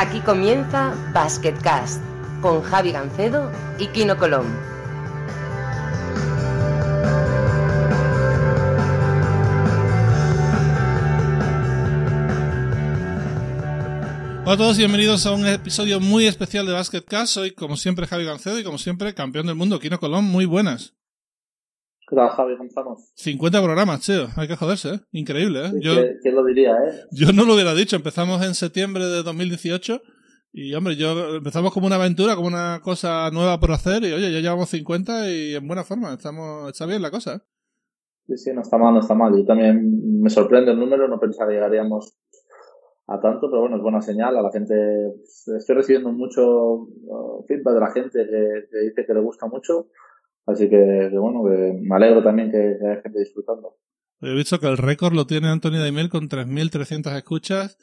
Aquí 0.00 0.20
comienza 0.20 0.94
Basketcast 1.12 2.00
con 2.40 2.62
Javi 2.62 2.92
Gancedo 2.92 3.50
y 3.80 3.88
Kino 3.88 4.16
Colón. 4.16 4.46
Hola 14.44 14.52
a 14.52 14.56
todos 14.56 14.76
y 14.76 14.82
bienvenidos 14.82 15.26
a 15.26 15.32
un 15.32 15.44
episodio 15.48 15.98
muy 15.98 16.28
especial 16.28 16.64
de 16.64 16.74
Basketcast. 16.74 17.34
Soy, 17.34 17.50
como 17.50 17.76
siempre, 17.76 18.06
Javi 18.06 18.24
Gancedo 18.24 18.60
y, 18.60 18.62
como 18.62 18.78
siempre, 18.78 19.14
campeón 19.14 19.48
del 19.48 19.56
mundo, 19.56 19.80
Kino 19.80 19.98
Colón. 19.98 20.26
Muy 20.26 20.44
buenas. 20.44 20.94
¿Qué 22.08 22.16
tal, 22.16 22.30
Javi? 22.30 22.56
¿Cómo 22.56 22.68
estamos? 22.68 23.12
50 23.16 23.62
programas, 23.62 24.00
tío. 24.00 24.28
Hay 24.36 24.48
que 24.48 24.56
joderse, 24.56 24.94
¿eh? 24.94 25.00
Increíble, 25.12 25.66
¿eh? 25.66 25.72
Yo, 25.80 25.92
¿Quién 26.22 26.34
lo 26.34 26.44
diría, 26.44 26.72
eh? 26.72 26.92
Yo 27.12 27.32
no 27.32 27.44
lo 27.44 27.52
hubiera 27.52 27.74
dicho. 27.74 27.96
Empezamos 27.96 28.42
en 28.46 28.54
septiembre 28.54 29.04
de 29.04 29.22
2018 29.22 30.00
y, 30.52 30.74
hombre, 30.74 30.96
yo 30.96 31.36
empezamos 31.36 31.72
como 31.72 31.86
una 31.86 31.96
aventura, 31.96 32.34
como 32.34 32.48
una 32.48 32.80
cosa 32.82 33.30
nueva 33.30 33.60
por 33.60 33.72
hacer 33.72 34.04
y, 34.04 34.12
oye, 34.12 34.32
ya 34.32 34.40
llevamos 34.40 34.70
50 34.70 35.30
y 35.30 35.54
en 35.54 35.66
buena 35.66 35.84
forma. 35.84 36.14
Estamos, 36.14 36.70
está 36.70 36.86
bien 36.86 37.02
la 37.02 37.10
cosa, 37.10 37.34
¿eh? 37.34 37.40
Sí, 38.26 38.36
sí, 38.38 38.50
no 38.54 38.62
está 38.62 38.78
mal, 38.78 38.94
no 38.94 39.00
está 39.00 39.14
mal. 39.14 39.36
Yo 39.36 39.44
también 39.44 40.20
me 40.22 40.30
sorprende 40.30 40.70
el 40.70 40.78
número, 40.78 41.08
no 41.08 41.20
pensaba 41.20 41.50
que 41.50 41.56
llegaríamos 41.56 42.16
a 43.06 43.20
tanto, 43.20 43.50
pero 43.50 43.62
bueno, 43.62 43.76
es 43.76 43.82
buena 43.82 44.00
señal. 44.00 44.34
A 44.36 44.42
la 44.42 44.50
gente, 44.50 44.74
pues, 45.16 45.48
estoy 45.58 45.76
recibiendo 45.76 46.10
mucho 46.12 46.72
uh, 46.74 47.44
feedback 47.46 47.74
de 47.74 47.80
la 47.80 47.90
gente 47.90 48.26
que, 48.26 48.78
dice 48.80 49.06
que 49.06 49.14
le 49.14 49.20
gusta 49.20 49.46
mucho. 49.46 49.88
Así 50.48 50.68
que, 50.70 51.10
bueno, 51.12 51.44
que 51.44 51.78
me 51.78 51.94
alegro 51.94 52.22
también 52.22 52.50
que, 52.50 52.56
haya 52.56 53.02
gente 53.02 53.18
disfrutando. 53.18 53.76
He 54.22 54.32
visto 54.34 54.58
que 54.58 54.66
el 54.66 54.78
récord 54.78 55.12
lo 55.12 55.26
tiene 55.26 55.48
Antonio 55.48 55.80
Daimel 55.80 56.08
con 56.08 56.28
3.300 56.28 57.14
escuchas. 57.16 57.76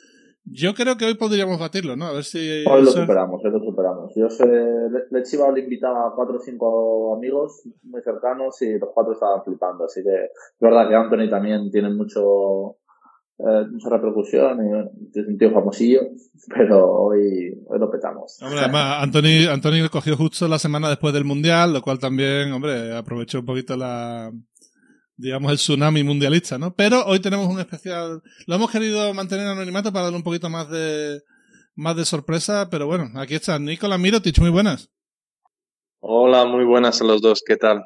Yo 0.44 0.74
creo 0.74 0.98
que 0.98 1.06
hoy 1.06 1.14
podríamos 1.14 1.60
batirlo, 1.60 1.96
¿no? 1.96 2.06
A 2.06 2.14
ver 2.14 2.24
si... 2.24 2.64
Hoy 2.68 2.84
lo 2.84 2.92
superamos, 2.92 3.40
hoy 3.44 3.52
lo 3.52 3.60
superamos. 3.60 4.14
Yo 4.16 4.30
sé, 4.30 4.46
le, 4.46 5.06
le 5.12 5.20
he 5.20 5.24
chivado 5.24 5.52
le 5.52 5.62
invitaba 5.62 6.08
a 6.08 6.12
cuatro 6.16 6.38
o 6.38 6.40
cinco 6.40 7.16
amigos 7.16 7.62
muy 7.84 8.02
cercanos 8.02 8.60
y 8.64 8.80
los 8.80 8.90
cuatro 8.94 9.14
estaban 9.14 9.44
flipando. 9.44 9.86
Así 9.86 10.02
que 10.04 10.26
es 10.26 10.60
verdad 10.60 10.90
que 10.90 10.96
Anthony 10.96 11.30
también 11.30 11.70
tiene 11.70 11.90
mucho 11.92 12.78
eh, 13.38 13.68
mucha 13.70 13.90
repercusión 13.90 14.60
y 14.66 15.20
es 15.20 15.28
un 15.28 15.38
tío 15.38 15.52
famosillo, 15.52 16.02
pero 16.56 16.90
hoy, 16.90 17.54
hoy 17.68 17.80
lo 17.80 17.92
petamos. 17.92 18.38
Hombre, 18.42 18.60
además, 18.60 19.04
Anthony, 19.04 19.50
Anthony 19.52 19.90
cogió 19.92 20.16
justo 20.16 20.48
la 20.48 20.60
semana 20.60 20.88
después 20.90 21.14
del 21.14 21.26
Mundial, 21.26 21.74
lo 21.74 21.82
cual 21.82 22.00
también, 22.00 22.52
hombre, 22.54 22.96
aprovechó 22.96 23.40
un 23.40 23.46
poquito 23.46 23.76
la, 23.76 24.32
digamos, 25.18 25.52
el 25.52 25.58
tsunami 25.58 26.04
mundialista, 26.04 26.58
¿no? 26.58 26.74
Pero 26.76 27.06
hoy 27.06 27.20
tenemos 27.20 27.48
un 27.48 27.60
especial, 27.60 28.22
lo 28.48 28.56
hemos 28.56 28.72
querido 28.72 29.14
mantener 29.14 29.48
anonimato 29.48 29.92
para 29.92 30.06
darle 30.06 30.18
un 30.18 30.24
poquito 30.24 30.50
más 30.50 30.70
de, 30.70 31.22
más 31.76 31.98
de 31.98 32.06
sorpresa, 32.06 32.70
pero 32.70 32.88
bueno, 32.88 33.10
aquí 33.16 33.36
está 33.36 33.60
Nicolás 33.60 34.00
Mirotich, 34.00 34.40
muy 34.40 34.50
buenas. 34.50 34.90
Hola, 36.00 36.46
muy 36.46 36.64
buenas 36.64 37.02
a 37.02 37.06
los 37.06 37.22
dos, 37.22 37.42
¿qué 37.46 37.58
tal? 37.58 37.84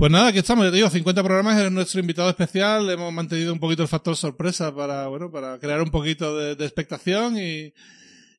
Pues 0.00 0.10
nada, 0.10 0.28
aquí 0.28 0.38
estamos, 0.38 0.64
ya 0.64 0.70
te 0.70 0.78
digo, 0.78 0.88
50 0.88 1.22
programas, 1.22 1.60
eres 1.60 1.72
nuestro 1.72 2.00
invitado 2.00 2.30
especial, 2.30 2.88
hemos 2.88 3.12
mantenido 3.12 3.52
un 3.52 3.60
poquito 3.60 3.82
el 3.82 3.88
factor 3.88 4.16
sorpresa 4.16 4.74
para, 4.74 5.08
bueno, 5.08 5.30
para 5.30 5.58
crear 5.58 5.82
un 5.82 5.90
poquito 5.90 6.38
de, 6.38 6.52
expectación 6.64 7.36
y, 7.36 7.74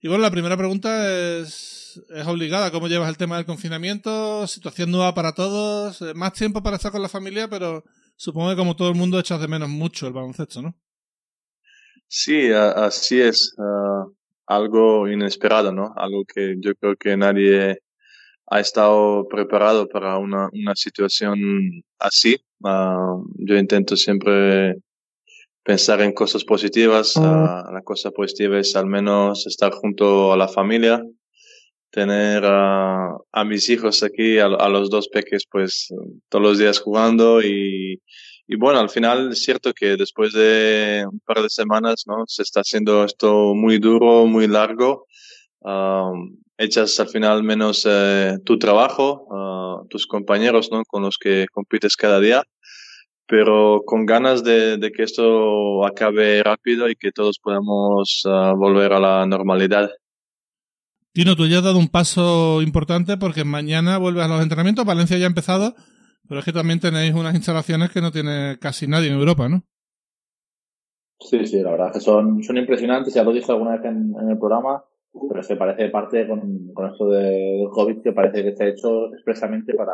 y, 0.02 0.08
bueno, 0.08 0.24
la 0.24 0.32
primera 0.32 0.58
pregunta 0.58 1.08
es, 1.14 2.02
es 2.10 2.26
obligada, 2.26 2.72
¿cómo 2.72 2.88
llevas 2.88 3.10
el 3.10 3.18
tema 3.18 3.36
del 3.38 3.46
confinamiento? 3.46 4.48
Situación 4.48 4.90
nueva 4.90 5.14
para 5.14 5.34
todos, 5.34 6.02
eh, 6.02 6.16
más 6.16 6.34
tiempo 6.34 6.64
para 6.64 6.78
estar 6.78 6.92
con 6.92 7.04
la 7.04 7.10
familia, 7.10 7.48
pero 7.48 7.84
supongo 8.16 8.50
que 8.50 8.56
como 8.56 8.76
todo 8.76 8.90
el 8.90 8.96
mundo 8.96 9.20
echas 9.20 9.40
de 9.40 9.48
menos 9.48 9.70
mucho 9.70 10.08
el 10.08 10.14
baloncesto, 10.14 10.64
¿no? 10.64 10.76
Sí, 12.08 12.52
así 12.52 13.22
es, 13.22 13.54
ah, 13.60 14.06
algo 14.48 15.08
inesperado, 15.08 15.72
¿no? 15.72 15.94
Algo 15.96 16.26
que 16.26 16.56
yo 16.58 16.74
creo 16.74 16.96
que 16.96 17.16
nadie 17.16 17.84
ha 18.52 18.60
estado 18.60 19.28
preparado 19.30 19.88
para 19.88 20.18
una, 20.18 20.50
una 20.52 20.76
situación 20.76 21.38
así. 21.98 22.38
Ah, 22.66 23.16
yo 23.38 23.56
intento 23.56 23.96
siempre 23.96 24.76
pensar 25.64 26.02
en 26.02 26.12
cosas 26.12 26.44
positivas. 26.44 27.16
Uh, 27.16 27.22
la 27.22 27.82
cosa 27.82 28.12
positiva 28.12 28.60
es 28.60 28.76
al 28.76 28.88
menos 28.88 29.48
estar 29.48 29.72
junto 29.72 30.34
a 30.34 30.38
la 30.38 30.50
familia, 30.50 31.02
tener 31.92 32.44
a 32.46 33.44
mis 33.46 33.70
hijos 33.70 34.04
aquí, 34.04 34.38
a, 34.40 34.50
los 34.50 34.90
dos 34.90 35.08
peques, 35.08 35.46
pues 35.50 35.88
todos 36.28 36.44
los 36.44 36.58
días 36.60 36.82
jugando 36.82 37.42
y, 37.42 38.02
y 38.48 38.56
bueno, 38.58 38.82
al 38.82 38.90
final 38.90 39.32
es 39.32 39.46
cierto 39.46 39.72
que 39.74 39.96
después 39.96 40.34
de 40.34 41.06
un 41.10 41.22
par 41.22 41.42
de 41.42 41.50
semanas, 41.50 42.04
¿no? 42.06 42.26
Se 42.28 42.42
está 42.42 42.60
haciendo 42.60 43.06
esto 43.06 43.56
muy 43.56 43.78
duro, 43.78 44.26
muy 44.26 44.48
largo. 44.48 45.08
Um, 45.62 46.36
echas 46.62 47.00
al 47.00 47.10
final 47.10 47.44
menos 47.44 47.88
eh, 47.90 48.38
tu 48.46 48.60
trabajo, 48.60 49.26
uh, 49.30 49.88
tus 49.88 50.06
compañeros 50.06 50.70
¿no? 50.72 50.84
con 50.86 51.02
los 51.02 51.18
que 51.18 51.48
compites 51.52 51.96
cada 51.98 52.20
día, 52.20 52.44
pero 53.28 53.82
con 53.86 54.06
ganas 54.06 54.44
de, 54.44 54.78
de 54.78 54.92
que 54.92 55.04
esto 55.04 55.86
acabe 55.86 56.44
rápido 56.44 56.88
y 56.90 56.96
que 56.96 57.12
todos 57.12 57.40
podamos 57.40 58.22
uh, 58.26 58.56
volver 58.56 58.94
a 58.94 59.00
la 59.00 59.26
normalidad. 59.26 59.90
Tino, 61.14 61.36
tú 61.36 61.48
ya 61.48 61.58
has 61.58 61.64
dado 61.64 61.80
un 61.80 61.90
paso 61.90 62.62
importante 62.62 63.18
porque 63.18 63.44
mañana 63.44 63.98
vuelves 63.98 64.24
a 64.24 64.28
los 64.28 64.42
entrenamientos. 64.42 64.86
Valencia 64.86 65.18
ya 65.18 65.26
ha 65.26 65.28
empezado, 65.28 65.76
pero 66.30 66.40
es 66.40 66.46
que 66.46 66.54
también 66.54 66.80
tenéis 66.80 67.14
unas 67.14 67.36
instalaciones 67.36 67.90
que 67.90 68.02
no 68.02 68.12
tiene 68.12 68.58
casi 68.62 68.88
nadie 68.88 69.10
en 69.10 69.20
Europa, 69.20 69.50
¿no? 69.50 69.64
Sí, 71.20 71.46
sí, 71.46 71.62
la 71.62 71.72
verdad 71.72 71.88
es 71.88 71.94
que 71.94 72.00
son, 72.00 72.42
son 72.44 72.58
impresionantes. 72.58 73.14
Ya 73.14 73.24
lo 73.24 73.34
dije 73.34 73.52
alguna 73.52 73.78
vez 73.78 73.86
en 73.86 74.30
el 74.30 74.40
programa 74.40 74.86
pero 75.14 75.44
se 75.44 75.56
parece 75.56 75.90
parte 75.90 76.28
con, 76.28 76.74
con 76.74 76.90
esto 76.90 77.10
del 77.10 77.68
COVID 77.70 78.02
que 78.02 78.14
parece 78.14 78.44
que 78.44 78.50
está 78.50 78.66
hecho 78.68 79.14
expresamente 79.14 79.74
para, 79.74 79.94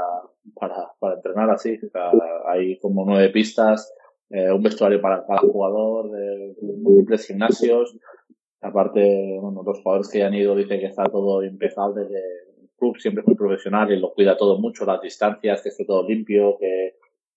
para, 0.54 0.92
para 1.00 1.16
entrenar 1.16 1.50
así. 1.50 1.80
O 1.84 1.90
sea, 1.90 2.12
hay 2.48 2.78
como 2.80 3.04
nueve 3.06 3.30
pistas, 3.30 3.94
eh, 4.30 4.52
un 4.52 4.62
vestuario 4.62 5.02
para 5.02 5.26
cada 5.26 5.40
jugador, 5.40 6.12
múltiples 6.62 7.28
gimnasios. 7.28 7.98
Aparte, 8.62 9.38
bueno, 9.42 9.64
los 9.64 9.82
jugadores 9.82 10.10
que 10.10 10.24
han 10.24 10.34
ido 10.34 10.56
dicen 10.56 10.80
que 10.80 10.88
está 10.88 11.06
todo 11.06 11.44
impecable, 11.44 12.08
que 12.08 12.16
el 12.16 12.70
club 12.78 12.98
siempre 12.98 13.22
es 13.22 13.28
muy 13.28 13.36
profesional 13.36 13.92
y 13.92 14.00
lo 14.00 14.14
cuida 14.14 14.38
todo 14.38 14.60
mucho, 14.60 14.86
las 14.86 15.02
distancias, 15.02 15.64
que 15.64 15.70
esté 15.70 15.86
todo 15.86 16.08
limpio, 16.08 16.58
que, 16.60 16.96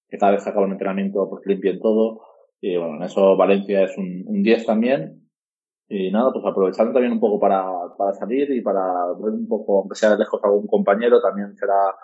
que 0.09 0.19
cada 0.19 0.33
vez 0.33 0.45
que 0.45 0.51
acaba 0.51 0.67
un 0.67 0.73
entrenamiento 0.73 1.29
pues 1.31 1.47
limpien 1.47 1.81
todo. 1.81 2.21
Y 2.61 2.77
bueno, 2.77 2.97
en 2.97 3.05
eso 3.05 3.37
Valencia 3.37 3.85
es 3.85 3.97
un, 3.97 4.25
un 4.27 4.43
10 4.43 4.67
también 4.67 5.30
y 5.91 6.11
nada, 6.13 6.33
pues 6.33 6.45
aprovechando 6.47 6.93
también 6.93 7.13
un 7.13 7.21
poco 7.21 7.41
para, 7.41 7.65
para 7.99 8.13
salir 8.13 8.49
y 8.53 8.61
para 8.61 9.07
ver 9.19 9.33
un 9.33 9.49
poco, 9.49 9.81
aunque 9.81 9.97
sea 9.97 10.17
lejos 10.17 10.41
algún 10.45 10.69
compañero, 10.69 11.21
también 11.21 11.57
será, 11.57 11.95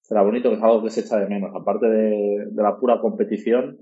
será 0.00 0.22
bonito, 0.22 0.50
que 0.50 0.56
es 0.56 0.62
algo 0.62 0.82
que 0.82 0.90
se 0.90 1.02
echa 1.02 1.16
de 1.16 1.28
menos. 1.28 1.54
Aparte 1.54 1.86
de, 1.86 2.46
de 2.50 2.62
la 2.62 2.76
pura 2.76 3.00
competición, 3.00 3.78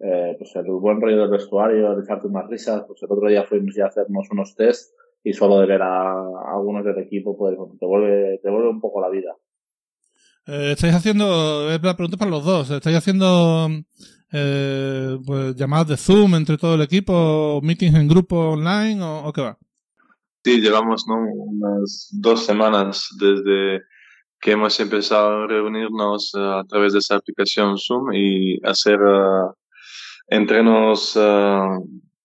eh, 0.00 0.34
pues 0.36 0.54
el 0.56 0.64
buen 0.64 1.00
rollo 1.00 1.20
del 1.20 1.30
vestuario, 1.30 1.92
el 1.92 2.02
echarte 2.02 2.26
unas 2.26 2.48
risas, 2.48 2.84
pues 2.88 3.00
el 3.00 3.12
otro 3.12 3.28
día 3.28 3.44
fuimos 3.44 3.76
ya 3.76 3.84
a 3.84 3.88
hacernos 3.88 4.28
unos 4.32 4.56
test 4.56 4.92
y 5.22 5.32
solo 5.32 5.60
de 5.60 5.66
ver 5.66 5.82
a, 5.82 6.12
algunos 6.52 6.84
del 6.84 6.98
equipo, 6.98 7.36
pues 7.38 7.56
te 7.78 7.86
vuelve, 7.86 8.40
te 8.42 8.50
vuelve 8.50 8.68
un 8.68 8.80
poco 8.80 9.00
la 9.00 9.10
vida. 9.10 9.36
Eh, 10.50 10.72
estáis 10.72 10.94
haciendo, 10.94 11.68
la 11.70 11.94
pregunta 11.94 12.16
para 12.16 12.30
los 12.30 12.42
dos, 12.42 12.70
estáis 12.70 12.96
haciendo 12.96 13.68
eh, 14.32 15.18
pues, 15.26 15.54
llamadas 15.56 15.88
de 15.88 15.96
Zoom 15.98 16.36
entre 16.36 16.56
todo 16.56 16.74
el 16.74 16.80
equipo, 16.80 17.60
meetings 17.62 17.94
en 17.94 18.08
grupo 18.08 18.52
online 18.52 18.98
o, 19.02 19.30
qué 19.30 19.42
va? 19.42 19.58
Sí, 20.42 20.62
llevamos 20.62 21.04
¿no? 21.06 21.16
unas 21.16 22.08
dos 22.12 22.46
semanas 22.46 23.08
desde 23.20 23.82
que 24.40 24.52
hemos 24.52 24.78
empezado 24.80 25.42
a 25.42 25.46
reunirnos 25.46 26.32
eh, 26.34 26.38
a 26.40 26.64
través 26.64 26.94
de 26.94 27.00
esa 27.00 27.16
aplicación 27.16 27.76
Zoom 27.76 28.14
y 28.14 28.58
hacer 28.64 29.02
uh, 29.02 29.52
entrenos 30.28 31.14
uh, 31.16 31.84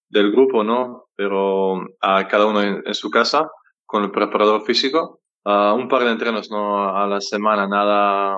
del 0.09 0.31
grupo, 0.31 0.63
¿no? 0.63 1.07
Pero 1.15 1.81
a 1.99 2.27
cada 2.27 2.45
uno 2.45 2.61
en, 2.61 2.93
su 2.93 3.09
casa 3.09 3.49
con 3.85 4.03
el 4.03 4.11
preparador 4.11 4.63
físico. 4.63 5.21
Uh, 5.45 5.75
un 5.75 5.87
par 5.87 6.03
de 6.03 6.11
entrenos, 6.11 6.49
¿no? 6.49 6.87
A 6.87 7.05
la 7.07 7.19
semana, 7.19 7.67
nada 7.67 8.37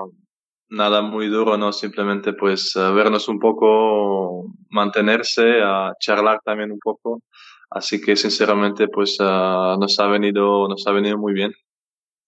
nada 0.68 1.02
muy 1.02 1.28
duro, 1.28 1.56
¿no? 1.56 1.72
Simplemente 1.72 2.32
pues 2.32 2.74
eh, 2.76 2.92
vernos 2.92 3.28
un 3.28 3.38
poco, 3.38 4.46
mantenerse, 4.70 5.62
a 5.62 5.92
charlar 5.98 6.40
también 6.44 6.72
un 6.72 6.78
poco. 6.78 7.22
Así 7.70 8.00
que 8.00 8.16
sinceramente 8.16 8.88
pues 8.88 9.18
uh, 9.20 9.78
nos 9.78 9.98
ha 9.98 10.06
venido, 10.08 10.68
nos 10.68 10.86
ha 10.86 10.92
venido 10.92 11.18
muy 11.18 11.32
bien. 11.32 11.52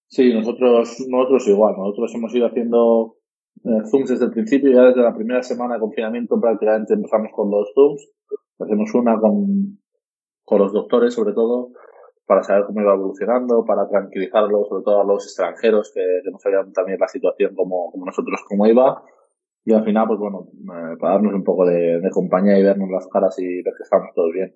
Sí, 0.08 0.32
nosotros, 0.32 1.04
nosotros 1.08 1.48
igual, 1.48 1.74
nosotros 1.76 2.14
hemos 2.14 2.34
ido 2.34 2.46
haciendo 2.46 3.16
eh, 3.64 3.84
Zooms 3.90 4.08
desde 4.08 4.24
el 4.24 4.30
principio, 4.30 4.72
ya 4.72 4.82
desde 4.82 5.02
la 5.02 5.14
primera 5.14 5.42
semana 5.42 5.74
de 5.74 5.80
confinamiento 5.80 6.40
prácticamente 6.40 6.94
empezamos 6.94 7.28
con 7.34 7.50
los 7.50 7.68
Zooms. 7.74 8.08
Hacemos 8.58 8.92
una 8.94 9.18
con, 9.20 9.78
con 10.44 10.58
los 10.58 10.72
doctores 10.72 11.14
sobre 11.14 11.34
todo, 11.34 11.70
para 12.28 12.42
saber 12.42 12.64
cómo 12.66 12.82
iba 12.82 12.92
evolucionando, 12.92 13.64
para 13.64 13.88
tranquilizarlo, 13.88 14.66
sobre 14.68 14.84
todo 14.84 15.00
a 15.00 15.04
los 15.04 15.24
extranjeros 15.24 15.90
que, 15.94 16.02
no 16.30 16.38
sabían 16.38 16.72
también 16.74 16.98
la 17.00 17.08
situación 17.08 17.54
como, 17.54 17.90
como 17.90 18.04
nosotros 18.04 18.40
cómo 18.46 18.66
iba. 18.66 19.02
Y 19.64 19.72
al 19.72 19.82
final, 19.82 20.06
pues 20.06 20.18
bueno, 20.20 20.46
eh, 20.52 20.96
para 21.00 21.14
darnos 21.14 21.32
un 21.32 21.42
poco 21.42 21.64
de, 21.64 22.00
compañía 22.12 22.58
y 22.58 22.62
vernos 22.62 22.90
las 22.90 23.08
caras 23.08 23.34
y 23.38 23.62
ver 23.62 23.72
que 23.74 23.82
estamos 23.82 24.08
todos 24.14 24.30
bien. 24.34 24.54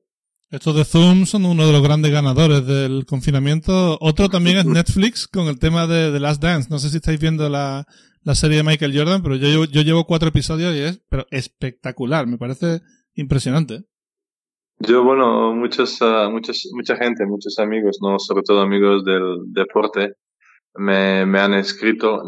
Estos 0.50 0.76
de 0.76 0.84
Zoom 0.84 1.24
son 1.24 1.46
uno 1.46 1.66
de 1.66 1.72
los 1.72 1.82
grandes 1.82 2.12
ganadores 2.12 2.66
del 2.66 3.06
confinamiento. 3.06 3.96
Otro 4.02 4.28
también 4.28 4.58
es 4.58 4.66
Netflix 4.66 5.26
con 5.26 5.46
el 5.46 5.58
tema 5.58 5.86
de 5.86 6.12
The 6.12 6.20
Last 6.20 6.42
Dance. 6.42 6.68
No 6.70 6.78
sé 6.78 6.90
si 6.90 6.98
estáis 6.98 7.18
viendo 7.18 7.48
la, 7.48 7.86
la 8.22 8.34
serie 8.34 8.58
de 8.58 8.64
Michael 8.64 8.96
Jordan, 8.96 9.22
pero 9.22 9.36
yo, 9.36 9.64
yo 9.64 9.80
llevo 9.80 10.04
cuatro 10.04 10.28
episodios 10.28 10.74
y 10.74 10.80
es 10.80 11.02
pero 11.08 11.24
espectacular. 11.30 12.26
Me 12.26 12.36
parece 12.36 12.82
impresionante. 13.14 13.84
Yo, 14.84 15.04
bueno, 15.04 15.54
muchos, 15.54 16.02
ah, 16.02 16.28
muchos, 16.28 16.68
mucha 16.72 16.96
gente, 16.96 17.24
muchos 17.24 17.56
amigos, 17.60 17.98
no, 18.02 18.18
sobre 18.18 18.42
todo 18.42 18.60
amigos 18.62 19.04
del 19.04 19.36
deporte, 19.52 20.14
me, 20.74 21.24
me 21.24 21.38
han 21.38 21.54
escrito. 21.54 22.20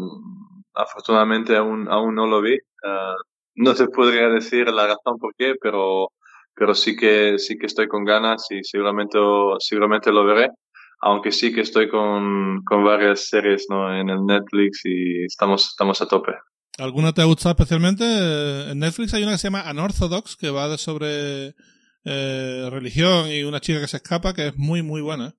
Afortunadamente 0.73 1.57
aún, 1.57 1.89
aún 1.89 2.15
no 2.15 2.27
lo 2.27 2.41
vi. 2.41 2.57
Ah, 2.85 3.15
no 3.55 3.73
te 3.73 3.87
podría 3.87 4.29
decir 4.29 4.69
la 4.69 4.87
razón 4.87 5.17
por 5.19 5.33
qué, 5.37 5.55
pero, 5.61 6.13
pero 6.55 6.73
sí 6.75 6.95
que, 6.95 7.37
sí 7.39 7.57
que 7.57 7.65
estoy 7.65 7.89
con 7.89 8.05
ganas 8.05 8.47
y 8.49 8.63
seguramente, 8.63 9.17
seguramente 9.59 10.11
lo 10.13 10.25
veré. 10.25 10.49
Aunque 11.01 11.33
sí 11.33 11.53
que 11.53 11.61
estoy 11.61 11.89
con, 11.89 12.63
con 12.63 12.85
varias 12.85 13.27
series, 13.27 13.65
¿no? 13.69 13.93
En 13.93 14.09
el 14.09 14.25
Netflix 14.25 14.79
y 14.85 15.25
estamos, 15.25 15.67
estamos 15.67 16.01
a 16.01 16.07
tope. 16.07 16.31
¿Alguna 16.77 17.13
te 17.13 17.21
ha 17.21 17.25
gustado 17.25 17.51
especialmente? 17.51 18.05
En 18.71 18.79
Netflix 18.79 19.13
hay 19.13 19.23
una 19.23 19.33
que 19.33 19.39
se 19.39 19.47
llama 19.47 19.69
Unorthodox, 19.69 20.37
que 20.37 20.49
va 20.49 20.69
de 20.69 20.77
sobre 20.77 21.53
eh, 22.05 22.69
religión 22.71 23.29
y 23.29 23.43
una 23.43 23.59
chica 23.59 23.81
que 23.81 23.87
se 23.87 23.97
escapa, 23.97 24.33
que 24.33 24.47
es 24.47 24.57
muy, 24.57 24.81
muy 24.83 25.01
buena. 25.01 25.35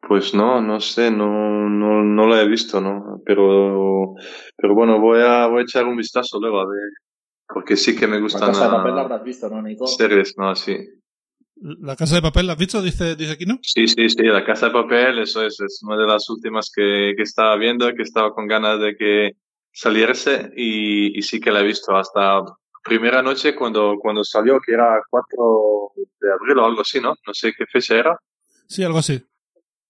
Pues 0.00 0.32
no, 0.32 0.62
no 0.62 0.80
sé, 0.80 1.10
no, 1.10 1.68
no, 1.68 2.04
no 2.04 2.26
la 2.28 2.40
he 2.40 2.48
visto, 2.48 2.80
¿no? 2.80 3.20
Pero, 3.26 4.14
pero 4.56 4.74
bueno, 4.74 5.00
voy 5.00 5.20
a, 5.20 5.46
voy 5.48 5.60
a 5.60 5.62
echar 5.64 5.86
un 5.86 5.96
vistazo 5.96 6.38
luego 6.40 6.60
a 6.60 6.66
ver, 6.66 6.90
porque 7.46 7.76
sí 7.76 7.96
que 7.96 8.06
me 8.06 8.16
La 8.16 8.22
gustan 8.22 8.48
casa 8.48 8.64
de 8.66 8.70
papel 8.70 8.94
la 8.94 9.00
habrás 9.02 9.24
visto, 9.24 9.50
¿no, 9.50 9.60
Nico? 9.60 9.86
series, 9.86 10.34
¿no? 10.38 10.54
Sí. 10.54 10.76
La 11.60 11.96
casa 11.96 12.14
de 12.14 12.22
papel, 12.22 12.46
¿la 12.46 12.52
has 12.52 12.58
visto? 12.58 12.80
Dice, 12.80 13.16
dice 13.16 13.32
aquí, 13.32 13.44
¿no? 13.44 13.58
Sí, 13.62 13.88
sí, 13.88 14.08
sí, 14.08 14.22
La 14.22 14.44
Casa 14.44 14.66
de 14.66 14.72
Papel, 14.72 15.18
eso 15.18 15.44
es, 15.44 15.58
es 15.60 15.80
una 15.82 15.96
de 15.96 16.06
las 16.06 16.30
últimas 16.30 16.70
que, 16.72 17.14
que 17.16 17.24
estaba 17.24 17.56
viendo, 17.56 17.92
que 17.94 18.04
estaba 18.04 18.32
con 18.32 18.46
ganas 18.46 18.78
de 18.78 18.94
que 18.96 19.32
saliese 19.72 20.52
y, 20.56 21.18
y 21.18 21.22
sí 21.22 21.40
que 21.40 21.50
la 21.50 21.60
he 21.60 21.66
visto 21.66 21.96
hasta 21.96 22.42
primera 22.88 23.22
noche 23.22 23.54
cuando, 23.54 23.96
cuando 24.00 24.24
salió, 24.24 24.58
que 24.60 24.72
era 24.72 25.00
4 25.10 25.92
de 26.20 26.32
abril 26.32 26.58
o 26.58 26.64
algo 26.64 26.80
así, 26.80 27.00
¿no? 27.00 27.14
No 27.26 27.34
sé 27.34 27.52
qué 27.56 27.66
fecha 27.66 27.96
era. 27.96 28.18
Sí, 28.66 28.82
algo 28.82 28.98
así. 28.98 29.22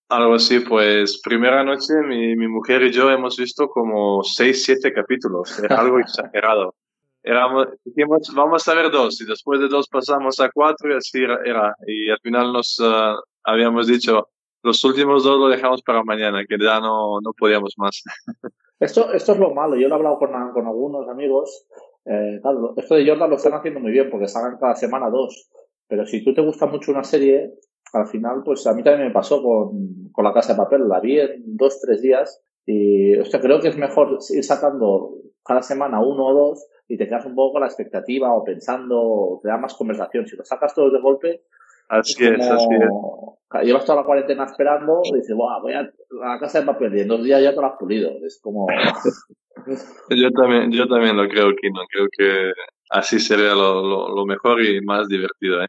Algo 0.09 0.35
así, 0.35 0.61
pues 0.61 1.21
primera 1.23 1.63
noche 1.65 1.95
mi, 2.07 2.35
mi 2.35 2.49
mujer 2.49 2.83
y 2.83 2.93
yo 2.93 3.11
hemos 3.11 3.37
visto 3.37 3.69
como 3.69 4.23
seis, 4.23 4.65
siete 4.65 4.93
capítulos, 4.93 5.59
era 5.59 5.81
algo 5.81 5.99
exagerado. 6.01 6.75
Éramos, 7.23 7.69
dijimos, 7.85 8.33
vamos 8.35 8.67
a 8.69 8.75
ver 8.75 8.91
dos 8.91 9.21
y 9.21 9.27
después 9.27 9.61
de 9.61 9.69
dos 9.69 9.87
pasamos 9.89 10.41
a 10.41 10.51
cuatro 10.51 10.93
y 10.93 10.97
así 10.97 11.23
era. 11.23 11.39
era. 11.45 11.75
Y 11.87 12.11
al 12.11 12.19
final 12.21 12.53
nos 12.53 12.81
ah, 12.83 13.17
habíamos 13.45 13.87
dicho, 13.87 14.29
los 14.63 14.83
últimos 14.85 15.25
dos 15.25 15.39
lo 15.39 15.49
dejamos 15.49 15.83
para 15.83 16.03
mañana, 16.05 16.45
que 16.49 16.57
ya 16.59 16.81
no, 16.81 17.21
no 17.21 17.33
podíamos 17.33 17.75
más. 17.77 18.03
Esto, 18.81 19.13
esto 19.13 19.33
es 19.33 19.39
lo 19.39 19.53
malo. 19.53 19.75
Yo 19.75 19.89
lo 19.89 19.95
he 19.95 19.99
hablado 19.99 20.19
con, 20.21 20.31
con 20.53 20.67
algunos 20.69 21.09
amigos. 21.09 21.67
Eh, 22.05 22.39
claro, 22.41 22.75
esto 22.77 22.95
de 22.95 23.07
Jordan 23.07 23.31
lo 23.31 23.37
están 23.37 23.55
haciendo 23.55 23.81
muy 23.81 23.93
bien 23.93 24.09
porque 24.11 24.29
sacan 24.29 24.59
cada 24.59 24.75
semana 24.75 25.11
dos. 25.11 25.51
Pero 25.89 26.07
si 26.07 26.23
tú 26.23 26.35
te 26.35 26.43
gusta 26.43 26.67
mucho 26.67 26.93
una 26.93 27.05
serie, 27.05 27.55
al 27.93 28.07
final, 28.07 28.43
pues 28.45 28.67
a 28.67 28.75
mí 28.75 28.83
también 28.83 29.09
me 29.09 29.15
pasó 29.15 29.43
con, 29.43 30.11
con 30.13 30.25
La 30.25 30.33
Casa 30.33 30.53
de 30.53 30.59
Papel. 30.59 30.89
La 30.89 31.01
vi 31.01 31.19
en 31.19 31.57
dos, 31.57 31.81
tres 31.81 32.03
días 32.03 32.43
y, 32.67 33.17
hostia, 33.17 33.41
creo 33.41 33.61
que 33.61 33.69
es 33.69 33.77
mejor 33.79 34.19
ir 34.31 34.45
sacando 34.45 35.15
cada 35.43 35.63
semana 35.63 36.01
uno 36.01 36.27
o 36.27 36.35
dos 36.35 36.67
y 36.87 36.99
te 36.99 37.07
quedas 37.07 37.25
un 37.25 37.35
poco 37.35 37.53
con 37.53 37.61
la 37.63 37.67
expectativa 37.67 38.35
o 38.35 38.45
pensando, 38.45 39.01
o 39.01 39.41
te 39.43 39.49
da 39.49 39.57
más 39.57 39.75
conversación. 39.75 40.27
Si 40.27 40.37
lo 40.37 40.45
sacas 40.45 40.75
todos 40.75 40.93
de 40.93 41.01
golpe, 41.01 41.43
Así 41.89 42.25
es 42.25 42.33
es, 42.39 42.49
así 42.49 42.69
es. 42.75 43.65
Llevas 43.65 43.85
toda 43.85 44.01
la 44.01 44.05
cuarentena 44.05 44.45
esperando 44.45 45.01
y 45.05 45.15
dices, 45.15 45.35
Buah, 45.35 45.61
voy 45.61 45.73
a, 45.73 45.81
a 45.81 46.35
la 46.35 46.39
casa 46.39 46.61
de 46.61 46.67
papel 46.67 46.97
y 46.97 47.01
en 47.01 47.09
dos 47.09 47.25
días 47.25 47.43
ya 47.43 47.51
te 47.55 47.61
lo 47.61 47.67
has 47.67 47.79
pulido. 47.79 48.11
Es 48.25 48.41
como... 48.43 48.67
Yo 50.11 50.31
también, 50.31 50.71
yo 50.71 50.87
también 50.87 51.17
lo 51.17 51.29
creo, 51.29 51.49
Kino. 51.61 51.81
Creo 51.91 52.07
que 52.17 52.53
así 52.91 53.19
sería 53.19 53.55
lo, 53.55 53.83
lo, 53.83 54.15
lo 54.15 54.25
mejor 54.25 54.65
y 54.65 54.81
más 54.83 55.09
divertido, 55.09 55.63
¿eh? 55.63 55.67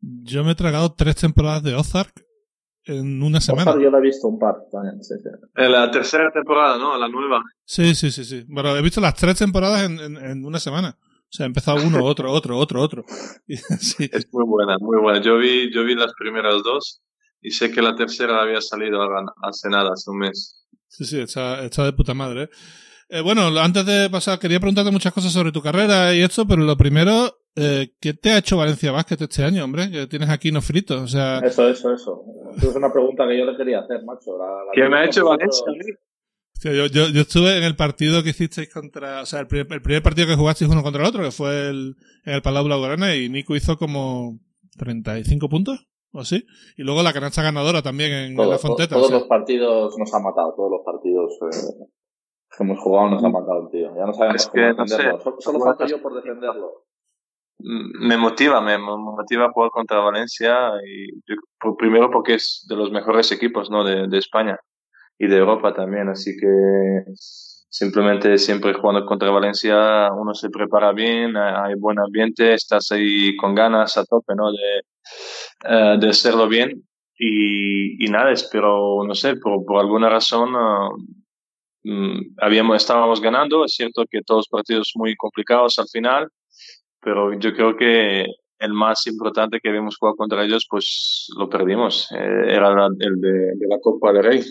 Yo 0.00 0.44
me 0.44 0.52
he 0.52 0.54
tragado 0.54 0.94
tres 0.94 1.16
temporadas 1.16 1.62
de 1.62 1.74
Ozark 1.74 2.12
en 2.84 3.22
una 3.22 3.40
semana. 3.40 3.70
Ozark 3.70 3.82
yo 3.82 3.90
lo 3.90 3.98
he 3.98 4.02
visto 4.02 4.28
un 4.28 4.38
par 4.38 4.54
también. 4.70 5.02
Sí, 5.02 5.14
sí. 5.18 5.28
En 5.56 5.72
la 5.72 5.90
tercera 5.90 6.30
temporada, 6.30 6.78
¿no? 6.78 6.96
La 6.96 7.08
nueva. 7.08 7.42
Sí, 7.64 7.94
sí, 7.94 8.10
sí, 8.10 8.24
sí. 8.24 8.44
Bueno, 8.48 8.76
he 8.76 8.82
visto 8.82 9.00
las 9.00 9.14
tres 9.16 9.36
temporadas 9.38 9.82
en, 9.90 9.98
en, 9.98 10.16
en 10.16 10.44
una 10.44 10.60
semana. 10.60 10.96
O 11.28 11.32
sea, 11.36 11.44
he 11.44 11.48
empezado 11.48 11.78
uno, 11.84 12.04
otro, 12.04 12.30
otro, 12.30 12.56
otro, 12.56 12.80
otro. 12.80 13.04
Sí. 13.80 14.08
Es 14.12 14.26
muy 14.32 14.44
buena, 14.46 14.76
muy 14.80 15.00
buena. 15.00 15.20
Yo 15.20 15.38
vi, 15.38 15.72
yo 15.72 15.84
vi 15.84 15.94
las 15.94 16.12
primeras 16.18 16.62
dos 16.62 17.02
y 17.40 17.50
sé 17.50 17.70
que 17.70 17.82
la 17.82 17.94
tercera 17.94 18.40
había 18.40 18.60
salido 18.60 19.00
hace 19.42 19.68
nada, 19.68 19.90
hace 19.92 20.10
un 20.10 20.18
mes. 20.18 20.64
Sí, 20.88 21.04
sí, 21.04 21.20
está, 21.20 21.64
está 21.64 21.84
de 21.84 21.92
puta 21.92 22.14
madre. 22.14 22.44
¿eh? 22.44 22.48
Eh, 23.08 23.20
bueno, 23.20 23.46
antes 23.58 23.86
de 23.86 24.10
pasar, 24.10 24.38
quería 24.38 24.58
preguntarte 24.58 24.90
muchas 24.90 25.12
cosas 25.12 25.32
sobre 25.32 25.52
tu 25.52 25.62
carrera 25.62 26.14
y 26.14 26.22
esto, 26.22 26.46
pero 26.46 26.62
lo 26.62 26.76
primero, 26.76 27.38
eh, 27.54 27.92
¿qué 28.00 28.14
te 28.14 28.30
ha 28.30 28.38
hecho 28.38 28.56
Valencia 28.56 28.90
Basket 28.90 29.16
este 29.20 29.44
año, 29.44 29.64
hombre? 29.64 29.90
Que 29.90 30.06
tienes 30.06 30.28
aquí 30.28 30.50
no 30.50 30.60
frito. 30.60 31.02
O 31.02 31.06
sea, 31.06 31.38
Eso, 31.38 31.68
eso, 31.68 31.92
eso. 31.92 32.24
Esa 32.56 32.70
es 32.70 32.74
una 32.74 32.92
pregunta 32.92 33.26
que 33.28 33.38
yo 33.38 33.44
le 33.44 33.56
quería 33.56 33.80
hacer, 33.80 34.02
macho. 34.04 34.36
La, 34.38 34.46
la 34.46 34.72
¿Qué 34.72 34.88
me 34.88 34.98
ha 34.98 35.04
hecho 35.04 35.24
Valencia? 35.24 35.64
Hostia, 36.56 36.72
yo, 36.72 36.86
yo, 36.86 37.08
yo 37.08 37.20
estuve 37.20 37.56
en 37.58 37.64
el 37.64 37.76
partido 37.76 38.22
que 38.22 38.30
hicisteis 38.30 38.72
contra, 38.72 39.22
o 39.22 39.26
sea, 39.26 39.40
el 39.40 39.46
primer, 39.46 39.70
el 39.72 39.82
primer 39.82 40.02
partido 40.02 40.26
que 40.26 40.36
jugasteis 40.36 40.70
uno 40.70 40.82
contra 40.82 41.02
el 41.02 41.08
otro, 41.08 41.22
que 41.22 41.30
fue 41.30 41.68
el, 41.68 41.94
en 42.24 42.34
el 42.34 42.42
Palau 42.42 42.64
Blaugrana, 42.64 43.14
y 43.14 43.28
Nico 43.28 43.54
hizo 43.54 43.76
como 43.78 44.38
35 44.78 45.48
puntos, 45.48 45.86
o 46.12 46.20
así. 46.20 46.44
Y 46.76 46.82
luego 46.82 47.02
la 47.02 47.12
canasta 47.12 47.42
ganadora 47.42 47.82
también 47.82 48.12
en, 48.12 48.36
la 48.36 48.58
Fonteta. 48.58 48.94
todos 48.94 49.08
sea. 49.08 49.18
los 49.18 49.28
partidos 49.28 49.94
nos 49.98 50.12
ha 50.14 50.18
matado, 50.20 50.54
todos 50.56 50.70
los 50.70 50.80
partidos 50.84 51.32
eh, 51.42 51.86
que 52.56 52.64
hemos 52.64 52.78
jugado 52.80 53.10
nos 53.10 53.22
ha 53.24 53.28
matado 53.28 53.64
el 53.64 53.70
tío. 53.70 53.88
Ya 53.96 54.06
no 54.06 54.12
sabemos 54.14 54.36
Es 54.42 54.48
cómo 54.48 54.54
que, 54.54 54.72
no 54.74 54.86
sé. 54.86 54.96
defenderlo. 54.96 55.20
Solo, 55.22 55.36
solo 55.40 55.60
falto 55.60 55.86
yo 55.86 56.00
por 56.02 56.14
defenderlo. 56.14 56.70
Mm, 57.58 58.06
Me 58.08 58.16
motiva, 58.16 58.60
me, 58.60 58.76
motiva 58.78 59.50
jugar 59.52 59.70
contra 59.70 59.98
Valencia 60.00 60.54
y 60.86 61.16
yo- 61.26 61.40
por- 61.60 61.76
primero 61.76 62.10
porque 62.10 62.34
es 62.34 62.64
de 62.68 62.76
los 62.76 62.90
mejores 62.90 63.30
equipos, 63.32 63.70
¿no? 63.70 63.82
De, 63.84 64.08
de 64.08 64.18
España 64.18 64.58
y 65.18 65.26
de 65.26 65.36
Europa 65.36 65.74
también, 65.74 66.08
así 66.08 66.36
que 66.36 67.04
simplemente 67.68 68.38
siempre 68.38 68.74
jugando 68.74 69.04
contra 69.04 69.30
Valencia 69.30 70.10
uno 70.12 70.34
se 70.34 70.50
prepara 70.50 70.92
bien, 70.92 71.36
hay 71.36 71.74
buen 71.74 71.98
ambiente, 71.98 72.54
estás 72.54 72.90
ahí 72.92 73.36
con 73.36 73.54
ganas 73.54 73.96
a 73.96 74.04
tope, 74.04 74.34
¿no? 74.34 74.50
De, 74.52 74.82
eh, 75.64 75.96
de 75.98 76.08
hacerlo 76.08 76.48
bien 76.48 76.82
y, 77.18 78.04
y 78.04 78.10
nada, 78.10 78.32
espero, 78.32 79.02
no 79.06 79.14
sé, 79.14 79.36
por, 79.36 79.62
alguna 79.78 80.08
razón 80.08 80.50
mm, 81.84 82.36
habíamos, 82.40 82.76
estábamos 82.76 83.20
ganando, 83.20 83.64
es 83.64 83.74
cierto 83.74 84.04
que 84.10 84.22
todos 84.22 84.48
partidos 84.48 84.92
muy 84.96 85.16
complicados 85.16 85.78
al 85.78 85.88
final, 85.88 86.28
pero 87.00 87.38
yo 87.38 87.54
creo 87.54 87.76
que 87.76 88.26
el 88.58 88.72
más 88.72 89.06
importante 89.06 89.60
que 89.60 89.68
habíamos 89.68 89.96
jugado 89.98 90.16
contra 90.16 90.44
ellos, 90.44 90.66
pues 90.68 91.26
lo 91.38 91.48
perdimos, 91.48 92.10
eh, 92.12 92.16
era 92.48 92.86
el 92.98 93.20
de, 93.20 93.30
de 93.30 93.66
la 93.68 93.78
Copa 93.80 94.12
del 94.12 94.24
Rey. 94.24 94.42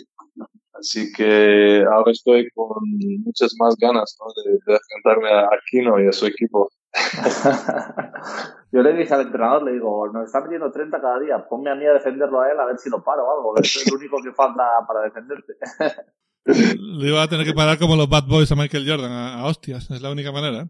Así 0.78 1.12
que 1.12 1.84
ahora 1.90 2.12
estoy 2.12 2.48
con 2.54 2.82
muchas 3.24 3.54
más 3.58 3.76
ganas 3.76 4.16
¿no? 4.20 4.26
de, 4.42 4.52
de 4.52 4.78
enfrentarme 4.78 5.30
a 5.30 5.48
Aquino 5.54 6.00
y 6.02 6.08
a 6.08 6.12
su 6.12 6.26
equipo. 6.26 6.70
yo 8.72 8.82
le 8.82 8.94
dije 8.94 9.12
al 9.12 9.22
entrenador, 9.22 9.62
le 9.64 9.72
digo, 9.72 10.08
nos 10.12 10.26
está 10.26 10.40
metiendo 10.40 10.70
30 10.70 11.00
cada 11.00 11.20
día, 11.20 11.46
ponme 11.48 11.70
a 11.70 11.74
mí 11.74 11.84
a 11.84 11.92
defenderlo 11.92 12.40
a 12.40 12.50
él 12.50 12.58
a 12.58 12.66
ver 12.66 12.78
si 12.78 12.90
lo 12.90 13.02
paro 13.02 13.24
o 13.24 13.36
algo, 13.36 13.54
que 13.54 13.62
es 13.62 13.86
el 13.86 13.94
único 13.94 14.22
que 14.22 14.32
falta 14.32 14.64
para 14.86 15.02
defenderte. 15.02 15.54
Le 16.46 17.08
iba 17.08 17.22
a 17.22 17.28
tener 17.28 17.44
que 17.44 17.54
parar 17.54 17.76
como 17.76 17.96
los 17.96 18.08
Bad 18.08 18.28
Boys 18.28 18.52
a 18.52 18.56
Michael 18.56 18.88
Jordan, 18.88 19.10
a, 19.10 19.40
a 19.40 19.46
hostias, 19.46 19.90
es 19.90 20.00
la 20.00 20.12
única 20.12 20.30
manera. 20.30 20.68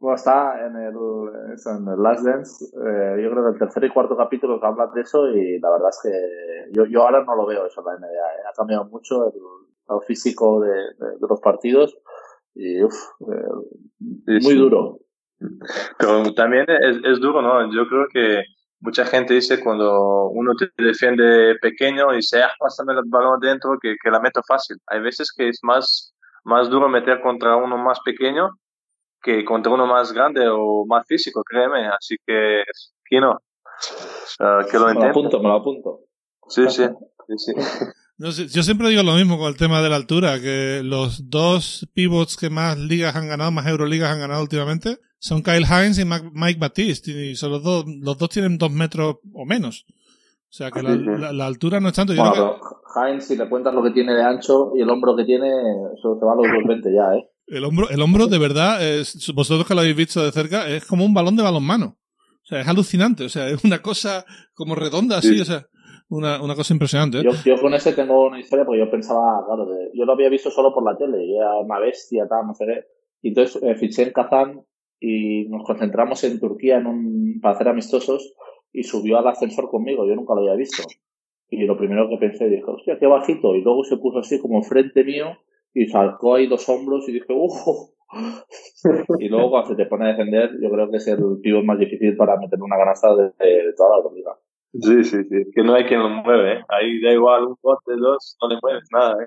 Bueno, 0.00 0.16
está 0.16 0.66
en 0.66 0.76
el, 0.76 0.94
en 0.94 1.88
el 1.88 2.02
Last 2.02 2.24
Dance. 2.24 2.64
eh, 2.64 3.22
yo 3.22 3.30
creo 3.30 3.44
que 3.44 3.50
el 3.52 3.58
tercer 3.58 3.84
y 3.84 3.90
cuarto 3.90 4.16
capítulo 4.16 4.58
que 4.58 4.66
hablan 4.66 4.92
de 4.94 5.02
eso 5.02 5.28
y 5.28 5.60
la 5.60 5.70
verdad 5.70 5.90
es 5.90 6.00
que 6.02 6.72
yo, 6.72 6.86
yo 6.86 7.02
ahora 7.02 7.22
no 7.24 7.36
lo 7.36 7.46
veo 7.46 7.66
eso 7.66 7.80
en 7.82 7.86
la 7.86 7.92
NBA. 8.08 8.08
¿eh? 8.08 8.42
Ha 8.48 8.52
cambiado 8.56 8.86
mucho 8.86 9.26
el, 9.26 9.34
el 9.90 10.00
físico 10.06 10.60
de, 10.62 10.70
de- 10.70 11.18
de 11.20 11.26
los 11.28 11.40
partidos 11.40 11.94
y 12.54 12.82
uf, 12.82 12.94
eh, 13.20 14.04
muy 14.26 14.40
sí. 14.40 14.56
duro. 14.56 14.98
Pero 15.98 16.32
también 16.34 16.64
es, 16.68 16.96
es 17.04 17.20
duro, 17.20 17.42
¿no? 17.42 17.70
Yo 17.72 17.86
creo 17.88 18.06
que 18.12 18.42
mucha 18.80 19.04
gente 19.04 19.34
dice 19.34 19.62
cuando 19.62 20.28
uno 20.30 20.52
te 20.54 20.70
defiende 20.82 21.56
pequeño 21.60 22.12
y 22.12 22.16
dice, 22.16 22.42
ah, 22.42 22.50
pásame 22.58 22.94
el 22.94 23.00
balón 23.06 23.38
dentro 23.40 23.78
que, 23.80 23.96
que 24.02 24.10
la 24.10 24.20
meto 24.20 24.40
fácil. 24.48 24.78
Hay 24.86 25.00
veces 25.02 25.30
que 25.36 25.48
es 25.50 25.60
más, 25.62 26.14
más 26.44 26.70
duro 26.70 26.88
meter 26.88 27.20
contra 27.20 27.56
uno 27.56 27.76
más 27.76 28.00
pequeño 28.04 28.48
que 29.22 29.44
contra 29.44 29.72
uno 29.72 29.86
más 29.86 30.12
grande 30.12 30.46
o 30.48 30.84
más 30.86 31.06
físico, 31.06 31.42
créeme. 31.44 31.88
Así 31.88 32.16
que, 32.26 32.62
que 33.04 33.20
no. 33.20 33.38
Ah, 34.38 34.60
que 34.70 34.78
lo 34.78 34.86
Me 34.86 34.94
lo 34.94 35.04
apunto, 35.04 35.40
me 35.40 35.48
lo 35.48 35.54
apunto. 35.54 36.00
Sí, 36.48 36.68
sí. 36.68 36.84
sí, 37.28 37.38
sí. 37.38 37.52
No 38.18 38.28
yo 38.28 38.62
siempre 38.62 38.90
digo 38.90 39.02
lo 39.02 39.14
mismo 39.14 39.38
con 39.38 39.48
el 39.48 39.56
tema 39.56 39.80
de 39.80 39.88
la 39.88 39.96
altura, 39.96 40.38
que 40.40 40.82
los 40.84 41.30
dos 41.30 41.88
pivots 41.94 42.36
que 42.36 42.50
más 42.50 42.78
ligas 42.78 43.16
han 43.16 43.28
ganado, 43.28 43.50
más 43.50 43.66
Euroligas 43.66 44.10
han 44.10 44.20
ganado 44.20 44.42
últimamente, 44.42 44.98
son 45.18 45.42
Kyle 45.42 45.64
Hines 45.64 45.98
y 45.98 46.04
Mac- 46.04 46.30
Mike 46.34 46.60
Batiste, 46.60 47.12
y 47.12 47.34
son 47.34 47.52
los 47.52 47.62
dos, 47.62 47.86
los 47.86 48.18
dos 48.18 48.28
tienen 48.28 48.58
dos 48.58 48.70
metros 48.70 49.20
o 49.32 49.46
menos. 49.46 49.86
O 49.88 50.52
sea 50.52 50.70
que 50.70 50.82
la, 50.82 51.32
la, 51.32 51.46
altura 51.46 51.80
no 51.80 51.88
es 51.88 51.94
tanto. 51.94 52.12
Yo 52.12 52.22
bueno, 52.22 52.60
Heinz, 52.94 53.24
si 53.24 53.36
le 53.36 53.48
cuentas 53.48 53.72
lo 53.72 53.82
que 53.82 53.92
tiene 53.92 54.12
de 54.12 54.22
ancho 54.22 54.72
y 54.74 54.82
el 54.82 54.90
hombro 54.90 55.16
que 55.16 55.24
tiene, 55.24 55.48
eso 55.96 56.18
se 56.18 56.26
va 56.26 56.32
a 56.32 56.36
los 56.36 56.44
220 56.44 56.92
ya, 56.92 57.14
¿eh? 57.14 57.29
El 57.50 57.64
hombro, 57.64 57.90
el 57.90 58.00
hombro 58.00 58.28
de 58.28 58.38
verdad, 58.38 58.80
es, 58.80 59.32
vosotros 59.34 59.66
que 59.66 59.74
lo 59.74 59.80
habéis 59.80 59.96
visto 59.96 60.24
de 60.24 60.30
cerca, 60.30 60.68
es 60.68 60.86
como 60.86 61.04
un 61.04 61.12
balón 61.12 61.34
de 61.34 61.42
balonmano. 61.42 61.98
O 62.42 62.46
sea, 62.46 62.60
es 62.60 62.68
alucinante. 62.68 63.24
O 63.24 63.28
sea, 63.28 63.48
es 63.48 63.64
una 63.64 63.82
cosa 63.82 64.24
como 64.54 64.76
redonda 64.76 65.18
así, 65.18 65.40
o 65.40 65.44
sea, 65.44 65.66
una, 66.08 66.40
una 66.40 66.54
cosa 66.54 66.72
impresionante. 66.72 67.18
¿eh? 67.18 67.22
Yo, 67.24 67.32
yo, 67.44 67.60
con 67.60 67.74
ese 67.74 67.92
tengo 67.92 68.28
una 68.28 68.38
historia 68.38 68.64
porque 68.64 68.78
yo 68.78 68.90
pensaba, 68.90 69.44
claro, 69.46 69.68
yo 69.92 70.04
lo 70.04 70.12
había 70.12 70.28
visto 70.28 70.50
solo 70.50 70.72
por 70.72 70.84
la 70.84 70.96
tele, 70.96 71.24
y 71.24 71.36
era 71.36 71.58
una 71.58 71.80
bestia, 71.80 72.28
tal, 72.28 72.46
no 72.46 72.54
sé 72.54 72.66
qué. 72.66 72.84
Y 73.22 73.28
entonces 73.28 73.60
eh, 73.62 73.74
fiché 73.74 74.04
en 74.04 74.12
Kazán 74.12 74.62
y 75.00 75.48
nos 75.48 75.64
concentramos 75.64 76.22
en 76.22 76.38
Turquía 76.38 76.76
en 76.76 76.86
un, 76.86 77.40
para 77.42 77.54
hacer 77.54 77.68
amistosos 77.68 78.32
y 78.72 78.84
subió 78.84 79.18
al 79.18 79.26
ascensor 79.26 79.68
conmigo, 79.68 80.06
yo 80.06 80.14
nunca 80.14 80.34
lo 80.34 80.42
había 80.42 80.54
visto. 80.54 80.84
Y 81.48 81.64
lo 81.64 81.76
primero 81.76 82.08
que 82.08 82.16
pensé, 82.16 82.48
dije, 82.48 82.62
hostia, 82.64 82.96
qué 83.00 83.06
bajito. 83.06 83.56
Y 83.56 83.62
luego 83.62 83.82
se 83.82 83.96
puso 83.96 84.20
así 84.20 84.38
como 84.38 84.62
frente 84.62 85.02
mío 85.02 85.36
y 85.74 85.86
salcó 85.86 86.34
ahí 86.34 86.46
dos 86.46 86.68
hombros 86.68 87.08
y 87.08 87.12
dije, 87.12 87.26
¡uh! 87.30 87.90
y 89.18 89.28
luego 89.28 89.50
cuando 89.50 89.68
se 89.70 89.76
te 89.76 89.86
pone 89.86 90.06
a 90.06 90.08
defender, 90.08 90.50
yo 90.60 90.70
creo 90.70 90.90
que 90.90 90.96
es 90.96 91.06
el 91.06 91.40
pivo 91.42 91.62
más 91.62 91.78
difícil 91.78 92.16
para 92.16 92.36
meter 92.38 92.60
una 92.60 92.76
canasta 92.76 93.14
de, 93.14 93.32
toda 93.76 93.98
la 93.98 94.14
liga. 94.14 94.32
Sí, 94.72 95.04
sí, 95.04 95.24
sí. 95.24 95.50
Que 95.54 95.62
no 95.62 95.74
hay 95.74 95.84
quien 95.84 96.00
lo 96.00 96.08
mueve, 96.08 96.54
¿eh? 96.54 96.64
Ahí 96.68 97.00
da 97.00 97.12
igual 97.12 97.44
un 97.44 97.56
bote, 97.60 97.92
dos, 97.96 98.36
no 98.40 98.48
le 98.48 98.58
mueves 98.62 98.84
nada, 98.92 99.16
¿eh? 99.22 99.26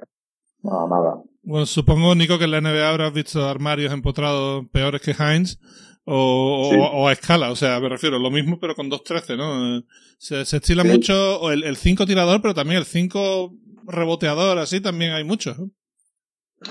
No, 0.64 0.88
nada. 0.88 1.22
Bueno, 1.42 1.66
supongo, 1.66 2.16
Nico, 2.16 2.38
que 2.38 2.46
en 2.46 2.52
la 2.52 2.62
NBA 2.62 2.90
habrás 2.90 3.14
visto 3.14 3.44
armarios 3.46 3.92
empotrados 3.92 4.66
peores 4.72 5.02
que 5.02 5.12
Heinz 5.12 5.60
o, 6.06 6.72
o, 6.94 7.08
a 7.08 7.12
escala. 7.12 7.52
O 7.52 7.56
sea, 7.58 7.82
me 7.82 7.90
refiero, 7.90 8.18
lo 8.20 8.32
mismo, 8.32 8.58
pero 8.60 8.74
con 8.74 8.90
2.13, 8.90 9.38
¿no? 9.38 9.84
Se, 10.18 10.46
se 10.46 10.58
estila 10.58 10.86
mucho 10.86 11.52
el 11.52 11.76
5 11.76 12.06
tirador, 12.06 12.42
pero 12.42 12.54
también 12.54 12.80
el 12.80 12.86
5 12.86 13.54
reboteador, 13.86 14.58
así 14.58 14.80
también 14.80 15.12
hay 15.12 15.26
muchos. 15.26 15.58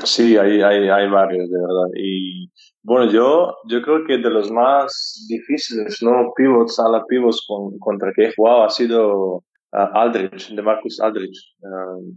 Sí, 0.05 0.37
hay, 0.37 0.63
hay, 0.63 0.89
hay 0.89 1.11
varios, 1.11 1.51
de 1.51 1.59
verdad. 1.59 1.91
Y 1.97 2.51
bueno, 2.83 3.11
yo, 3.11 3.57
yo 3.69 3.83
creo 3.83 4.05
que 4.07 4.19
de 4.19 4.31
los 4.31 4.51
más 4.51 5.27
difíciles, 5.29 6.03
¿no? 6.03 6.33
Pivots, 6.37 6.79
a 6.81 6.89
la 6.89 7.05
pivots 7.05 7.45
con, 7.47 7.79
contra 7.79 8.13
que 8.15 8.25
he 8.25 8.35
jugado 8.35 8.65
ha 8.65 8.71
sido 8.71 9.45
Aldrich, 9.73 10.55
de 10.55 10.63
Marcus 10.63 11.01
Aldrich. 11.01 11.55
Uh, 11.61 12.15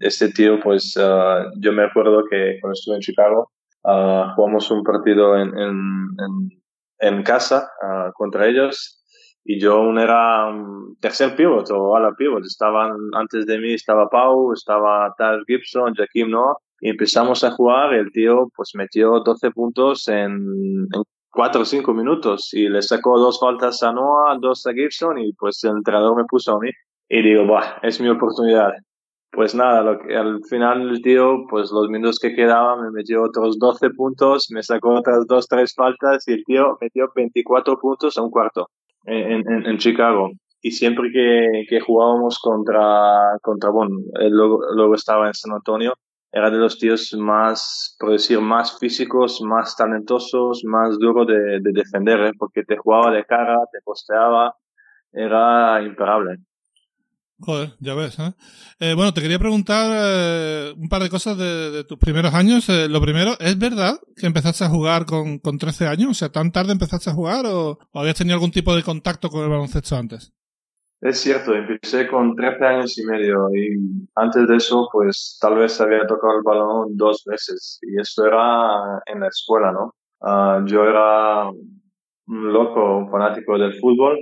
este 0.00 0.30
tío, 0.30 0.58
pues 0.60 0.96
uh, 0.96 1.50
yo 1.60 1.72
me 1.72 1.84
acuerdo 1.84 2.24
que 2.30 2.58
cuando 2.60 2.72
estuve 2.72 2.96
en 2.96 3.02
Chicago 3.02 3.50
uh, 3.84 4.34
jugamos 4.34 4.70
un 4.70 4.82
partido 4.82 5.36
en, 5.36 5.56
en, 5.58 6.50
en, 7.00 7.22
casa 7.22 7.68
contra 8.14 8.46
ellos 8.46 9.02
y 9.44 9.60
yo 9.60 9.82
un 9.82 9.98
era 9.98 10.46
un 10.46 10.96
tercer 11.00 11.36
pivot 11.36 11.70
o 11.70 11.94
ala 11.94 12.12
pivot. 12.16 12.44
Estaban 12.44 12.92
antes 13.14 13.44
de 13.46 13.58
mí, 13.58 13.74
estaba 13.74 14.08
Pau, 14.08 14.52
estaba 14.52 15.12
Taj 15.18 15.40
Gibson, 15.46 15.94
Jaquim 15.94 16.30
Noah 16.30 16.56
y 16.84 16.90
empezamos 16.90 17.42
a 17.44 17.50
jugar 17.52 17.94
el 17.94 18.12
tío 18.12 18.50
pues 18.54 18.72
metió 18.74 19.20
12 19.20 19.50
puntos 19.52 20.06
en, 20.06 20.34
en 20.92 21.02
4 21.30 21.62
o 21.62 21.64
5 21.64 21.94
minutos 21.94 22.52
y 22.52 22.68
le 22.68 22.82
sacó 22.82 23.18
dos 23.18 23.40
faltas 23.40 23.82
a 23.82 23.90
Noah, 23.90 24.36
dos 24.38 24.66
a 24.66 24.72
Gibson 24.74 25.18
y 25.18 25.32
pues 25.32 25.64
el 25.64 25.78
entrenador 25.78 26.14
me 26.14 26.26
puso 26.26 26.54
a 26.54 26.60
mí 26.60 26.68
y 27.08 27.22
digo, 27.22 27.46
Buah, 27.46 27.78
es 27.82 27.98
mi 28.02 28.08
oportunidad. 28.10 28.74
Pues 29.32 29.54
nada, 29.54 29.80
lo 29.80 29.98
que, 29.98 30.14
al 30.14 30.42
final 30.44 30.90
el 30.90 31.00
tío, 31.00 31.46
pues 31.48 31.72
los 31.72 31.88
minutos 31.88 32.18
que 32.18 32.34
quedaban 32.34 32.82
me 32.82 32.90
metió 32.90 33.22
otros 33.22 33.58
12 33.58 33.88
puntos, 33.90 34.48
me 34.50 34.62
sacó 34.62 34.90
otras 34.90 35.26
dos, 35.26 35.48
tres 35.48 35.72
faltas 35.74 36.28
y 36.28 36.34
el 36.34 36.44
tío 36.44 36.76
metió 36.82 37.10
24 37.16 37.78
puntos 37.78 38.18
a 38.18 38.22
un 38.22 38.30
cuarto 38.30 38.68
en, 39.06 39.42
en, 39.50 39.66
en 39.66 39.78
Chicago. 39.78 40.32
Y 40.60 40.72
siempre 40.72 41.10
que, 41.10 41.64
que 41.66 41.80
jugábamos 41.80 42.38
contra, 42.38 43.38
contra, 43.40 43.70
bueno, 43.70 43.96
él 44.20 44.32
luego, 44.32 44.60
luego 44.74 44.94
estaba 44.94 45.28
en 45.28 45.34
San 45.34 45.52
Antonio, 45.52 45.94
era 46.36 46.50
de 46.50 46.58
los 46.58 46.76
tíos 46.78 47.14
más, 47.16 47.96
por 47.96 48.10
decir, 48.10 48.40
más 48.40 48.76
físicos, 48.76 49.40
más 49.40 49.76
talentosos, 49.76 50.64
más 50.64 50.98
duro 50.98 51.24
de, 51.24 51.60
de 51.60 51.72
defender, 51.72 52.20
¿eh? 52.22 52.32
porque 52.36 52.64
te 52.64 52.76
jugaba 52.76 53.12
de 53.12 53.24
cara, 53.24 53.56
te 53.70 53.78
posteaba, 53.84 54.52
era 55.12 55.80
imparable. 55.80 56.40
Joder, 57.38 57.76
ya 57.78 57.94
ves. 57.94 58.18
¿eh? 58.18 58.32
Eh, 58.80 58.94
bueno, 58.94 59.14
te 59.14 59.22
quería 59.22 59.38
preguntar 59.38 59.92
eh, 59.94 60.74
un 60.76 60.88
par 60.88 61.02
de 61.04 61.10
cosas 61.10 61.38
de, 61.38 61.84
tus 61.84 61.98
primeros 61.98 62.34
años. 62.34 62.68
Eh, 62.68 62.88
lo 62.88 63.00
primero, 63.00 63.36
¿es 63.38 63.56
verdad 63.56 64.00
que 64.16 64.26
empezaste 64.26 64.64
a 64.64 64.68
jugar 64.68 65.06
con, 65.06 65.38
con 65.38 65.56
13 65.56 65.86
años? 65.86 66.10
O 66.10 66.14
sea, 66.14 66.30
¿tan 66.30 66.50
tarde 66.50 66.72
empezaste 66.72 67.10
a 67.10 67.14
jugar 67.14 67.46
o, 67.46 67.78
habías 67.92 68.16
tenido 68.16 68.34
algún 68.34 68.50
tipo 68.50 68.74
de 68.74 68.82
contacto 68.82 69.30
con 69.30 69.44
el 69.44 69.50
baloncesto 69.50 69.96
antes? 69.96 70.32
Es 71.04 71.20
cierto, 71.20 71.54
empecé 71.54 72.08
con 72.08 72.34
13 72.34 72.64
años 72.64 72.96
y 72.98 73.04
medio 73.04 73.50
y 73.54 74.08
antes 74.14 74.48
de 74.48 74.56
eso, 74.56 74.88
pues 74.90 75.36
tal 75.38 75.56
vez 75.56 75.78
había 75.78 76.06
tocado 76.06 76.38
el 76.38 76.42
balón 76.42 76.96
dos 76.96 77.22
veces 77.26 77.78
y 77.82 78.00
eso 78.00 78.24
era 78.26 79.02
en 79.04 79.20
la 79.20 79.28
escuela, 79.28 79.70
¿no? 79.70 79.94
Uh, 80.20 80.64
yo 80.64 80.82
era 80.88 81.50
un 81.50 82.52
loco, 82.54 82.96
un 82.96 83.10
fanático 83.10 83.58
del 83.58 83.78
fútbol 83.80 84.18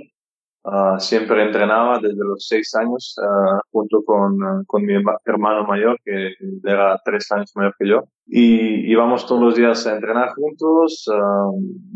Uh, 0.65 0.97
siempre 0.97 1.43
entrenaba 1.43 1.99
desde 1.99 2.23
los 2.23 2.47
seis 2.47 2.73
años 2.75 3.17
uh, 3.17 3.59
junto 3.69 4.01
con, 4.05 4.41
uh, 4.41 4.65
con, 4.65 4.85
mi 4.85 4.93
hermano 5.25 5.65
mayor, 5.67 5.99
que 6.05 6.35
era 6.63 6.97
tres 7.03 7.29
años 7.33 7.51
mayor 7.55 7.75
que 7.77 7.89
yo. 7.89 8.03
Y 8.27 8.89
íbamos 8.89 9.27
todos 9.27 9.41
los 9.41 9.55
días 9.55 9.85
a 9.85 9.95
entrenar 9.95 10.29
juntos. 10.35 11.05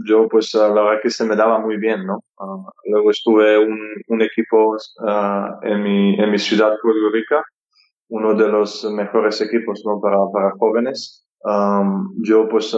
yo, 0.06 0.28
pues, 0.28 0.54
la 0.54 0.68
verdad 0.68 1.00
que 1.02 1.10
se 1.10 1.24
me 1.24 1.38
daba 1.38 1.60
muy 1.60 1.78
bien, 1.78 2.06
¿no? 2.06 2.20
luego 2.86 3.12
estuve 3.12 3.58
un, 3.58 3.80
un 4.10 4.22
equipo 4.22 4.76
en, 5.62 5.84
mi, 5.84 6.20
en 6.20 6.30
mi 6.30 6.38
ciudad, 6.38 6.74
Puerto 6.82 7.10
Rica, 7.14 7.42
uno 8.10 8.34
de 8.34 8.50
los 8.50 8.84
mejores 8.92 9.40
equipos, 9.40 9.82
¿no? 9.86 10.02
Para, 10.02 10.18
para 10.34 10.52
jóvenes. 10.60 11.26
Um, 11.44 12.14
yo, 12.22 12.50
pues, 12.50 12.76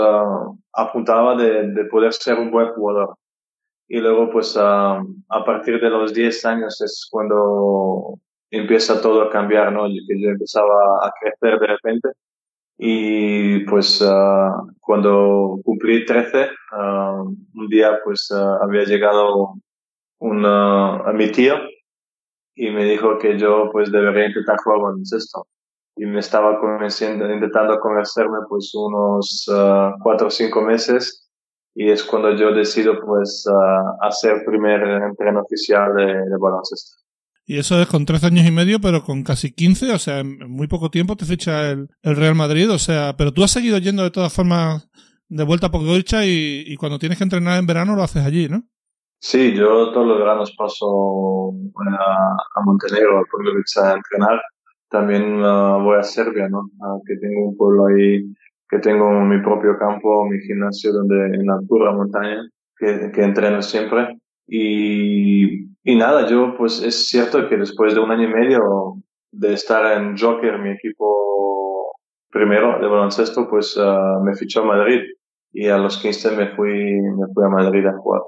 apuntaba 0.73 1.35
de, 1.35 1.71
de 1.71 1.85
poder 1.85 2.13
ser 2.13 2.37
un 2.37 2.51
buen 2.51 2.67
jugador 2.73 3.15
y 3.89 3.99
luego 3.99 4.29
pues 4.29 4.55
a, 4.55 4.99
a 5.29 5.45
partir 5.45 5.81
de 5.81 5.89
los 5.89 6.13
10 6.13 6.45
años 6.45 6.79
es 6.81 7.07
cuando 7.09 8.19
empieza 8.51 9.01
todo 9.01 9.23
a 9.23 9.29
cambiar, 9.31 9.73
¿no? 9.73 9.85
Que 10.07 10.21
yo 10.21 10.29
empezaba 10.29 11.05
a 11.05 11.11
crecer 11.19 11.59
de 11.59 11.67
repente 11.67 12.09
y 12.77 13.65
pues 13.65 14.01
uh, 14.01 14.71
cuando 14.79 15.59
cumplí 15.65 16.05
13, 16.05 16.49
uh, 16.71 17.35
un 17.55 17.67
día 17.67 17.99
pues 18.05 18.29
uh, 18.31 18.63
había 18.63 18.83
llegado 18.85 19.55
una, 20.19 20.97
a 20.97 21.11
mi 21.11 21.31
tío 21.31 21.55
y 22.55 22.69
me 22.69 22.85
dijo 22.85 23.17
que 23.17 23.37
yo 23.39 23.69
pues 23.71 23.91
debería 23.91 24.27
intentar 24.27 24.57
jugar 24.63 24.81
baloncesto. 24.81 25.47
Y 25.97 26.05
me 26.05 26.19
estaba 26.19 26.59
convenciendo, 26.59 27.29
intentando 27.29 27.77
convencerme 27.79 28.37
pues 28.47 28.71
unos 28.73 29.49
cuatro 30.01 30.27
o 30.27 30.29
cinco 30.29 30.61
meses 30.61 31.28
y 31.75 31.89
es 31.89 32.03
cuando 32.03 32.35
yo 32.35 32.51
decido 32.51 32.99
pues 33.05 33.45
uh, 33.47 34.05
hacer 34.05 34.43
primer 34.45 34.81
entreno 34.81 35.41
oficial 35.41 35.95
de, 35.95 36.05
de, 36.05 36.37
baloncesto. 36.39 36.97
Y 37.45 37.57
eso 37.57 37.81
es 37.81 37.87
con 37.87 38.05
13 38.05 38.27
años 38.27 38.45
y 38.45 38.51
medio, 38.51 38.79
pero 38.79 39.03
con 39.03 39.23
casi 39.23 39.51
15, 39.51 39.91
o 39.91 39.99
sea, 39.99 40.19
en 40.19 40.37
muy 40.49 40.67
poco 40.67 40.91
tiempo 40.91 41.15
te 41.15 41.25
ficha 41.25 41.71
el, 41.71 41.87
el 42.03 42.15
Real 42.15 42.35
Madrid, 42.35 42.69
o 42.69 42.77
sea, 42.77 43.15
pero 43.17 43.33
tú 43.33 43.43
has 43.43 43.51
seguido 43.51 43.77
yendo 43.77 44.03
de 44.03 44.11
todas 44.11 44.33
formas 44.33 44.87
de 45.29 45.43
vuelta 45.43 45.67
a 45.67 45.71
Podgorica 45.71 46.25
y, 46.25 46.63
y 46.67 46.75
cuando 46.75 46.99
tienes 46.99 47.17
que 47.17 47.23
entrenar 47.23 47.59
en 47.59 47.67
verano 47.67 47.95
lo 47.95 48.03
haces 48.03 48.25
allí, 48.25 48.49
¿no? 48.49 48.63
Sí, 49.21 49.53
yo 49.53 49.91
todos 49.91 50.07
los 50.07 50.17
veranos 50.17 50.55
paso 50.57 51.53
a, 51.99 52.37
a 52.55 52.61
Montenegro, 52.65 53.19
a 53.19 53.23
Podgorica 53.29 53.91
a 53.91 53.95
entrenar. 53.95 54.41
También 54.89 55.43
uh, 55.43 55.83
voy 55.83 55.97
a 55.99 56.03
Serbia, 56.03 56.47
¿no? 56.49 56.61
Uh, 56.79 57.03
que 57.05 57.15
tengo 57.17 57.49
un 57.49 57.57
pueblo 57.57 57.87
ahí 57.87 58.23
que 58.69 58.79
tengo 58.79 59.09
mi 59.21 59.41
propio 59.41 59.77
campo, 59.77 60.25
mi 60.25 60.39
gimnasio 60.41 60.93
donde 60.93 61.35
en 61.35 61.45
la 61.45 61.59
pura 61.67 61.91
montaña, 61.91 62.47
que, 62.77 63.11
que 63.11 63.23
entreno 63.23 63.61
siempre. 63.61 64.19
Y, 64.47 65.69
y 65.83 65.95
nada, 65.95 66.27
yo 66.27 66.55
pues 66.57 66.81
es 66.83 67.07
cierto 67.07 67.49
que 67.49 67.57
después 67.57 67.93
de 67.93 67.99
un 67.99 68.11
año 68.11 68.29
y 68.29 68.33
medio 68.33 68.95
de 69.31 69.53
estar 69.53 69.97
en 69.97 70.17
Joker, 70.17 70.59
mi 70.59 70.71
equipo 70.71 71.95
primero 72.29 72.79
de 72.79 72.87
baloncesto, 72.87 73.47
pues 73.49 73.75
uh, 73.75 74.23
me 74.23 74.35
fichó 74.35 74.61
a 74.61 74.65
Madrid 74.65 75.01
y 75.51 75.67
a 75.67 75.77
los 75.77 75.97
15 75.97 76.31
me 76.31 76.55
fui, 76.55 76.69
me 76.69 77.33
fui 77.33 77.43
a 77.43 77.49
Madrid 77.49 77.85
a 77.87 77.97
jugar. 77.97 78.21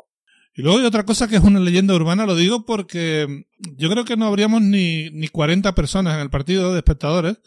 Y 0.54 0.64
luego 0.64 0.80
hay 0.80 0.86
otra 0.86 1.06
cosa 1.06 1.28
que 1.28 1.36
es 1.36 1.44
una 1.44 1.60
leyenda 1.60 1.96
urbana, 1.96 2.26
lo 2.26 2.36
digo 2.36 2.66
porque 2.66 3.46
yo 3.78 3.90
creo 3.90 4.06
que 4.06 4.18
no 4.18 4.26
habríamos 4.26 4.62
ni, 4.62 5.10
ni 5.12 5.28
40 5.28 5.74
personas 5.76 6.16
en 6.16 6.22
el 6.22 6.30
partido 6.30 6.74
de 6.74 6.80
espectadores 6.80 7.42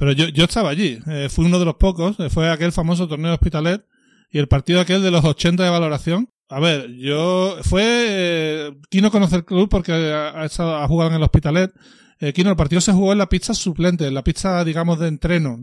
pero 0.00 0.12
yo, 0.12 0.28
yo 0.28 0.44
estaba 0.44 0.70
allí, 0.70 0.98
eh, 1.08 1.28
fui 1.28 1.44
uno 1.44 1.58
de 1.58 1.66
los 1.66 1.74
pocos, 1.74 2.18
eh, 2.20 2.30
fue 2.30 2.50
aquel 2.50 2.72
famoso 2.72 3.06
torneo 3.06 3.32
de 3.32 3.34
Hospitalet 3.34 3.84
y 4.30 4.38
el 4.38 4.48
partido 4.48 4.80
aquel 4.80 5.02
de 5.02 5.10
los 5.10 5.22
80 5.22 5.62
de 5.62 5.68
valoración. 5.68 6.30
A 6.48 6.58
ver, 6.58 6.90
yo 6.96 7.58
fue 7.60 7.82
eh, 7.84 8.72
Kino 8.88 9.10
conoce 9.10 9.36
el 9.36 9.44
club 9.44 9.68
porque 9.68 9.92
ha, 9.92 10.42
estado, 10.46 10.76
ha 10.76 10.88
jugado 10.88 11.10
en 11.10 11.16
el 11.16 11.22
Hospitalet. 11.22 11.70
Eh, 12.18 12.32
Kino, 12.32 12.48
el 12.48 12.56
partido 12.56 12.80
se 12.80 12.92
jugó 12.92 13.12
en 13.12 13.18
la 13.18 13.28
pista 13.28 13.52
suplente, 13.52 14.06
en 14.06 14.14
la 14.14 14.24
pista, 14.24 14.64
digamos, 14.64 14.98
de 14.98 15.08
entreno, 15.08 15.58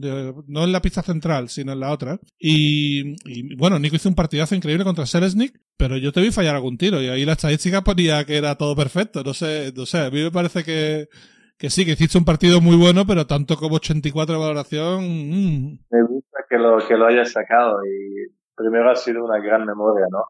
no 0.48 0.64
en 0.64 0.72
la 0.72 0.84
pista 0.84 1.02
central, 1.02 1.50
sino 1.50 1.72
en 1.72 1.80
la 1.80 1.92
otra. 1.92 2.20
Y, 2.40 3.16
bueno, 3.56 3.80
Nico 3.80 3.96
hizo 3.96 4.08
un 4.08 4.14
partidazo 4.14 4.54
increíble 4.54 4.84
contra 4.84 5.08
Selesnik 5.08 5.60
pero 5.78 5.96
yo 5.98 6.12
te 6.12 6.22
vi 6.22 6.32
fallar 6.32 6.56
algún 6.56 6.78
tiro 6.78 7.02
y 7.02 7.08
ahí 7.08 7.24
la 7.24 7.34
estadística 7.34 7.84
ponía 7.84 8.26
que 8.26 8.36
era 8.36 8.56
todo 8.56 8.76
perfecto. 8.76 9.24
No 9.24 9.34
sé, 9.34 9.72
no 9.76 9.86
sé, 9.86 10.00
a 10.00 10.10
mí 10.10 10.24
me 10.24 10.32
parece 10.32 10.64
que, 10.64 11.08
que 11.58 11.70
sí, 11.70 11.86
que 11.86 11.92
hiciste 11.92 12.18
un 12.18 12.26
partido 12.26 12.62
muy 12.62 12.76
bueno, 12.76 13.06
pero 13.08 13.26
tanto 13.26 13.56
como 13.56 13.76
84 13.76 14.34
de 14.34 14.40
valoración. 14.40 15.04
Mm. 15.04 15.80
Me 15.90 16.04
gusta 16.04 16.46
que 16.50 16.58
lo, 16.58 16.78
que 16.88 16.98
lo 16.98 17.08
hayas 17.08 17.32
sacado 17.32 17.80
y 17.86 18.32
primero 18.56 18.90
ha 18.90 18.96
sido 18.96 19.24
una 19.26 19.40
gran 19.40 19.66
memoria, 19.66 20.06
¿no? 20.10 20.24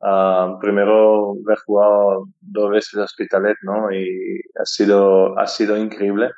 Uh, 0.00 0.60
primero 0.60 1.32
haber 1.44 1.58
jugado 1.66 2.26
dos 2.40 2.70
veces 2.70 3.00
Hospitalet, 3.00 3.56
¿no? 3.62 3.90
Y 3.92 4.40
ha 4.60 4.64
sido, 4.64 5.38
ha 5.38 5.46
sido 5.46 5.76
increíble 5.76 6.30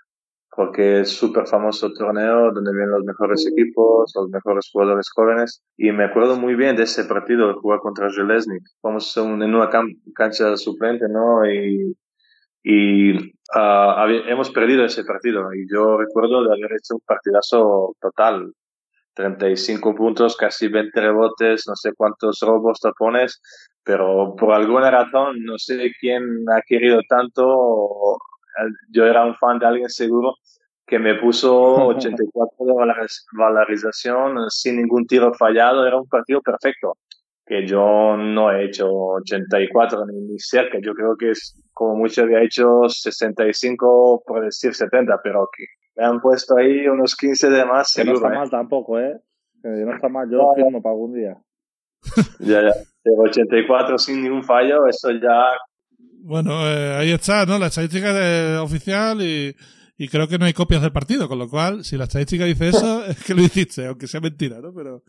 porque 0.61 1.01
es 1.01 1.11
súper 1.11 1.47
famoso 1.47 1.93
torneo 1.93 2.53
donde 2.53 2.73
vienen 2.73 2.91
los 2.91 3.05
mejores 3.05 3.47
equipos, 3.47 4.13
los 4.15 4.29
mejores 4.31 4.69
jugadores 4.73 5.11
jóvenes. 5.15 5.63
Y 5.77 5.93
me 5.93 6.05
acuerdo 6.05 6.37
muy 6.37 6.55
bien 6.55 6.77
de 6.77 6.83
ese 6.85 7.05
partido 7.05 7.59
jugar 7.61 7.81
contra 7.81 8.11
Železnik. 8.11 8.63
Vamos 8.83 9.17
en 9.17 9.55
una 9.55 9.71
cancha 10.15 10.57
suplente, 10.57 11.07
¿no? 11.09 11.47
Y, 11.47 11.97
y 12.63 13.13
uh, 13.17 14.07
hemos 14.27 14.51
perdido 14.51 14.85
ese 14.85 15.05
partido. 15.05 15.53
Y 15.55 15.67
yo 15.71 15.97
recuerdo 15.99 16.45
de 16.45 16.55
haber 16.55 16.73
hecho 16.73 16.95
un 16.95 17.01
partidazo 17.07 17.95
total. 18.01 18.53
35 19.15 19.95
puntos, 19.95 20.37
casi 20.37 20.69
20 20.69 20.99
rebotes, 20.99 21.67
no 21.67 21.75
sé 21.75 21.93
cuántos 21.95 22.39
robos, 22.41 22.81
tapones, 22.81 23.43
pero 23.83 24.35
por 24.37 24.55
alguna 24.55 24.91
razón, 24.91 25.45
no 25.45 25.59
sé 25.59 25.93
quién 26.01 26.23
ha 26.49 26.63
querido 26.63 27.01
tanto 27.09 28.19
yo 28.91 29.07
era 29.07 29.25
un 29.25 29.35
fan 29.37 29.59
de 29.59 29.67
alguien 29.67 29.89
seguro 29.89 30.35
que 30.87 30.99
me 30.99 31.15
puso 31.15 31.87
84 31.87 32.67
de 32.67 33.07
valorización 33.33 34.51
sin 34.51 34.77
ningún 34.77 35.07
tiro 35.07 35.33
fallado, 35.35 35.87
era 35.87 35.97
un 35.97 36.09
partido 36.09 36.41
perfecto, 36.41 36.99
que 37.51 37.67
yo 37.67 38.17
no 38.17 38.53
he 38.53 38.67
hecho 38.67 38.87
84 38.89 40.07
ni, 40.07 40.39
cerca, 40.39 40.79
yo 40.81 40.95
creo 40.95 41.17
que 41.19 41.33
es 41.33 41.61
como 41.73 41.97
mucho 41.97 42.23
había 42.23 42.45
hecho 42.45 42.89
65 42.89 44.23
por 44.25 44.45
decir 44.45 44.73
70, 44.73 45.19
pero 45.21 45.49
que 45.53 45.65
me 45.97 46.07
han 46.07 46.21
puesto 46.21 46.57
ahí 46.57 46.87
unos 46.87 47.17
15 47.17 47.51
de 47.51 47.65
más. 47.65 47.93
Que 47.93 48.05
no 48.05 48.13
está 48.13 48.29
¿eh? 48.29 48.39
mal 48.39 48.51
tampoco, 48.51 49.01
¿eh? 49.01 49.21
Que 49.61 49.69
no 49.69 49.93
está 49.93 50.09
mal, 50.09 50.31
yo 50.31 50.53
firmo 50.55 50.81
para 50.81 50.93
algún 50.93 51.15
día. 51.15 51.43
ya, 52.39 52.63
ya. 52.63 52.73
Pero 53.03 53.23
84 53.23 53.99
sin 53.99 54.23
ningún 54.23 54.45
fallo, 54.45 54.87
eso 54.87 55.11
ya 55.11 55.51
bueno, 56.23 56.53
eh, 56.69 56.99
ahí 56.99 57.11
está, 57.13 57.47
¿no? 57.47 57.59
La 57.59 57.69
estadística 57.69 58.13
de, 58.13 58.59
oficial 58.59 59.23
y, 59.23 59.57
y, 59.97 60.09
creo 60.09 60.29
que 60.29 60.39
no 60.39 60.45
hay 60.45 60.53
copias 60.53 60.83
del 60.83 60.93
partido, 60.93 61.29
con 61.29 61.39
lo 61.39 61.49
cual, 61.49 61.83
si 61.83 61.97
la 61.97 62.05
estadística 62.05 62.45
dice 62.45 62.69
eso, 62.69 63.05
es 63.09 63.25
que 63.25 63.35
lo 63.35 63.43
hiciste, 63.43 63.87
aunque 63.87 64.07
sea 64.07 64.21
mentira, 64.21 64.61
¿no? 64.61 64.73
Pero, 64.75 65.03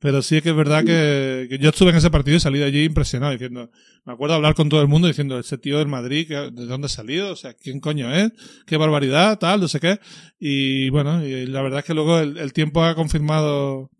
pero 0.00 0.22
sí 0.22 0.36
es 0.36 0.42
que 0.42 0.50
es 0.50 0.56
verdad 0.56 0.84
que, 0.84 1.46
que 1.48 1.58
yo 1.58 1.70
estuve 1.70 1.90
en 1.90 1.96
ese 1.96 2.10
partido 2.10 2.36
y 2.36 2.40
salí 2.40 2.58
de 2.58 2.66
allí 2.66 2.84
impresionado, 2.84 3.32
diciendo, 3.32 3.70
me 4.04 4.12
acuerdo 4.12 4.34
hablar 4.34 4.54
con 4.54 4.68
todo 4.68 4.82
el 4.82 4.88
mundo 4.88 5.08
diciendo, 5.08 5.38
ese 5.38 5.58
tío 5.58 5.78
del 5.78 5.88
Madrid, 5.88 6.28
¿de 6.28 6.66
dónde 6.66 6.86
ha 6.86 6.88
salido? 6.88 7.32
O 7.32 7.36
sea, 7.36 7.54
¿quién 7.54 7.80
coño 7.80 8.12
es? 8.12 8.32
¿Qué 8.66 8.76
barbaridad? 8.76 9.38
Tal, 9.38 9.60
no 9.60 9.68
sé 9.68 9.80
qué. 9.80 9.98
Y 10.38 10.90
bueno, 10.90 11.24
y 11.26 11.46
la 11.46 11.62
verdad 11.62 11.80
es 11.80 11.84
que 11.84 11.94
luego 11.94 12.18
el, 12.18 12.36
el 12.38 12.52
tiempo 12.52 12.84
ha 12.84 12.94
confirmado 12.94 13.90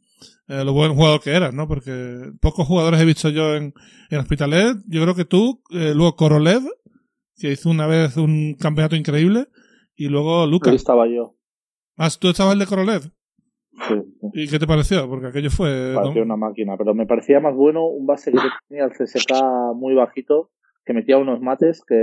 eh, 0.49 0.65
lo 0.65 0.73
buen 0.73 0.95
jugador 0.95 1.21
que 1.21 1.31
eras, 1.31 1.53
¿no? 1.53 1.67
Porque 1.67 2.31
pocos 2.41 2.67
jugadores 2.67 3.01
he 3.01 3.05
visto 3.05 3.31
yo 3.31 3.57
en, 3.57 3.75
en 4.11 4.19
Hospitalet. 4.19 4.77
Yo 4.87 5.03
creo 5.03 5.15
que 5.15 5.25
tú, 5.25 5.63
eh, 5.71 5.93
luego 5.95 6.15
Korolev, 6.15 6.63
que 7.37 7.53
hizo 7.53 7.69
una 7.69 7.87
vez 7.87 8.17
un 8.17 8.55
campeonato 8.55 8.97
increíble, 8.97 9.49
y 9.97 10.09
luego 10.09 10.47
Lucas. 10.47 10.71
Ahí 10.71 10.77
estaba 10.77 11.09
yo. 11.09 11.37
Ah, 11.97 12.11
¿tú 12.11 12.29
estabas 12.29 12.53
el 12.53 12.61
de 12.61 12.67
Korolev? 12.67 13.11
Sí, 13.89 13.95
¿Y 14.33 14.49
qué 14.49 14.59
te 14.59 14.67
pareció? 14.67 15.09
Porque 15.09 15.27
aquello 15.27 15.51
fue... 15.51 15.93
Parecía 15.95 16.23
una 16.23 16.37
máquina, 16.37 16.77
pero 16.77 16.95
me 16.95 17.07
parecía 17.07 17.41
más 17.41 17.55
bueno 17.55 17.87
un 17.87 18.07
base 18.07 18.33
que 18.33 18.39
tenía 18.69 18.85
el 18.85 18.93
CSK 18.93 19.75
muy 19.75 19.95
bajito, 19.95 20.51
que 20.85 20.95
metía 20.95 21.19
unos 21.19 21.41
mates, 21.41 21.83
que 21.87 21.95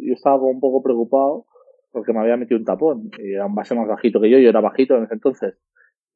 yo 0.00 0.14
estaba 0.14 0.36
un 0.36 0.60
poco 0.60 0.82
preocupado 0.82 1.46
porque 1.90 2.12
me 2.12 2.20
había 2.20 2.36
metido 2.36 2.58
un 2.58 2.64
tapón, 2.64 3.10
y 3.18 3.32
era 3.32 3.46
un 3.46 3.54
base 3.54 3.74
más 3.74 3.88
bajito 3.88 4.20
que 4.20 4.30
yo, 4.30 4.38
yo 4.38 4.48
era 4.48 4.60
bajito 4.60 4.96
en 4.96 5.04
ese 5.04 5.14
entonces. 5.14 5.54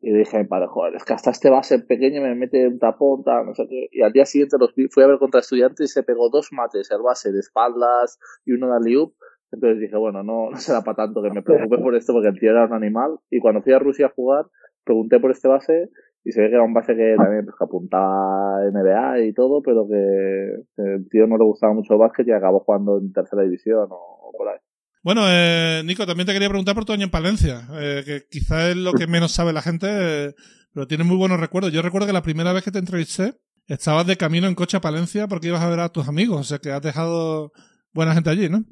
Y 0.00 0.12
dije 0.12 0.36
a 0.36 0.40
mi 0.40 0.46
padre, 0.46 0.66
joder, 0.68 0.96
es 0.96 1.04
que 1.04 1.12
hasta 1.12 1.30
este 1.30 1.48
base 1.48 1.78
pequeño 1.78 2.22
me 2.22 2.34
mete 2.34 2.66
un 2.66 2.78
tapón, 2.78 3.22
tal, 3.22 3.46
no 3.46 3.54
sé 3.54 3.68
qué. 3.68 3.88
Y 3.92 4.02
al 4.02 4.12
día 4.12 4.24
siguiente 4.24 4.56
los 4.58 4.72
fui 4.74 5.04
a 5.04 5.06
ver 5.06 5.18
contra 5.18 5.40
estudiantes 5.40 5.90
y 5.90 5.92
se 5.92 6.02
pegó 6.02 6.28
dos 6.28 6.48
mates, 6.50 6.90
el 6.90 7.02
base 7.02 7.30
de 7.30 7.38
espaldas 7.38 8.18
y 8.44 8.52
uno 8.52 8.68
de 8.68 8.76
aliup. 8.76 9.14
Entonces 9.52 9.80
dije, 9.80 9.96
bueno, 9.96 10.24
no, 10.24 10.50
no 10.50 10.56
será 10.56 10.82
para 10.82 10.96
tanto 10.96 11.22
que 11.22 11.30
me 11.30 11.42
preocupe 11.42 11.78
por 11.78 11.94
esto 11.94 12.12
porque 12.12 12.28
el 12.28 12.38
tío 12.38 12.50
era 12.50 12.66
un 12.66 12.72
animal. 12.72 13.18
Y 13.30 13.38
cuando 13.38 13.62
fui 13.62 13.72
a 13.72 13.78
Rusia 13.78 14.06
a 14.06 14.10
jugar, 14.10 14.46
pregunté 14.84 15.20
por 15.20 15.30
este 15.30 15.48
base 15.48 15.90
y 16.24 16.32
se 16.32 16.40
ve 16.40 16.48
que 16.48 16.54
era 16.54 16.64
un 16.64 16.74
base 16.74 16.94
que 16.94 17.14
también 17.16 17.44
pues, 17.44 17.56
que 17.58 17.64
apuntaba 17.64 18.60
NBA 18.70 19.20
y 19.26 19.32
todo, 19.32 19.62
pero 19.62 19.86
que, 19.88 20.82
el 20.82 21.08
tío 21.08 21.26
no 21.26 21.36
le 21.36 21.44
gustaba 21.44 21.74
mucho 21.74 21.94
el 21.94 22.00
básquet 22.00 22.26
y 22.28 22.32
acabó 22.32 22.60
jugando 22.60 22.98
en 22.98 23.12
tercera 23.12 23.42
división 23.42 23.88
o 23.90 24.30
por 24.36 24.48
ahí. 24.48 24.58
Bueno, 25.04 25.22
eh, 25.26 25.82
Nico, 25.84 26.06
también 26.06 26.26
te 26.26 26.32
quería 26.32 26.48
preguntar 26.48 26.76
por 26.76 26.84
tu 26.84 26.92
año 26.92 27.04
en 27.04 27.10
Palencia, 27.10 27.62
eh, 27.72 28.02
que 28.06 28.22
quizá 28.30 28.70
es 28.70 28.76
lo 28.76 28.92
que 28.92 29.08
menos 29.08 29.32
sabe 29.32 29.52
la 29.52 29.60
gente, 29.60 29.88
eh, 29.90 30.34
pero 30.72 30.86
tienes 30.86 31.08
muy 31.08 31.16
buenos 31.16 31.40
recuerdos. 31.40 31.72
Yo 31.72 31.82
recuerdo 31.82 32.06
que 32.06 32.12
la 32.12 32.22
primera 32.22 32.52
vez 32.52 32.62
que 32.62 32.70
te 32.70 32.78
entrevisté, 32.78 33.34
estabas 33.66 34.06
de 34.06 34.16
camino 34.16 34.46
en 34.46 34.54
coche 34.54 34.76
a 34.76 34.80
Palencia 34.80 35.26
porque 35.26 35.48
ibas 35.48 35.62
a 35.62 35.68
ver 35.68 35.80
a 35.80 35.88
tus 35.88 36.08
amigos, 36.08 36.40
o 36.40 36.44
sea 36.44 36.58
que 36.58 36.70
has 36.70 36.82
dejado 36.82 37.50
buena 37.92 38.14
gente 38.14 38.30
allí, 38.30 38.48
¿no? 38.48 38.64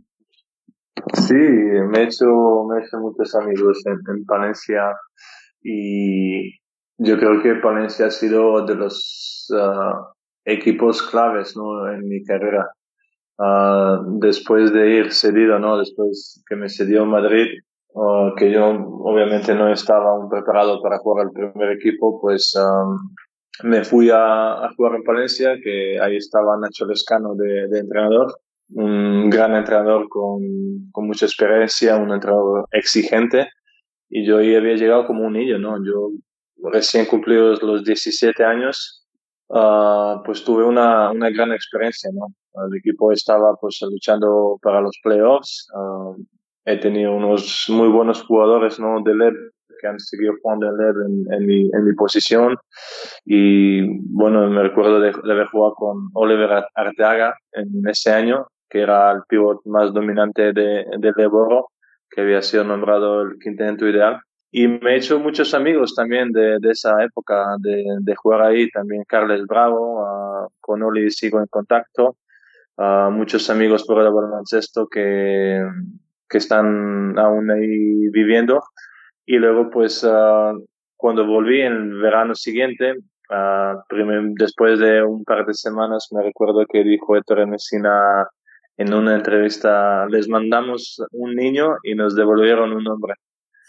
Sí, 1.15 1.35
me 1.35 1.99
he 1.99 2.05
hecho, 2.05 2.65
me 2.69 2.79
he 2.79 2.85
hecho 2.85 2.99
muchos 2.99 3.35
amigos 3.35 3.83
en, 3.87 4.25
Palencia 4.25 4.83
y 5.63 6.59
yo 6.99 7.19
creo 7.19 7.43
que 7.43 7.55
Palencia 7.57 8.07
ha 8.07 8.11
sido 8.11 8.65
de 8.67 8.75
los 8.75 9.49
ah, 9.57 10.13
equipos 10.45 11.03
claves 11.03 11.57
¿no? 11.57 11.91
en 11.93 12.09
mi 12.09 12.23
carrera. 12.25 12.67
Ah, 13.39 14.01
después 14.19 14.73
de 14.73 14.97
ir 14.97 15.13
cedido, 15.13 15.59
¿no? 15.59 15.79
Después 15.79 16.43
que 16.49 16.57
me 16.57 16.69
cedió 16.69 17.07
Madrid, 17.07 17.47
uh, 17.95 18.35
que 18.37 18.53
yo 18.53 18.67
obviamente 18.67 19.55
no 19.55 19.73
estaba 19.73 20.11
aún 20.11 20.29
preparado 20.29 20.83
para 20.83 20.99
jugar 20.99 21.27
al 21.27 21.33
primer 21.33 21.71
equipo, 21.73 22.21
pues 22.21 22.55
me 23.63 23.83
fui 23.83 24.11
a, 24.11 24.65
a, 24.65 24.75
jugar 24.75 24.97
en 24.97 25.05
Palencia, 25.05 25.57
que 25.63 25.99
ahí 26.01 26.17
estaba 26.17 26.59
Nacho 26.59 26.87
Lescano 26.87 27.35
de, 27.35 27.69
de 27.69 27.79
entrenador, 27.79 28.35
un 28.75 29.31
gran 29.31 29.55
entrenador 29.55 30.09
con, 30.09 30.41
con, 30.93 31.07
mucha 31.07 31.27
experiencia, 31.27 31.97
un 31.97 32.13
entrenador 32.13 32.67
exigente, 32.73 33.49
y 34.11 34.27
yo 34.27 34.39
ahí 34.39 34.55
había 34.55 34.75
llegado 34.75 35.07
como 35.07 35.25
un 35.25 35.33
niño, 35.35 35.59
¿no? 35.59 35.83
Yo 35.85 36.11
recién 36.71 37.07
cumplidos 37.07 37.63
los 37.63 37.85
17 37.85 38.45
años, 38.45 39.07
uh, 39.49 40.23
pues 40.25 40.45
tuve 40.45 40.65
una, 40.65 41.11
una 41.13 41.31
gran 41.31 41.53
experiencia, 41.53 42.11
¿no? 42.13 42.27
El 42.67 42.77
equipo 42.77 43.13
estaba 43.13 43.55
pues 43.61 43.79
luchando 43.83 44.59
para 44.61 44.81
los 44.81 44.99
playoffs. 45.03 45.69
Uh, 45.75 46.17
he 46.65 46.77
tenido 46.77 47.15
unos 47.15 47.67
muy 47.69 47.89
buenos 47.89 48.23
jugadores 48.23 48.79
¿no? 48.81 49.03
de 49.03 49.15
LED 49.15 49.35
que 49.81 49.87
han 49.87 49.99
seguido 49.99 50.35
jugando 50.43 50.67
en 50.67 50.77
LED 50.77 51.07
en, 51.07 51.33
en, 51.33 51.47
mi, 51.47 51.71
en 51.73 51.85
mi 51.85 51.95
posición. 51.95 52.57
Y 53.25 53.99
bueno, 54.13 54.49
me 54.51 54.63
recuerdo 54.63 55.01
de, 55.01 55.09
haber 55.09 55.47
jugado 55.47 55.75
con 55.75 56.11
Oliver 56.15 56.65
Arteaga 56.75 57.35
en 57.53 57.89
ese 57.89 58.11
año, 58.11 58.47
que 58.69 58.81
era 58.81 59.11
el 59.13 59.23
pivot 59.29 59.65
más 59.65 59.95
dominante 59.95 60.53
de, 60.53 60.85
de 60.99 61.13
Leboro, 61.17 61.69
que 62.11 62.23
había 62.23 62.43
sido 62.43 62.65
nombrado 62.65 63.23
el 63.23 63.39
quinteto 63.39 63.89
ideal. 63.89 64.21
Y 64.53 64.67
me 64.67 64.95
he 64.95 64.97
hecho 64.97 65.21
muchos 65.21 65.55
amigos 65.55 65.95
también 65.95 66.33
de, 66.33 66.59
de 66.59 66.71
esa 66.71 67.03
época 67.05 67.57
de, 67.61 67.85
de, 68.01 68.15
jugar 68.17 68.43
ahí, 68.43 68.69
también 68.71 69.05
Carles 69.07 69.47
Bravo, 69.47 70.03
uh, 70.03 70.49
con 70.61 70.83
Oli 70.83 71.11
sigo 71.11 71.39
en 71.39 71.47
contacto 71.47 72.17
muchos 73.11 73.51
amigos 73.51 73.85
por 73.85 74.01
el 74.01 74.13
baloncesto 74.13 74.89
que, 74.89 75.63
que 76.29 76.39
están 76.39 77.19
aún 77.19 77.51
ahí 77.51 78.09
viviendo. 78.11 78.63
Y 79.27 79.37
luego, 79.37 79.71
pues, 79.71 80.03
uh, 80.03 80.65
cuando 80.97 81.27
volví 81.27 81.61
en 81.61 81.73
el 81.73 82.01
verano 82.01 82.35
siguiente, 82.35 82.93
uh, 82.93 84.35
después 84.35 84.79
de 84.79 85.03
un 85.03 85.25
par 85.25 85.47
de 85.47 85.55
semanas, 85.55 86.09
me 86.13 86.23
recuerdo 86.23 86.65
que 86.67 86.83
dijo 86.83 87.17
Héctor 87.17 87.47
Messina 87.47 88.27
en 88.77 88.95
una 88.95 89.15
entrevista, 89.15 90.07
les 90.09 90.29
mandamos 90.29 91.03
un 91.13 91.35
niño 91.35 91.77
y 91.83 91.95
nos 91.95 92.15
devolvieron 92.15 92.73
un 92.73 92.87
hombre. 92.89 93.15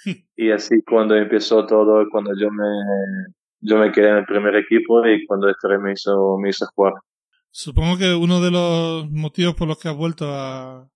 y 0.35 0.51
así 0.51 0.81
cuando 0.83 1.15
empezó 1.15 1.65
todo, 1.65 2.05
cuando 2.11 2.31
yo 2.39 2.49
me, 2.49 2.65
yo 3.59 3.77
me 3.77 3.91
quedé 3.91 4.09
en 4.09 4.17
el 4.17 4.25
primer 4.25 4.55
equipo 4.55 5.05
y 5.05 5.25
cuando 5.25 5.49
Héctor 5.49 5.81
me 5.81 5.93
hizo, 5.93 6.37
me 6.37 6.49
hizo 6.49 6.65
jugar. 6.75 6.93
Supongo 7.49 7.97
que 7.97 8.13
uno 8.13 8.41
de 8.41 8.51
los 8.51 9.11
motivos 9.11 9.55
por 9.55 9.67
los 9.67 9.77
que 9.77 9.89
has 9.89 9.95
vuelto 9.95 10.25
a, 10.33 10.87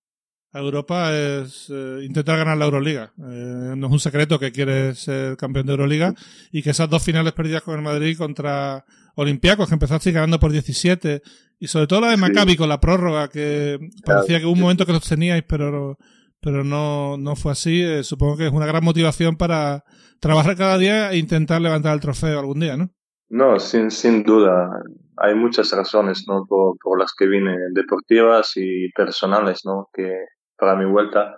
Europa 0.58 1.14
es 1.14 1.68
eh, 1.70 2.00
intentar 2.02 2.38
ganar 2.38 2.56
la 2.56 2.64
Euroliga. 2.64 3.12
Eh, 3.18 3.74
no 3.76 3.86
es 3.86 3.92
un 3.92 4.00
secreto 4.00 4.38
que 4.38 4.52
quieres 4.52 4.98
ser 4.98 5.36
campeón 5.36 5.66
de 5.66 5.72
Euroliga 5.72 6.14
y 6.52 6.62
que 6.62 6.70
esas 6.70 6.88
dos 6.88 7.02
finales 7.02 7.32
perdidas 7.32 7.62
con 7.62 7.76
el 7.76 7.82
Madrid 7.82 8.16
contra 8.16 8.84
Olympiacos, 9.16 9.68
que 9.68 9.74
empezaste 9.74 10.12
ganando 10.12 10.38
por 10.38 10.52
17, 10.52 11.22
y 11.58 11.66
sobre 11.68 11.86
todo 11.86 12.02
la 12.02 12.10
de 12.10 12.18
Maccabi 12.18 12.56
con 12.56 12.68
la 12.68 12.80
prórroga, 12.80 13.28
que 13.28 13.78
parecía 14.04 14.38
que 14.38 14.44
hubo 14.44 14.52
un 14.52 14.60
momento 14.60 14.84
que 14.84 14.92
los 14.92 15.08
teníais, 15.08 15.44
pero, 15.48 15.98
pero 16.40 16.64
no, 16.64 17.16
no 17.16 17.34
fue 17.34 17.52
así. 17.52 17.82
Eh, 17.82 18.04
supongo 18.04 18.36
que 18.36 18.46
es 18.46 18.52
una 18.52 18.66
gran 18.66 18.84
motivación 18.84 19.36
para 19.36 19.84
trabajar 20.20 20.56
cada 20.56 20.78
día 20.78 21.10
e 21.12 21.18
intentar 21.18 21.60
levantar 21.62 21.94
el 21.94 22.00
trofeo 22.00 22.38
algún 22.38 22.60
día, 22.60 22.76
¿no? 22.76 22.90
No, 23.28 23.58
sin, 23.58 23.90
sin 23.90 24.22
duda. 24.22 24.68
hay 25.16 25.34
muchas 25.34 25.72
razones, 25.72 26.26
¿no? 26.28 26.44
Por, 26.46 26.76
por 26.78 27.00
las 27.00 27.12
que 27.16 27.26
vine, 27.26 27.56
deportivas 27.72 28.52
y 28.56 28.90
personales, 28.92 29.62
¿no? 29.64 29.88
Que 29.92 30.12
para 30.56 30.76
mi 30.76 30.84
vuelta. 30.84 31.36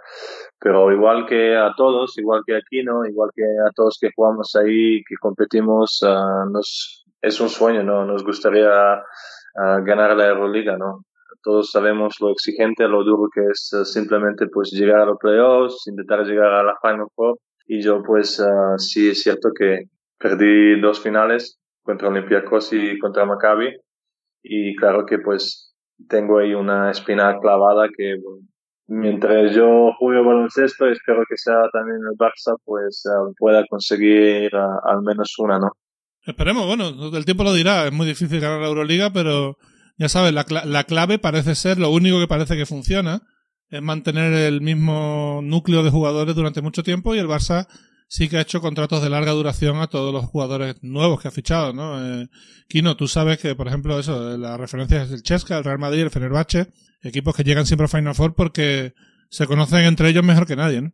Pero 0.61 0.92
igual 0.92 1.26
que 1.26 1.57
a 1.57 1.72
todos, 1.76 2.18
igual 2.18 2.42
que 2.46 2.57
aquí, 2.57 2.83
¿no? 2.83 3.04
Igual 3.07 3.31
que 3.35 3.44
a 3.44 3.70
todos 3.74 3.98
que 4.00 4.11
jugamos 4.14 4.54
ahí, 4.57 5.02
que 5.04 5.14
competimos, 5.20 6.02
ah, 6.04 6.44
nos, 6.50 7.04
es 7.22 7.40
un 7.40 7.48
sueño, 7.48 7.83
¿no? 7.83 8.04
Nos 8.04 8.24
gustaría 8.24 8.68
ah, 8.94 9.81
ganar 9.85 10.16
la 10.16 10.28
Euroliga, 10.28 10.76
¿no? 10.76 11.04
Todos 11.42 11.70
sabemos 11.70 12.16
lo 12.20 12.31
exigente, 12.31 12.88
lo 12.88 13.04
duro 13.04 13.28
que 13.33 13.42
es 13.50 13.72
ah, 13.74 13.85
simplemente 13.85 14.46
pues 14.48 14.70
llegar 14.72 15.00
a 15.00 15.07
los 15.07 15.18
playoffs, 15.18 15.87
intentar 15.87 16.24
llegar 16.24 16.52
a 16.52 16.64
la 16.64 16.76
Final 16.83 17.07
Four. 17.14 17.38
Y 17.66 17.83
yo 17.83 18.02
pues 18.02 18.42
sí 18.78 19.11
es 19.11 19.22
cierto 19.22 19.50
que 19.54 19.85
perdí 20.18 20.81
dos 20.81 21.00
finales 21.00 21.59
contra 21.83 22.09
Olympiacos 22.09 22.72
y 22.72 22.98
contra 22.98 23.26
Maccabi. 23.26 23.76
Y 24.42 24.74
claro 24.76 25.04
que 25.04 25.18
pues 25.18 25.74
tengo 26.09 26.38
ahí 26.38 26.54
una 26.54 26.90
espina 26.90 27.38
clavada 27.40 27.88
que 27.94 28.16
mientras 28.88 29.55
yo 29.55 29.92
juego 29.98 30.24
baloncesto, 30.24 30.88
espero 30.88 31.22
que 31.29 31.37
sea 31.37 31.68
también 31.72 31.98
el 32.11 32.16
Barça, 32.16 32.57
pues 32.64 33.03
uh, 33.07 33.33
pueda 33.38 33.64
conseguir 33.66 34.51
uh, 34.55 34.90
al 34.90 35.03
menos 35.03 35.35
una, 35.38 35.59
¿no? 35.59 35.72
Esperemos, 36.27 36.66
bueno, 36.66 37.16
el 37.16 37.24
tiempo 37.24 37.44
lo 37.44 37.55
dirá, 37.55 37.87
es 37.87 37.92
muy 37.92 38.07
difícil 38.07 38.40
ganar 38.40 38.61
la 38.61 38.68
Euroliga, 38.68 39.11
pero 39.12 39.57
ya 39.96 40.09
sabes, 40.09 40.33
la, 40.33 40.44
la 40.64 40.85
clave 40.85 41.18
parece 41.18 41.55
ser, 41.55 41.79
lo 41.79 41.90
único 41.90 42.18
que 42.18 42.29
parece 42.29 42.57
que 42.57 42.66
funciona, 42.66 43.22
es 43.70 43.83
mantener 43.83 44.33
el 44.33 44.61
mismo 44.61 45.40
núcleo 45.42 45.83
de 45.83 45.90
jugadores 45.90 46.35
durante 46.35 46.62
mucho 46.62 46.83
tiempo 46.83 47.14
y 47.14 47.18
el 47.18 47.29
Barça 47.29 47.66
sí 48.09 48.29
que 48.29 48.38
ha 48.38 48.40
hecho 48.40 48.61
contratos 48.61 49.03
de 49.03 49.11
larga 49.11 49.33
duración 49.33 49.77
a 49.77 49.87
todos 49.87 50.12
los 50.12 50.25
jugadores 50.25 50.83
nuevos 50.83 51.21
que 51.21 51.29
ha 51.29 51.31
fichado, 51.31 51.73
¿no? 51.73 52.03
Eh, 52.03 52.29
Kino, 52.68 52.97
tú 52.97 53.07
sabes 53.07 53.38
que, 53.38 53.55
por 53.55 53.68
ejemplo, 53.68 53.99
eso, 53.99 54.37
la 54.37 54.57
referencia 54.57 55.03
es 55.03 55.12
el 55.12 55.23
Chesca, 55.23 55.59
el 55.59 55.64
Real 55.64 55.79
Madrid, 55.79 56.03
el 56.03 56.11
Fenerbahce, 56.11 56.66
equipos 57.03 57.37
que 57.37 57.44
llegan 57.44 57.66
siempre 57.66 57.85
a 57.85 57.88
Final 57.88 58.14
Four 58.14 58.35
porque 58.35 58.94
se 59.29 59.47
conocen 59.47 59.85
entre 59.85 60.09
ellos 60.09 60.25
mejor 60.25 60.47
que 60.47 60.57
nadie, 60.57 60.83
¿no? 60.83 60.90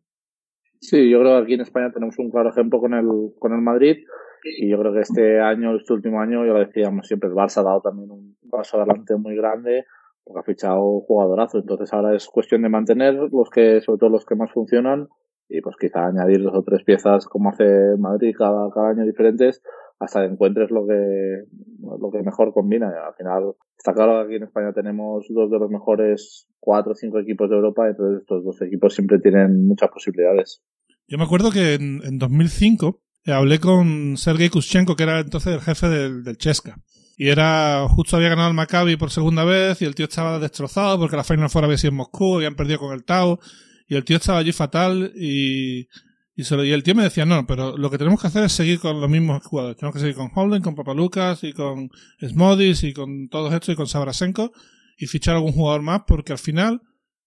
Sí, 0.81 1.09
yo 1.09 1.21
creo 1.21 1.39
que 1.39 1.45
aquí 1.45 1.55
en 1.55 1.63
España 1.63 1.93
tenemos 1.95 2.19
un 2.19 2.31
claro 2.31 2.51
ejemplo 2.51 2.79
con 2.79 2.93
el, 2.93 3.07
con 3.39 3.53
el 3.53 3.63
Madrid 3.63 3.97
y 4.45 4.69
yo 4.69 4.79
creo 4.79 4.93
que 4.93 5.01
este 5.01 5.41
año, 5.41 5.75
este 5.77 5.95
último 5.95 6.21
año, 6.21 6.45
ya 6.45 6.53
lo 6.53 6.59
decíamos 6.59 7.07
siempre, 7.07 7.31
el 7.31 7.35
Barça 7.35 7.61
ha 7.61 7.63
dado 7.63 7.81
también 7.81 8.11
un 8.11 8.37
paso 8.51 8.77
adelante 8.77 9.17
muy 9.17 9.35
grande 9.35 9.87
porque 10.23 10.41
ha 10.41 10.43
fichado 10.43 11.01
jugadorazo. 11.01 11.59
Entonces 11.59 11.91
ahora 11.93 12.15
es 12.15 12.27
cuestión 12.27 12.63
de 12.63 12.69
mantener 12.69 13.15
los 13.15 13.49
que, 13.51 13.81
sobre 13.81 13.99
todo 13.99 14.11
los 14.11 14.27
que 14.27 14.35
más 14.35 14.53
funcionan 14.53 15.09
y 15.49 15.61
pues 15.61 15.77
quizá 15.79 16.07
añadir 16.07 16.43
dos 16.43 16.55
o 16.55 16.63
tres 16.63 16.83
piezas 16.85 17.27
como 17.27 17.51
hace 17.51 17.97
Madrid 17.99 18.35
cada, 18.37 18.71
cada 18.73 18.91
año 18.91 19.05
diferentes 19.05 19.63
hasta 19.99 20.21
que 20.21 20.33
encuentres 20.33 20.71
lo 20.71 20.87
que, 20.87 21.45
lo 21.81 22.11
que 22.11 22.23
mejor 22.23 22.53
combina. 22.53 22.89
Al 22.89 23.15
final, 23.15 23.55
está 23.77 23.93
claro 23.93 24.21
que 24.21 24.27
aquí 24.27 24.35
en 24.37 24.45
España 24.45 24.73
tenemos 24.73 25.27
dos 25.29 25.51
de 25.51 25.59
los 25.59 25.71
mejores 25.71 26.49
cuatro 26.59 26.93
o 26.93 26.95
cinco 26.95 27.19
equipos 27.19 27.49
de 27.49 27.57
Europa, 27.57 27.89
entonces 27.89 28.23
estos 28.23 28.45
dos 28.45 28.61
equipos 28.63 28.95
siempre 28.95 29.19
tienen 29.19 29.67
muchas 29.67 29.91
posibilidades. 29.91 30.63
Yo 31.07 31.19
me 31.19 31.25
acuerdo 31.25 31.51
que 31.51 31.75
en, 31.75 32.01
en 32.05 32.19
2005 32.19 33.01
eh, 33.27 33.33
hablé 33.33 33.59
con 33.61 34.17
Sergei 34.17 34.51
Kuschenko, 34.51 34.97
que 34.97 35.03
era 35.05 35.21
entonces 35.21 35.55
el 35.55 35.61
jefe 35.61 35.89
del, 35.89 36.25
del 36.25 36.39
Chesca. 36.39 36.77
Y 37.17 37.29
era, 37.29 37.87
justo 37.89 38.17
había 38.17 38.31
ganado 38.31 38.49
el 38.49 38.55
Maccabi 38.55 38.97
por 38.97 39.11
segunda 39.11 39.45
vez 39.45 39.81
y 39.81 39.85
el 39.85 39.95
tío 39.95 40.07
estaba 40.07 40.41
destrozado 40.41 40.99
porque 40.99 41.17
la 41.17 41.23
Final 41.23 41.49
Four 41.49 41.65
había 41.65 41.79
sido 41.79 41.93
en 41.93 41.99
Moscú, 41.99 42.37
habían 42.37 42.57
perdido 42.57 42.81
con 42.81 42.93
el 42.93 43.05
Tau 43.05 43.39
y 43.87 43.97
el 43.97 44.05
tío 44.05 44.17
estaba 44.17 44.39
allí 44.39 44.53
fatal 44.53 45.13
y, 45.17 45.89
y, 46.37 46.43
y 46.43 46.73
el 46.73 46.83
tío 46.83 46.95
me 46.95 47.03
decía, 47.03 47.25
no, 47.25 47.47
pero 47.47 47.77
lo 47.77 47.91
que 47.91 47.99
tenemos 47.99 48.21
que 48.21 48.27
hacer 48.27 48.45
es 48.45 48.53
seguir 48.53 48.81
con 48.81 49.01
los 49.01 49.11
mismos 49.11 49.45
jugadores. 49.45 49.77
Tenemos 49.77 49.95
que 49.95 50.01
seguir 50.01 50.17
con 50.17 50.31
Holden, 50.35 50.63
con 50.63 50.75
Papalucas 50.75 51.45
y 51.45 51.53
con 51.53 51.91
Smodis 52.21 52.83
y 52.85 52.93
con 52.93 53.29
todos 53.29 53.53
estos 53.53 53.75
y 53.75 53.77
con 53.77 53.87
Sabrasenko 53.87 54.53
y 54.97 55.07
fichar 55.07 55.37
algún 55.37 55.53
jugador 55.53 55.83
más 55.83 56.03
porque 56.07 56.33
al 56.33 56.39
final 56.39 56.83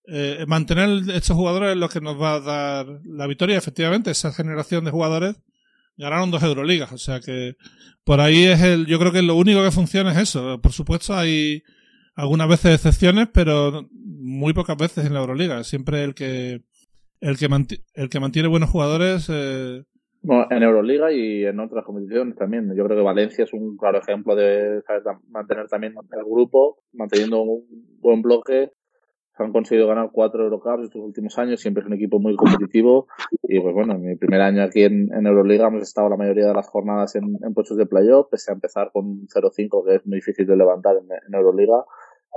eh, 0.08 0.46
mantener 0.48 1.10
estos 1.10 1.36
jugadores 1.36 1.72
es 1.72 1.78
lo 1.78 1.90
que 1.90 2.02
nos 2.02 2.20
va 2.20 2.36
a 2.36 2.40
dar 2.40 2.88
la 3.06 3.28
victoria. 3.28 3.58
Efectivamente, 3.58 4.12
esa 4.12 4.32
generación 4.32 4.86
de 4.86 4.92
jugadores 4.92 5.36
ganaron 5.98 6.32
dos 6.32 6.44
Euroligas, 6.44 6.92
o 6.92 6.98
sea 6.98 7.20
que 7.20 7.56
por 8.04 8.22
ahí 8.22 8.46
es 8.46 8.62
el, 8.62 8.86
yo 8.86 9.00
creo 9.00 9.12
que 9.12 9.22
lo 9.22 9.36
único 9.36 9.62
que 9.64 9.72
funciona 9.72 10.12
es 10.12 10.18
eso. 10.18 10.62
Por 10.62 10.72
supuesto 10.72 11.16
hay 11.16 11.64
algunas 12.18 12.50
veces 12.50 12.74
excepciones, 12.74 13.30
pero 13.32 13.88
muy 13.94 14.52
pocas 14.54 14.76
veces 14.76 15.06
en 15.06 15.14
la 15.14 15.22
Euroliga. 15.22 15.64
Siempre 15.64 16.04
el 16.04 16.16
que 16.16 16.62
el 17.22 17.38
que, 17.38 17.48
el 17.94 18.10
que 18.10 18.20
mantiene 18.20 18.50
buenos 18.50 18.70
jugadores. 18.70 19.28
Eh... 19.32 19.84
Bueno, 20.24 20.48
en 20.50 20.64
Euroliga 20.64 21.12
y 21.12 21.46
en 21.46 21.60
otras 21.60 21.86
competiciones 21.86 22.36
también. 22.36 22.74
Yo 22.76 22.84
creo 22.86 22.98
que 22.98 23.04
Valencia 23.04 23.44
es 23.44 23.54
un 23.54 23.78
claro 23.78 24.00
ejemplo 24.00 24.36
de 24.36 24.82
mantener 25.30 25.68
también 25.68 25.94
el 25.94 26.26
grupo, 26.26 26.80
manteniendo 26.92 27.42
un 27.42 27.66
buen 28.02 28.22
bloque. 28.24 28.72
Han 29.40 29.52
conseguido 29.52 29.88
ganar 29.88 30.10
cuatro 30.12 30.44
Eurocups 30.44 30.86
estos 30.86 31.04
últimos 31.04 31.38
años. 31.38 31.62
Siempre 31.62 31.82
es 31.82 31.88
un 31.88 31.94
equipo 31.94 32.20
muy 32.20 32.36
competitivo. 32.36 33.08
Y 33.44 33.60
pues 33.60 33.76
bueno, 33.76 33.94
en 33.94 34.02
mi 34.02 34.16
primer 34.16 34.42
año 34.42 34.64
aquí 34.64 34.82
en, 34.82 35.10
Euroliga 35.14 35.68
hemos 35.68 35.84
estado 35.84 36.10
la 36.10 36.18
mayoría 36.18 36.48
de 36.48 36.54
las 36.56 36.68
jornadas 36.68 37.16
en, 37.16 37.38
puestos 37.54 37.78
de 37.78 37.86
playoff, 37.86 38.28
pese 38.32 38.52
a 38.52 38.56
empezar 38.56 38.90
con 38.92 39.06
un 39.06 39.28
0-5 39.28 39.86
que 39.86 39.96
es 39.96 40.06
muy 40.08 40.16
difícil 40.16 40.48
de 40.48 40.58
levantar 40.58 40.96
en 40.98 41.34
Euroliga 41.36 41.86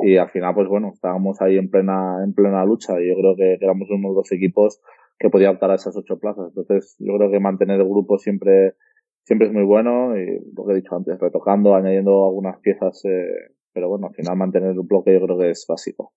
y 0.03 0.17
al 0.17 0.31
final 0.31 0.55
pues 0.55 0.69
bueno 0.69 0.91
estábamos 0.93 1.41
ahí 1.41 1.57
en 1.57 1.71
plena 1.71 2.23
en 2.25 2.35
plena 2.35 2.65
lucha. 2.65 3.01
Y 3.01 3.09
yo 3.09 3.15
creo 3.17 3.37
que 3.37 3.59
éramos 3.61 3.89
uno 3.91 4.11
de 4.11 4.15
los 4.15 4.33
equipos 4.33 4.81
que 5.19 5.31
podía 5.31 5.51
optar 5.51 5.71
a 5.71 5.75
esas 5.75 5.97
ocho 5.97 6.19
plazas. 6.19 6.49
Entonces 6.49 6.97
yo 6.99 7.17
creo 7.17 7.31
que 7.31 7.41
mantener 7.41 7.81
el 7.81 7.89
grupo 7.89 8.19
siempre 8.19 8.75
siempre 9.23 9.49
es 9.49 9.53
muy 9.53 9.65
bueno 9.65 10.17
y 10.17 10.41
lo 10.57 10.67
que 10.67 10.73
he 10.73 10.77
dicho 10.77 10.97
antes 10.97 11.19
retocando 11.21 11.75
añadiendo 11.75 12.27
algunas 12.27 12.59
piezas 12.61 13.05
eh, 13.05 13.55
pero 13.73 13.89
bueno 13.89 14.09
al 14.09 14.15
final 14.15 14.37
mantener 14.37 14.71
el 14.71 14.81
bloque 14.81 15.13
yo 15.13 15.25
creo 15.25 15.39
que 15.39 15.51
es 15.51 15.65
básico. 15.69 16.15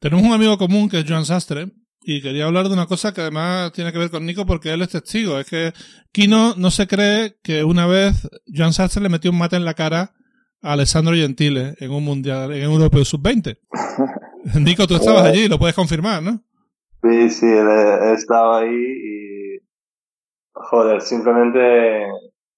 Tenemos 0.00 0.24
un 0.24 0.32
amigo 0.32 0.58
común 0.58 0.88
que 0.88 0.98
es 0.98 1.04
Joan 1.08 1.24
Sastre 1.24 1.72
y 2.02 2.20
quería 2.20 2.44
hablar 2.44 2.68
de 2.68 2.74
una 2.74 2.86
cosa 2.86 3.14
que 3.14 3.22
además 3.22 3.72
tiene 3.72 3.92
que 3.92 3.98
ver 3.98 4.10
con 4.10 4.26
Nico 4.26 4.44
porque 4.44 4.72
él 4.74 4.82
es 4.82 4.90
testigo. 4.90 5.38
Es 5.38 5.48
que 5.48 5.72
Kino 6.12 6.54
no 6.56 6.70
se 6.70 6.86
cree 6.86 7.36
que 7.42 7.64
una 7.64 7.86
vez 7.86 8.28
Joan 8.54 8.74
Sastre 8.74 9.02
le 9.02 9.08
metió 9.08 9.30
un 9.30 9.38
mate 9.38 9.56
en 9.56 9.64
la 9.64 9.72
cara 9.72 10.12
Alessandro 10.64 11.14
Gentile 11.14 11.74
en 11.78 11.90
un 11.90 12.02
mundial, 12.02 12.52
en 12.52 12.68
un 12.68 12.80
europeo 12.80 13.04
sub-20. 13.04 13.58
Nico, 14.60 14.86
tú 14.86 14.96
estabas 14.96 15.24
allí, 15.24 15.46
lo 15.46 15.58
puedes 15.58 15.76
confirmar, 15.76 16.22
¿no? 16.22 16.40
Sí, 17.02 17.30
sí, 17.30 17.46
he 17.46 18.12
estado 18.12 18.54
ahí 18.54 18.74
y. 18.74 19.58
Joder, 20.52 21.02
simplemente 21.02 22.06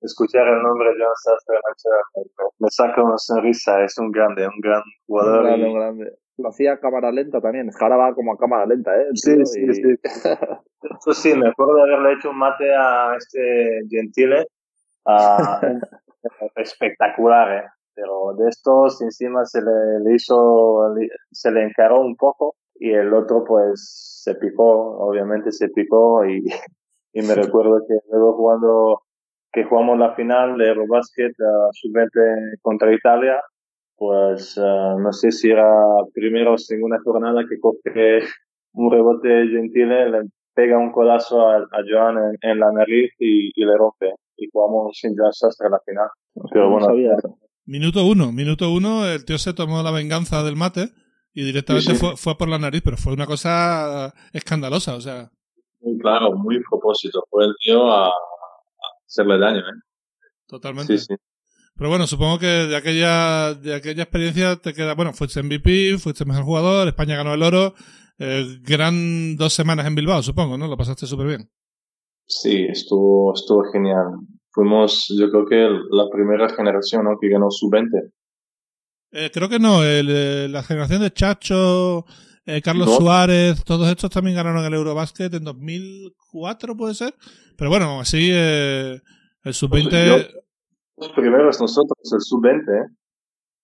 escuchar 0.02 0.46
el 0.46 0.62
nombre 0.62 0.90
de 0.90 0.96
John 1.02 1.14
Sastre 1.16 1.56
me, 2.58 2.68
saca 2.70 3.02
una 3.02 3.18
sonrisa, 3.18 3.82
es 3.82 3.98
un 3.98 4.12
grande, 4.12 4.46
un 4.46 4.60
gran 4.60 4.82
jugador. 5.06 5.40
Un 5.40 5.46
grande, 5.46 5.66
un 5.66 5.74
grande. 5.74 6.12
Lo 6.38 6.50
hacía 6.50 6.74
a 6.74 6.80
cámara 6.80 7.10
lenta 7.10 7.40
también, 7.40 7.68
es 7.68 7.76
que 7.76 7.84
ahora 7.84 7.96
va 7.96 8.14
como 8.14 8.34
a 8.34 8.38
cámara 8.38 8.66
lenta, 8.66 8.94
¿eh? 8.94 9.06
Sí, 9.14 9.34
sí, 9.46 9.74
sí. 9.74 9.96
Eso 10.04 11.12
sí, 11.14 11.34
me 11.34 11.48
acuerdo 11.48 11.74
de 11.74 11.82
haberle 11.82 12.12
hecho 12.12 12.30
un 12.30 12.38
mate 12.38 12.72
a 12.72 13.16
este 13.16 13.80
Gentile. 13.90 14.46
espectacular, 16.56 17.52
¿eh? 17.52 17.64
Pero 17.96 18.34
de 18.36 18.48
estos 18.50 19.00
encima 19.00 19.44
se 19.46 19.60
le, 19.62 20.14
hizo, 20.14 20.94
se 21.32 21.50
le 21.50 21.64
encaró 21.64 22.02
un 22.02 22.14
poco 22.14 22.54
y 22.74 22.90
el 22.92 23.12
otro 23.14 23.42
pues 23.42 24.20
se 24.22 24.34
picó, 24.34 24.98
obviamente 24.98 25.50
se 25.50 25.70
picó 25.70 26.24
y, 26.26 26.44
y 27.14 27.22
me 27.22 27.34
recuerdo 27.34 27.80
que 27.88 27.94
luego 28.10 28.34
jugando, 28.34 29.02
que 29.50 29.64
jugamos 29.64 29.98
la 29.98 30.14
final 30.14 30.58
de 30.58 30.68
Eurobasket 30.68 31.32
uh, 31.40 31.72
sub-20 31.72 32.58
contra 32.60 32.92
Italia, 32.92 33.40
pues 33.96 34.58
uh, 34.58 34.98
no 35.00 35.12
sé 35.12 35.32
si 35.32 35.50
era 35.50 35.72
primero 36.12 36.52
o 36.52 36.58
segunda 36.58 36.98
jornada 37.02 37.44
que 37.48 37.58
coge 37.58 38.20
un 38.74 38.92
rebote 38.92 39.48
gentile, 39.48 40.10
le 40.10 40.20
pega 40.54 40.76
un 40.78 40.92
codazo 40.92 41.48
a, 41.48 41.56
a 41.56 41.82
Joan 41.88 42.36
en, 42.42 42.60
la 42.60 42.72
nariz 42.72 43.10
y, 43.18 43.50
y, 43.54 43.64
le 43.64 43.76
rompe. 43.76 44.14
Y 44.36 44.48
jugamos 44.52 44.98
sin 44.98 45.16
Joan 45.16 45.32
Sastre 45.32 45.70
la 45.70 45.80
final. 45.80 46.08
Pero 46.52 46.70
bueno, 46.70 46.88
Minuto 47.66 48.06
uno, 48.06 48.30
minuto 48.30 48.70
uno, 48.70 49.06
el 49.06 49.24
tío 49.24 49.38
se 49.38 49.52
tomó 49.52 49.82
la 49.82 49.90
venganza 49.90 50.44
del 50.44 50.54
mate 50.54 50.92
y 51.34 51.42
directamente 51.42 51.96
Fue, 51.96 52.16
fue 52.16 52.38
por 52.38 52.48
la 52.48 52.58
nariz, 52.58 52.80
pero 52.84 52.96
fue 52.96 53.12
una 53.12 53.26
cosa 53.26 54.14
escandalosa, 54.32 54.94
o 54.94 55.00
sea. 55.00 55.30
Muy 55.80 55.98
claro, 55.98 56.32
muy 56.32 56.62
propósito. 56.62 57.24
Fue 57.28 57.44
el 57.44 57.54
tío 57.60 57.90
a, 57.90 58.12
hacerle 59.04 59.38
daño, 59.38 59.58
¿eh? 59.58 59.82
Totalmente. 60.46 60.96
Sí, 60.96 61.06
sí. 61.08 61.14
Pero 61.76 61.90
bueno, 61.90 62.06
supongo 62.06 62.38
que 62.38 62.46
de 62.46 62.76
aquella, 62.76 63.52
de 63.54 63.74
aquella 63.74 64.04
experiencia 64.04 64.56
te 64.56 64.72
queda, 64.72 64.94
bueno, 64.94 65.12
fuiste 65.12 65.42
MVP, 65.42 65.98
fuiste 65.98 66.24
mejor 66.24 66.44
jugador, 66.44 66.88
España 66.88 67.16
ganó 67.16 67.34
el 67.34 67.42
oro, 67.42 67.74
eh, 68.18 68.46
gran 68.62 69.36
dos 69.36 69.52
semanas 69.52 69.86
en 69.86 69.96
Bilbao, 69.96 70.22
supongo, 70.22 70.56
¿no? 70.56 70.68
Lo 70.68 70.76
pasaste 70.76 71.06
súper 71.06 71.26
bien. 71.26 71.50
Sí, 72.24 72.64
estuvo, 72.64 73.34
estuvo 73.34 73.64
genial 73.72 74.06
fuimos, 74.56 75.14
yo 75.14 75.30
creo 75.30 75.44
que 75.46 75.68
la 75.90 76.08
primera 76.10 76.48
generación 76.48 77.04
¿no? 77.04 77.18
que 77.20 77.28
ganó 77.28 77.50
su 77.50 77.68
20. 77.68 78.10
Eh, 79.12 79.30
creo 79.32 79.48
que 79.50 79.58
no, 79.58 79.84
el, 79.84 80.08
eh, 80.10 80.48
la 80.48 80.62
generación 80.62 81.02
de 81.02 81.12
Chacho, 81.12 82.06
eh, 82.46 82.62
Carlos 82.62 82.96
Suárez, 82.96 83.62
todos 83.64 83.86
estos 83.88 84.10
también 84.10 84.34
ganaron 84.34 84.64
el 84.64 84.72
Eurobasket 84.72 85.34
en 85.34 85.44
2004, 85.44 86.74
puede 86.74 86.94
ser. 86.94 87.14
Pero 87.56 87.70
bueno, 87.70 88.00
así 88.00 88.30
eh, 88.32 88.98
el 89.44 89.54
sub-20. 89.54 89.90
Pues 89.90 90.34
los 90.96 91.10
primeros 91.10 91.60
nosotros, 91.60 92.12
el 92.12 92.20
sub-20. 92.20 92.96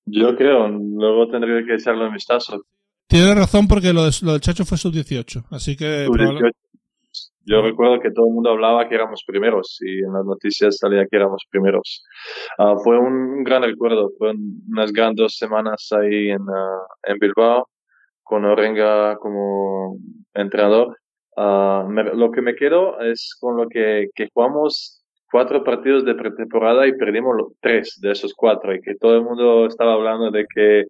Yo 0.04 0.36
creo, 0.36 0.68
luego 0.68 1.30
tendría 1.30 1.64
que 1.64 1.74
echarle 1.74 2.06
un 2.06 2.12
vistazo. 2.12 2.66
Tiene 3.06 3.34
razón 3.34 3.66
porque 3.66 3.92
lo, 3.92 4.04
de, 4.04 4.12
lo 4.22 4.32
del 4.32 4.40
Chacho 4.42 4.64
fue 4.66 4.76
sub-18, 4.76 5.46
así 5.50 5.74
que... 5.74 6.06
Sub 6.06 6.52
yo 7.44 7.62
recuerdo 7.62 8.00
que 8.00 8.10
todo 8.10 8.26
el 8.26 8.34
mundo 8.34 8.50
hablaba 8.50 8.88
que 8.88 8.94
éramos 8.94 9.24
primeros 9.26 9.78
y 9.80 9.98
en 10.00 10.12
las 10.12 10.24
noticias 10.24 10.76
salía 10.78 11.06
que 11.06 11.16
éramos 11.16 11.44
primeros. 11.50 12.04
Uh, 12.58 12.78
fue 12.78 12.98
un 12.98 13.42
gran 13.44 13.62
recuerdo, 13.62 14.10
fue 14.18 14.32
unas 14.68 14.92
grandes 14.92 15.22
dos 15.22 15.36
semanas 15.36 15.88
ahí 15.92 16.30
en, 16.30 16.42
uh, 16.42 16.86
en 17.04 17.18
Bilbao 17.18 17.68
con 18.22 18.44
Orenga 18.44 19.16
como 19.16 19.96
entrenador. 20.34 20.96
Uh, 21.36 21.90
lo 22.14 22.30
que 22.30 22.42
me 22.42 22.54
quedo 22.54 23.00
es 23.00 23.36
con 23.40 23.56
lo 23.56 23.68
que, 23.68 24.08
que 24.14 24.28
jugamos 24.32 25.02
cuatro 25.30 25.64
partidos 25.64 26.04
de 26.04 26.14
pretemporada 26.14 26.86
y 26.86 26.96
perdimos 26.96 27.34
tres 27.60 27.98
de 28.02 28.12
esos 28.12 28.34
cuatro 28.34 28.74
y 28.74 28.82
que 28.82 28.94
todo 28.96 29.16
el 29.16 29.22
mundo 29.22 29.66
estaba 29.66 29.94
hablando 29.94 30.30
de 30.30 30.44
que 30.54 30.84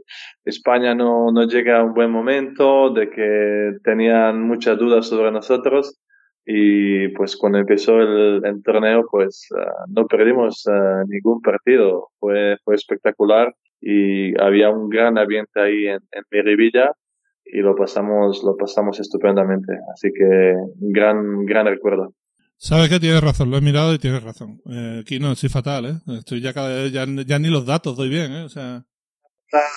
España 0.44 0.96
no, 0.96 1.30
no 1.30 1.44
llega 1.44 1.78
a 1.78 1.84
un 1.84 1.94
buen 1.94 2.10
momento, 2.10 2.90
de 2.90 3.08
que 3.08 3.70
tenían 3.84 4.42
muchas 4.42 4.76
dudas 4.78 5.06
sobre 5.06 5.30
nosotros 5.30 6.01
y 6.44 7.08
pues 7.08 7.36
cuando 7.36 7.58
empezó 7.58 8.00
el, 8.00 8.42
torneo 8.64 9.06
pues 9.10 9.48
uh, 9.52 9.92
no 9.92 10.06
perdimos 10.06 10.64
uh, 10.66 11.06
ningún 11.08 11.40
partido 11.40 12.08
fue 12.18 12.56
fue 12.64 12.74
espectacular 12.74 13.54
y 13.80 14.40
había 14.40 14.70
un 14.70 14.88
gran 14.88 15.18
ambiente 15.18 15.60
ahí 15.60 15.86
en, 15.86 16.00
en 16.10 16.22
Miribilla 16.30 16.92
y 17.44 17.58
lo 17.58 17.76
pasamos 17.76 18.42
lo 18.44 18.56
pasamos 18.56 18.98
estupendamente 18.98 19.72
así 19.92 20.08
que 20.12 20.54
un 20.80 20.92
gran 20.92 21.44
gran 21.44 21.66
recuerdo 21.66 22.14
Sabes 22.64 22.88
que 22.88 23.00
tienes 23.00 23.20
razón, 23.20 23.50
lo 23.50 23.56
he 23.56 23.60
mirado 23.60 23.92
y 23.92 23.98
tienes 23.98 24.22
razón. 24.22 24.60
Eh, 24.70 25.00
aquí 25.00 25.18
no, 25.18 25.32
estoy 25.32 25.48
fatal, 25.48 25.84
¿eh? 25.84 25.94
Estoy 26.16 26.40
ya 26.40 26.52
cada 26.52 26.68
vez, 26.68 26.92
ya, 26.92 27.04
ya 27.26 27.40
ni 27.40 27.48
los 27.48 27.66
datos 27.66 27.96
doy 27.96 28.08
bien, 28.08 28.30
¿eh? 28.30 28.44
O 28.44 28.48
sea... 28.48 28.84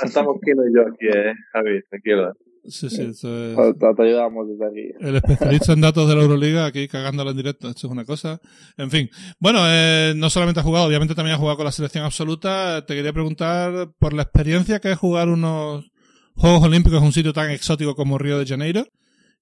Estamos 0.03 0.37
Kino 0.45 0.61
y 0.67 0.71
yo 0.71 0.81
aquí, 0.83 1.07
¿eh? 1.07 1.33
Javi, 1.51 1.81
tranquilo. 1.89 2.33
Sí, 2.67 2.89
sí, 2.89 3.03
eso 3.03 3.27
es... 3.27 3.77
Te, 3.77 4.03
ayudamos 4.03 4.47
desde 4.47 4.65
aquí. 4.65 4.91
El 4.99 5.15
especialista 5.15 5.73
en 5.73 5.81
datos 5.81 6.09
de 6.09 6.15
la 6.15 6.21
Euroliga 6.21 6.65
aquí 6.65 6.87
cagándola 6.87 7.31
en 7.31 7.37
directo. 7.37 7.67
Esto 7.67 7.87
es 7.87 7.91
una 7.91 8.05
cosa. 8.05 8.39
En 8.77 8.89
fin. 8.89 9.09
Bueno, 9.39 9.59
eh, 9.67 10.13
no 10.15 10.29
solamente 10.29 10.61
ha 10.61 10.63
jugado, 10.63 10.87
obviamente 10.87 11.13
también 11.13 11.35
ha 11.35 11.39
jugado 11.39 11.57
con 11.57 11.65
la 11.65 11.71
selección 11.71 12.03
absoluta. 12.03 12.85
Te 12.85 12.95
quería 12.95 13.13
preguntar 13.13 13.89
por 13.99 14.13
la 14.13 14.23
experiencia 14.23 14.79
que 14.79 14.91
es 14.91 14.97
jugar 14.97 15.29
unos 15.29 15.91
Juegos 16.35 16.63
Olímpicos 16.63 16.99
en 16.99 17.05
un 17.05 17.13
sitio 17.13 17.33
tan 17.33 17.51
exótico 17.51 17.95
como 17.95 18.17
Río 18.17 18.39
de 18.39 18.45
Janeiro. 18.45 18.83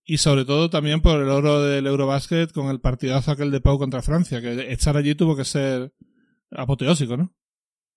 Y 0.05 0.17
sobre 0.17 0.43
todo 0.43 0.69
también 0.69 1.01
por 1.01 1.21
el 1.21 1.29
oro 1.29 1.62
del 1.62 1.88
Eurobasket 1.88 2.51
con 2.51 2.67
el 2.67 2.81
partidazo 2.81 3.31
aquel 3.31 3.51
de 3.51 3.62
Pau 3.62 3.79
contra 3.79 4.01
Francia, 4.01 4.41
que 4.41 4.71
estar 4.71 4.97
allí 4.97 5.15
tuvo 5.15 5.38
que 5.38 5.45
ser 5.45 5.91
apoteósico, 6.51 7.15
¿no? 7.15 7.31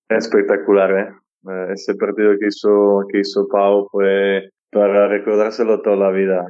Espectacular, 0.08 0.90
¿eh? 0.92 1.08
eh 1.50 1.72
ese 1.74 1.96
partido 1.96 2.30
que 2.38 2.46
hizo, 2.46 3.00
que 3.10 3.20
hizo 3.20 3.48
Pau 3.48 3.88
fue 3.90 4.50
para 4.70 5.09
recordárselo 5.09 5.81
toda 5.83 5.96
la 5.96 6.11
vida. 6.11 6.46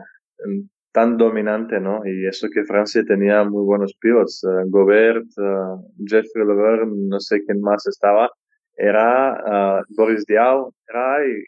Tan 0.92 1.16
dominante, 1.16 1.79
¿no? 1.81 2.00
Y 2.07 2.26
eso 2.26 2.48
que 2.52 2.64
Francia 2.64 3.05
tenía 3.07 3.44
muy 3.44 3.64
buenos 3.64 3.94
pivots. 4.00 4.42
Uh, 4.44 4.68
Gobert, 4.70 5.26
uh, 5.37 5.83
Jeffrey 6.07 6.46
Lever, 6.46 6.87
no 6.87 7.20
sé 7.20 7.42
quién 7.44 7.61
más 7.61 7.87
estaba. 7.87 8.31
Era 8.76 9.81
uh, 9.81 9.94
Boris 9.96 10.24
Diaw, 10.26 10.72
era 10.88 11.26
y 11.26 11.44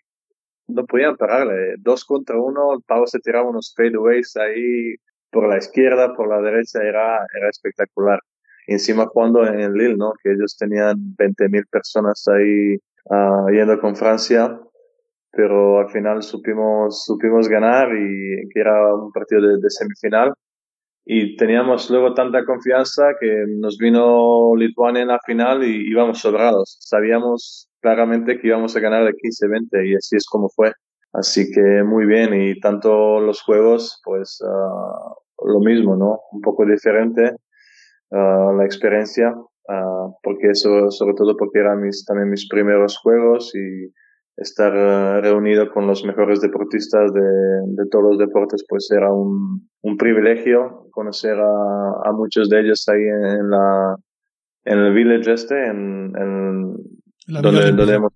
no 0.68 0.84
podían 0.84 1.16
pararle. 1.16 1.76
Dos 1.78 2.04
contra 2.04 2.38
uno, 2.38 2.82
Pau 2.86 3.06
se 3.06 3.20
tiraba 3.20 3.48
unos 3.48 3.74
fadeaways 3.74 4.36
ahí 4.36 4.94
por 5.30 5.48
la 5.48 5.58
izquierda, 5.58 6.14
por 6.14 6.28
la 6.28 6.40
derecha, 6.42 6.82
era, 6.82 7.26
era 7.34 7.48
espectacular. 7.48 8.20
Encima 8.66 9.06
jugando 9.06 9.46
en 9.46 9.72
Lille, 9.72 9.96
¿no? 9.96 10.12
Que 10.22 10.32
ellos 10.32 10.56
tenían 10.58 10.96
20.000 11.16 11.66
personas 11.70 12.26
ahí 12.28 12.76
yendo 13.50 13.80
con 13.80 13.96
Francia 13.96 14.60
pero 15.38 15.78
al 15.78 15.88
final 15.90 16.20
supimos, 16.20 17.04
supimos 17.04 17.48
ganar 17.48 17.90
y 17.96 18.48
que 18.52 18.58
era 18.60 18.92
un 18.92 19.12
partido 19.12 19.40
de, 19.40 19.70
semifinal. 19.70 20.32
Y 21.06 21.36
teníamos 21.36 21.88
luego 21.90 22.12
tanta 22.12 22.44
confianza 22.44 23.12
que 23.20 23.44
nos 23.46 23.78
vino 23.78 24.56
Lituania 24.56 25.02
en 25.02 25.08
la 25.08 25.20
final 25.24 25.62
y 25.62 25.88
íbamos 25.88 26.18
sobrados. 26.18 26.78
Sabíamos 26.80 27.70
claramente 27.80 28.40
que 28.40 28.48
íbamos 28.48 28.74
a 28.74 28.80
ganar 28.80 29.04
de 29.04 29.12
15-20 29.12 29.88
y 29.88 29.94
así 29.94 30.16
es 30.16 30.26
como 30.26 30.48
fue. 30.48 30.72
Así 31.12 31.48
que 31.52 31.84
muy 31.84 32.04
bien 32.04 32.34
y 32.34 32.58
tanto 32.58 33.20
los 33.20 33.40
juegos, 33.42 34.00
pues 34.04 34.40
uh, 34.42 35.46
lo 35.48 35.60
mismo, 35.60 35.94
¿no? 35.94 36.18
Un 36.32 36.40
poco 36.40 36.66
diferente 36.66 37.36
uh, 38.10 38.56
la 38.56 38.64
experiencia, 38.64 39.36
uh, 39.36 40.12
porque 40.20 40.50
eso, 40.50 40.90
sobre 40.90 41.14
todo 41.14 41.36
porque 41.36 41.60
eran 41.60 41.80
mis, 41.80 42.04
también 42.04 42.28
mis 42.28 42.48
primeros 42.48 42.98
juegos 42.98 43.54
y 43.54 43.92
estar 44.38 44.72
eh, 44.74 45.20
reunido 45.20 45.70
con 45.70 45.86
los 45.86 46.04
mejores 46.04 46.40
deportistas 46.40 47.12
de, 47.12 47.20
de, 47.20 47.88
todos 47.90 48.04
los 48.10 48.18
deportes, 48.18 48.64
pues 48.68 48.88
era 48.90 49.12
un, 49.12 49.68
un 49.82 49.96
privilegio 49.96 50.88
conocer 50.92 51.38
a, 51.38 51.90
a, 52.04 52.12
muchos 52.12 52.48
de 52.48 52.60
ellos 52.60 52.88
ahí 52.88 53.02
en, 53.02 53.50
la 53.50 53.96
en 54.64 54.78
el 54.78 54.94
village 54.94 55.32
este, 55.32 55.66
en, 55.66 56.12
en 56.16 56.76
donde, 57.42 57.72
donde, 57.72 57.94
hemos 57.94 58.12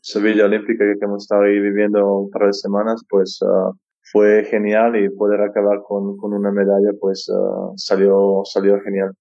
Sevilla 0.00 0.44
Olímpica 0.44 0.84
que 0.84 1.04
hemos 1.04 1.22
estado 1.22 1.44
ahí 1.44 1.58
viviendo 1.58 2.18
un 2.18 2.30
par 2.30 2.46
de 2.46 2.52
semanas, 2.52 3.02
pues 3.08 3.40
uh, 3.40 3.72
fue 4.12 4.44
genial 4.44 5.02
y 5.02 5.08
poder 5.08 5.40
acabar 5.40 5.80
con, 5.88 6.18
con 6.18 6.34
una 6.34 6.52
medalla, 6.52 6.90
pues 7.00 7.26
uh, 7.30 7.72
salió 7.76 8.42
salió 8.44 8.78
genial. 8.82 9.12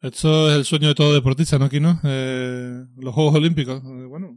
Esto 0.00 0.48
es 0.48 0.56
el 0.56 0.64
sueño 0.64 0.88
de 0.88 0.94
todo 0.94 1.12
deportista, 1.12 1.58
¿no, 1.58 1.68
Kino? 1.68 2.00
Eh, 2.04 2.86
los 2.96 3.14
Juegos 3.14 3.34
Olímpicos. 3.34 3.82
Eh, 3.84 4.06
bueno, 4.06 4.34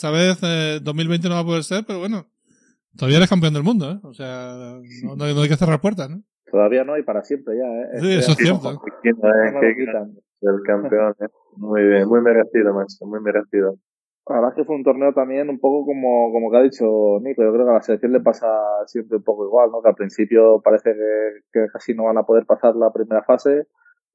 esta 0.00 0.10
vez, 0.10 0.40
eh, 0.42 0.80
2020 0.82 1.28
no 1.28 1.34
va 1.34 1.40
a 1.42 1.44
poder 1.44 1.62
ser, 1.62 1.84
pero 1.86 1.98
bueno, 1.98 2.24
todavía 2.96 3.18
eres 3.18 3.28
campeón 3.28 3.52
del 3.52 3.62
mundo, 3.62 3.92
¿eh? 3.92 4.00
O 4.02 4.14
sea, 4.14 4.80
no, 5.04 5.14
no, 5.14 5.24
hay 5.24 5.48
que 5.48 5.56
cerrar 5.56 5.82
puertas, 5.82 6.08
¿no? 6.08 6.22
Todavía 6.50 6.84
no 6.84 6.96
y 6.96 7.02
para 7.02 7.22
siempre 7.22 7.58
ya, 7.58 7.68
¿eh? 7.68 8.00
Sí, 8.00 8.12
eso 8.14 8.32
es 8.32 8.38
cierto. 8.38 8.80
El 10.40 10.62
campeón, 10.64 11.14
¿eh? 11.20 11.28
Muy 11.58 11.86
bien, 11.86 12.08
muy 12.08 12.22
merecido, 12.22 12.72
maestro, 12.72 13.08
muy 13.08 13.20
merecido. 13.20 13.76
La 14.26 14.36
verdad 14.36 14.50
es 14.52 14.56
que 14.56 14.64
fue 14.64 14.76
un 14.76 14.84
torneo 14.84 15.12
también 15.12 15.50
un 15.50 15.60
poco 15.60 15.84
como, 15.84 16.32
como 16.32 16.50
que 16.50 16.56
ha 16.56 16.62
dicho 16.62 17.20
Nico, 17.20 17.42
yo 17.42 17.52
creo 17.52 17.66
que 17.66 17.70
a 17.70 17.74
la 17.74 17.82
selección 17.82 18.12
le 18.12 18.20
pasa 18.20 18.46
siempre 18.86 19.18
un 19.18 19.22
poco 19.22 19.44
igual, 19.44 19.70
¿no? 19.70 19.82
Que 19.82 19.90
al 19.90 19.96
principio 19.96 20.62
parece 20.64 20.94
que, 20.94 21.42
que 21.52 21.66
casi 21.70 21.92
no 21.92 22.04
van 22.04 22.16
a 22.16 22.22
poder 22.22 22.46
pasar 22.46 22.74
la 22.74 22.90
primera 22.90 23.22
fase 23.22 23.66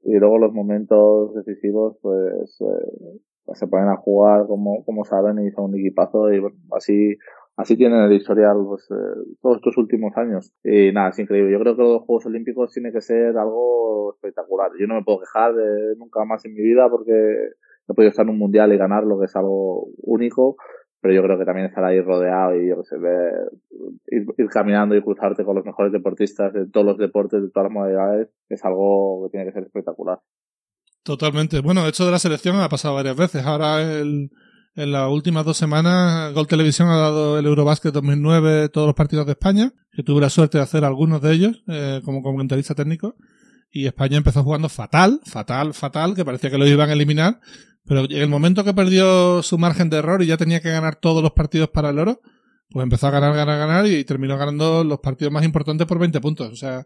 y 0.01 0.17
luego 0.17 0.39
los 0.39 0.51
momentos 0.51 1.35
decisivos 1.35 1.97
pues 2.01 2.59
eh, 2.61 2.65
pues 2.99 3.21
se 3.53 3.67
ponen 3.67 3.89
a 3.89 3.97
jugar 3.97 4.47
como, 4.47 4.84
como 4.84 5.05
saben 5.05 5.39
y 5.45 5.51
son 5.51 5.65
un 5.65 5.79
equipazo 5.79 6.31
y 6.31 6.39
bueno, 6.39 6.58
así 6.71 7.17
así 7.58 7.77
tienen 7.77 8.01
el 8.01 8.13
historial 8.13 8.58
pues, 8.67 8.89
eh, 8.91 9.36
todos 9.41 9.58
estos 9.58 9.77
últimos 9.77 10.15
años. 10.17 10.53
Y 10.63 10.91
nada 10.91 11.10
es 11.10 11.19
increíble. 11.19 11.53
Yo 11.53 11.60
creo 11.60 11.75
que 11.75 11.84
los 11.84 12.01
Juegos 12.03 12.25
Olímpicos 12.25 12.71
tiene 12.73 12.91
que 12.91 13.01
ser 13.01 13.38
algo 13.38 14.13
espectacular. 14.13 14.71
Yo 14.79 14.88
no 14.88 14.95
me 14.95 15.03
puedo 15.03 15.19
quejar 15.19 15.53
de 15.55 15.95
nunca 15.97 16.25
más 16.25 16.43
en 16.45 16.53
mi 16.53 16.62
vida 16.62 16.89
porque 16.89 17.13
he 17.88 17.93
podido 17.93 18.10
estar 18.10 18.25
en 18.25 18.31
un 18.31 18.39
mundial 18.39 18.73
y 18.73 18.77
ganar 18.77 19.03
lo 19.03 19.19
que 19.19 19.25
es 19.25 19.36
algo 19.36 19.88
único 20.01 20.58
pero 21.05 21.13
yo 21.13 21.21
creo 21.21 21.38
que 21.38 21.45
también 21.45 21.67
estar 21.67 21.84
ahí 21.84 22.01
rodeado 22.01 22.55
y 22.55 22.67
yo 22.67 22.81
ir, 24.08 24.49
caminando 24.49 24.95
y 24.95 25.03
cruzarte 25.03 25.45
con 25.45 25.55
los 25.55 25.63
mejores 25.63 25.91
deportistas 25.91 26.51
de 26.51 26.65
todos 26.65 26.84
los 26.84 26.97
deportes, 26.97 27.43
de 27.43 27.51
todas 27.51 27.65
las 27.65 27.73
modalidades, 27.73 28.29
es 28.49 28.65
algo 28.65 29.23
que 29.23 29.29
tiene 29.29 29.45
que 29.45 29.51
ser 29.51 29.65
espectacular. 29.65 30.17
Totalmente. 31.05 31.59
Bueno, 31.59 31.87
esto 31.87 32.03
de 32.03 32.11
la 32.11 32.17
selección 32.17 32.59
ha 32.59 32.67
pasado 32.67 32.95
varias 32.95 33.15
veces. 33.15 33.45
Ahora 33.45 33.79
el, 33.79 34.31
en 34.75 34.91
las 34.91 35.07
últimas 35.07 35.45
dos 35.45 35.55
semanas 35.55 36.33
Gol 36.33 36.47
Televisión 36.47 36.89
ha 36.89 36.97
dado 36.97 37.37
el 37.37 37.45
Eurobasket 37.45 37.93
2009 37.93 38.69
todos 38.69 38.87
los 38.87 38.95
partidos 38.95 39.27
de 39.27 39.33
España, 39.33 39.71
que 39.91 40.01
tuve 40.01 40.19
la 40.19 40.31
suerte 40.31 40.57
de 40.57 40.63
hacer 40.63 40.83
algunos 40.83 41.21
de 41.21 41.31
ellos 41.31 41.63
eh, 41.67 42.01
como 42.03 42.23
comentarista 42.23 42.73
técnico. 42.73 43.15
Y 43.69 43.85
España 43.85 44.17
empezó 44.17 44.43
jugando 44.43 44.67
fatal, 44.67 45.19
fatal, 45.25 45.75
fatal, 45.75 46.15
que 46.15 46.25
parecía 46.25 46.49
que 46.49 46.57
lo 46.57 46.65
iban 46.65 46.89
a 46.89 46.93
eliminar. 46.93 47.39
Pero 47.83 48.05
en 48.05 48.17
el 48.17 48.29
momento 48.29 48.63
que 48.63 48.73
perdió 48.73 49.43
su 49.43 49.59
margen 49.59 49.91
de 49.91 49.97
error 49.97 50.23
y 50.23 50.25
ya 50.25 50.37
tenía 50.37 50.59
que 50.59 50.71
ganar 50.71 50.95
todos 50.95 51.21
los 51.21 51.33
partidos 51.33 51.69
para 51.69 51.91
el 51.91 51.99
oro, 51.99 52.19
pues 52.71 52.83
empezó 52.83 53.05
a 53.05 53.11
ganar, 53.11 53.35
ganar, 53.35 53.59
ganar 53.59 53.85
y 53.85 54.03
terminó 54.05 54.39
ganando 54.39 54.83
los 54.83 55.01
partidos 55.01 55.31
más 55.31 55.45
importantes 55.45 55.85
por 55.85 55.99
20 55.99 56.19
puntos. 56.19 56.51
O 56.51 56.55
sea, 56.55 56.83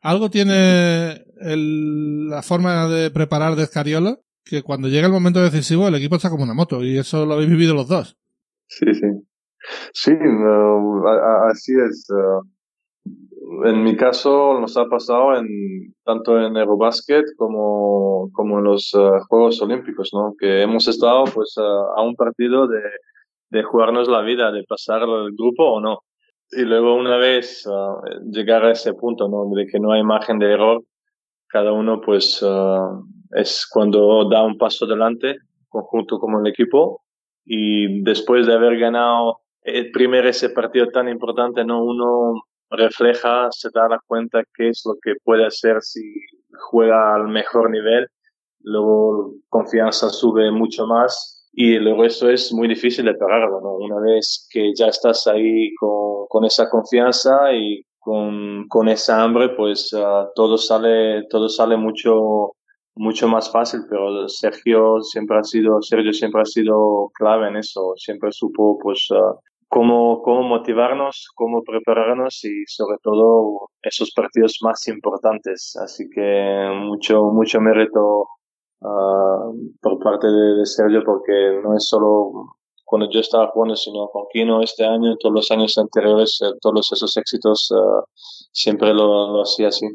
algo 0.00 0.30
tiene 0.30 1.24
el, 1.40 2.28
la 2.28 2.42
forma 2.42 2.88
de 2.88 3.10
preparar 3.10 3.56
de 3.56 3.64
Escariola 3.64 4.18
que 4.44 4.62
cuando 4.62 4.88
llega 4.88 5.06
el 5.06 5.12
momento 5.12 5.42
decisivo 5.42 5.88
el 5.88 5.94
equipo 5.94 6.16
está 6.16 6.30
como 6.30 6.44
una 6.44 6.54
moto 6.54 6.82
y 6.82 6.98
eso 6.98 7.26
lo 7.26 7.34
habéis 7.34 7.50
vivido 7.50 7.74
los 7.74 7.88
dos. 7.88 8.16
Sí, 8.66 8.86
sí. 8.94 9.06
Sí, 9.92 10.12
así 11.50 11.72
es. 11.72 12.08
Uh, 12.10 13.66
en 13.66 13.82
mi 13.82 13.96
caso 13.96 14.58
nos 14.60 14.76
ha 14.76 14.86
pasado 14.86 15.36
en 15.36 15.94
tanto 16.04 16.40
en 16.40 16.56
Eurobasket 16.56 17.24
como, 17.36 18.30
como 18.32 18.58
en 18.58 18.64
los 18.64 18.94
uh, 18.94 19.20
Juegos 19.28 19.60
Olímpicos, 19.60 20.10
¿no? 20.14 20.34
Que 20.38 20.62
hemos 20.62 20.88
estado 20.88 21.24
pues 21.24 21.56
a 21.58 22.02
un 22.02 22.14
partido 22.16 22.68
de, 22.68 22.80
de 23.50 23.62
jugarnos 23.62 24.08
la 24.08 24.22
vida, 24.22 24.50
de 24.50 24.64
pasar 24.64 25.02
el 25.02 25.32
grupo 25.36 25.74
o 25.74 25.80
no. 25.80 25.98
Y 26.52 26.62
luego 26.62 26.96
una 26.96 27.16
vez 27.16 27.64
uh, 27.66 28.30
llegar 28.30 28.64
a 28.64 28.72
ese 28.72 28.92
punto, 28.94 29.28
¿no? 29.28 29.48
De 29.54 29.66
que 29.66 29.78
no 29.78 29.92
hay 29.92 30.02
margen 30.02 30.38
de 30.38 30.52
error, 30.52 30.82
cada 31.46 31.72
uno 31.72 32.00
pues 32.00 32.42
uh, 32.42 33.04
es 33.32 33.66
cuando 33.70 34.28
da 34.28 34.42
un 34.42 34.58
paso 34.58 34.84
adelante, 34.84 35.36
conjunto 35.68 36.18
como 36.18 36.40
el 36.40 36.46
equipo, 36.48 37.02
y 37.44 38.02
después 38.02 38.46
de 38.46 38.54
haber 38.54 38.78
ganado 38.78 39.40
el 39.62 39.90
primer 39.92 40.26
ese 40.26 40.50
partido 40.50 40.88
tan 40.88 41.08
importante, 41.08 41.64
¿no? 41.64 41.84
Uno 41.84 42.42
refleja, 42.70 43.48
se 43.50 43.68
da 43.72 43.88
la 43.88 44.00
cuenta 44.06 44.42
qué 44.54 44.68
es 44.68 44.82
lo 44.84 44.94
que 45.02 45.14
puede 45.24 45.46
hacer 45.46 45.82
si 45.82 46.00
juega 46.70 47.14
al 47.14 47.28
mejor 47.28 47.70
nivel, 47.70 48.08
luego 48.60 49.34
confianza 49.48 50.08
sube 50.08 50.50
mucho 50.50 50.86
más 50.86 51.39
y 51.52 51.78
luego 51.78 52.04
eso 52.04 52.30
es 52.30 52.52
muy 52.52 52.68
difícil 52.68 53.04
de 53.06 53.14
pararlo, 53.14 53.60
¿no? 53.60 53.74
Una 53.76 54.00
vez 54.00 54.48
que 54.50 54.72
ya 54.74 54.86
estás 54.86 55.26
ahí 55.26 55.74
con, 55.74 56.26
con 56.28 56.44
esa 56.44 56.68
confianza 56.70 57.52
y 57.52 57.84
con, 57.98 58.66
con 58.68 58.88
esa 58.88 59.22
hambre, 59.22 59.50
pues 59.50 59.92
uh, 59.92 60.28
todo 60.34 60.56
sale, 60.56 61.24
todo 61.28 61.48
sale 61.48 61.76
mucho, 61.76 62.52
mucho 62.94 63.28
más 63.28 63.50
fácil, 63.52 63.80
pero 63.90 64.28
Sergio 64.28 65.00
siempre 65.02 65.38
ha 65.38 65.44
sido, 65.44 65.82
Sergio 65.82 66.12
siempre 66.12 66.40
ha 66.42 66.46
sido 66.46 67.10
clave 67.14 67.48
en 67.48 67.56
eso, 67.56 67.94
siempre 67.96 68.30
supo, 68.32 68.78
pues, 68.78 69.06
uh, 69.10 69.38
cómo, 69.68 70.22
cómo 70.22 70.42
motivarnos, 70.42 71.28
cómo 71.34 71.62
prepararnos 71.62 72.44
y 72.44 72.64
sobre 72.66 72.96
todo 73.02 73.68
esos 73.82 74.12
partidos 74.12 74.58
más 74.62 74.86
importantes. 74.88 75.76
Así 75.82 76.08
que 76.14 76.70
mucho, 76.74 77.24
mucho 77.24 77.60
mérito 77.60 78.26
uh, 78.80 79.52
por 79.80 79.98
parte 79.98 80.26
de, 80.26 80.56
de, 80.58 80.66
Sergio 80.66 81.02
porque 81.04 81.60
no 81.62 81.76
es 81.76 81.86
solo 81.88 82.56
cuando 82.84 83.08
yo 83.08 83.20
estaba 83.20 83.48
jugando, 83.48 83.76
sino 83.76 84.08
con 84.08 84.24
Kino 84.32 84.62
este 84.62 84.84
año, 84.84 85.16
todos 85.16 85.34
los 85.34 85.50
años 85.52 85.78
anteriores, 85.78 86.40
eh, 86.42 86.52
todos 86.60 86.90
esos 86.92 87.16
éxitos, 87.16 87.70
uh, 87.70 88.02
siempre 88.52 88.92
lo, 88.92 89.32
lo, 89.32 89.42
hacía 89.42 89.68
así. 89.68 89.86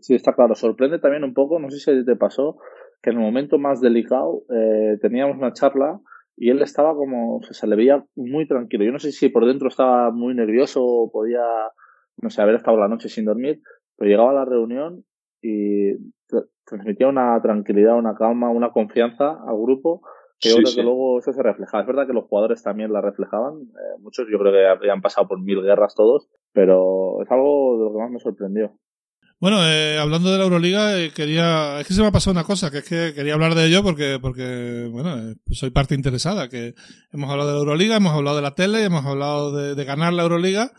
Sí, 0.00 0.14
está 0.14 0.34
claro. 0.34 0.54
Sorprende 0.54 0.98
también 0.98 1.24
un 1.24 1.34
poco, 1.34 1.58
no 1.58 1.70
sé 1.70 1.78
si 1.78 2.04
te 2.04 2.16
pasó, 2.16 2.56
que 3.04 3.10
en 3.10 3.18
el 3.18 3.22
momento 3.22 3.58
más 3.58 3.82
delicado 3.82 4.42
eh, 4.48 4.96
teníamos 5.02 5.36
una 5.36 5.52
charla 5.52 6.00
y 6.36 6.48
él 6.48 6.62
estaba 6.62 6.94
como, 6.94 7.40
se 7.42 7.66
le 7.66 7.76
veía 7.76 8.02
muy 8.16 8.48
tranquilo. 8.48 8.84
Yo 8.84 8.92
no 8.92 8.98
sé 8.98 9.12
si 9.12 9.28
por 9.28 9.46
dentro 9.46 9.68
estaba 9.68 10.10
muy 10.10 10.34
nervioso 10.34 10.82
o 10.82 11.10
podía, 11.10 11.44
no 12.16 12.30
sé, 12.30 12.40
haber 12.40 12.54
estado 12.56 12.78
la 12.78 12.88
noche 12.88 13.10
sin 13.10 13.26
dormir, 13.26 13.60
pero 13.96 14.10
llegaba 14.10 14.30
a 14.30 14.34
la 14.34 14.44
reunión 14.46 15.04
y 15.42 15.92
transmitía 16.64 17.08
una 17.08 17.40
tranquilidad, 17.40 17.96
una 17.96 18.14
calma, 18.14 18.50
una 18.50 18.70
confianza 18.70 19.38
al 19.46 19.56
grupo 19.56 20.02
que 20.40 20.50
yo 20.50 20.56
creo 20.56 20.66
sí. 20.66 20.76
que 20.76 20.82
luego 20.82 21.18
eso 21.18 21.32
se 21.32 21.42
reflejaba. 21.42 21.82
Es 21.82 21.86
verdad 21.86 22.06
que 22.06 22.12
los 22.12 22.24
jugadores 22.24 22.62
también 22.62 22.92
la 22.92 23.00
reflejaban, 23.00 23.54
eh, 23.54 23.98
muchos 24.00 24.26
yo 24.30 24.38
creo 24.38 24.52
que 24.52 24.66
habían 24.66 25.00
pasado 25.00 25.28
por 25.28 25.40
mil 25.40 25.62
guerras 25.62 25.94
todos, 25.94 26.28
pero 26.52 27.22
es 27.22 27.30
algo 27.30 27.78
de 27.78 27.84
lo 27.84 27.92
que 27.92 27.98
más 27.98 28.10
me 28.10 28.18
sorprendió. 28.18 28.72
Bueno, 29.40 29.58
eh, 29.66 29.98
hablando 29.98 30.30
de 30.30 30.38
la 30.38 30.44
Euroliga, 30.44 30.98
eh, 30.98 31.10
quería, 31.14 31.80
es 31.80 31.86
que 31.86 31.92
se 31.92 32.00
me 32.00 32.06
ha 32.06 32.12
pasado 32.12 32.32
una 32.32 32.44
cosa, 32.44 32.70
que 32.70 32.78
es 32.78 32.84
que 32.88 33.12
quería 33.14 33.34
hablar 33.34 33.54
de 33.54 33.66
ello 33.66 33.82
porque, 33.82 34.18
porque 34.18 34.88
bueno, 34.90 35.18
eh, 35.18 35.34
soy 35.50 35.70
parte 35.70 35.94
interesada, 35.94 36.48
que 36.48 36.74
hemos 37.12 37.30
hablado 37.30 37.50
de 37.50 37.54
la 37.54 37.60
Euroliga, 37.60 37.96
hemos 37.96 38.12
hablado 38.12 38.36
de 38.36 38.42
la 38.42 38.54
tele, 38.54 38.84
hemos 38.84 39.04
hablado 39.04 39.54
de, 39.54 39.74
de, 39.74 39.84
ganar 39.84 40.14
la 40.14 40.22
Euroliga 40.22 40.72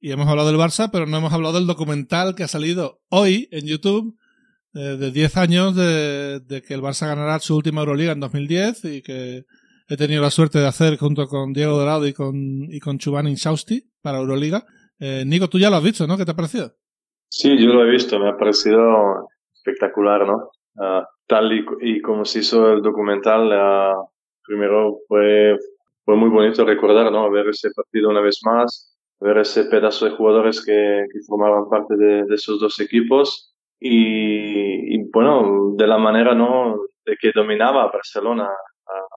y 0.00 0.12
hemos 0.12 0.28
hablado 0.28 0.48
del 0.48 0.58
Barça, 0.58 0.88
pero 0.90 1.04
no 1.04 1.18
hemos 1.18 1.32
hablado 1.32 1.56
del 1.56 1.66
documental 1.66 2.34
que 2.34 2.44
ha 2.44 2.48
salido 2.48 3.00
hoy 3.10 3.48
en 3.50 3.66
YouTube 3.66 4.16
eh, 4.76 4.98
de 4.98 5.10
10 5.10 5.36
años 5.38 5.74
de, 5.74 6.62
que 6.66 6.74
el 6.74 6.82
Barça 6.82 7.06
ganará 7.06 7.38
su 7.38 7.56
última 7.56 7.80
Euroliga 7.80 8.12
en 8.12 8.20
2010 8.20 8.84
y 8.84 9.02
que 9.02 9.44
he 9.88 9.96
tenido 9.96 10.20
la 10.20 10.30
suerte 10.30 10.58
de 10.58 10.66
hacer 10.66 10.98
junto 10.98 11.26
con 11.28 11.54
Diego 11.54 11.78
Dorado 11.78 12.06
y 12.06 12.12
con, 12.12 12.36
y 12.70 12.78
con 12.78 12.98
Chubán 12.98 13.26
Inchausti 13.26 13.90
para 14.02 14.18
Euroliga. 14.18 14.66
Eh, 15.00 15.24
Nico, 15.26 15.48
tú 15.48 15.58
ya 15.58 15.70
lo 15.70 15.76
has 15.76 15.82
visto, 15.82 16.06
¿no? 16.06 16.18
¿Qué 16.18 16.26
te 16.26 16.32
ha 16.32 16.36
parecido? 16.36 16.72
Sí, 17.28 17.56
yo 17.58 17.72
lo 17.72 17.84
he 17.84 17.90
visto, 17.90 18.18
me 18.18 18.28
ha 18.28 18.36
parecido 18.36 19.28
espectacular, 19.54 20.26
¿no? 20.26 20.50
Uh, 20.74 21.04
tal 21.26 21.50
y, 21.80 22.02
como 22.02 22.26
se 22.26 22.40
hizo 22.40 22.72
el 22.72 22.82
documental, 22.82 23.48
uh, 23.48 24.08
primero 24.44 24.98
fue, 25.08 25.56
fue 26.04 26.16
muy 26.16 26.28
bonito 26.28 26.66
recordar, 26.66 27.10
¿no? 27.10 27.30
Ver 27.30 27.48
ese 27.48 27.70
partido 27.74 28.10
una 28.10 28.20
vez 28.20 28.40
más, 28.44 28.94
ver 29.20 29.38
ese 29.38 29.64
pedazo 29.64 30.04
de 30.04 30.12
jugadores 30.12 30.62
que, 30.64 31.06
que 31.10 31.18
formaban 31.26 31.68
parte 31.70 31.96
de, 31.96 32.26
esos 32.34 32.60
dos 32.60 32.78
equipos 32.80 33.55
y, 33.80 35.02
bueno, 35.10 35.74
de 35.76 35.86
la 35.86 35.98
manera, 35.98 36.34
¿no? 36.34 36.76
De 37.04 37.16
que 37.20 37.32
dominaba 37.34 37.90
Barcelona, 37.92 38.48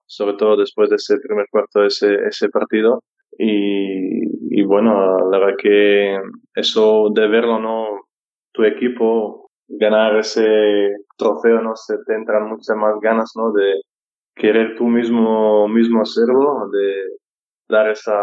sobre 0.06 0.36
todo 0.36 0.56
después 0.56 0.90
de 0.90 0.96
ese 0.96 1.18
primer 1.18 1.46
cuarto 1.50 1.84
ese, 1.84 2.14
ese 2.26 2.48
partido. 2.48 3.02
Y, 3.38 4.58
y, 4.60 4.62
bueno, 4.64 5.30
la 5.30 5.38
verdad 5.38 5.56
que 5.58 6.18
eso 6.54 7.08
de 7.14 7.28
verlo, 7.28 7.58
¿no? 7.58 7.86
Tu 8.52 8.64
equipo 8.64 9.50
ganar 9.68 10.16
ese 10.16 10.90
trofeo, 11.16 11.60
¿no? 11.62 11.76
Se 11.76 11.96
te 12.06 12.14
entran 12.14 12.48
muchas 12.48 12.76
más 12.76 12.94
ganas, 13.00 13.32
¿no? 13.36 13.52
De 13.52 13.80
querer 14.34 14.74
tú 14.76 14.86
mismo, 14.86 15.68
mismo 15.68 16.02
hacerlo, 16.02 16.68
de 16.72 16.94
dar 17.68 17.90
esa 17.90 18.18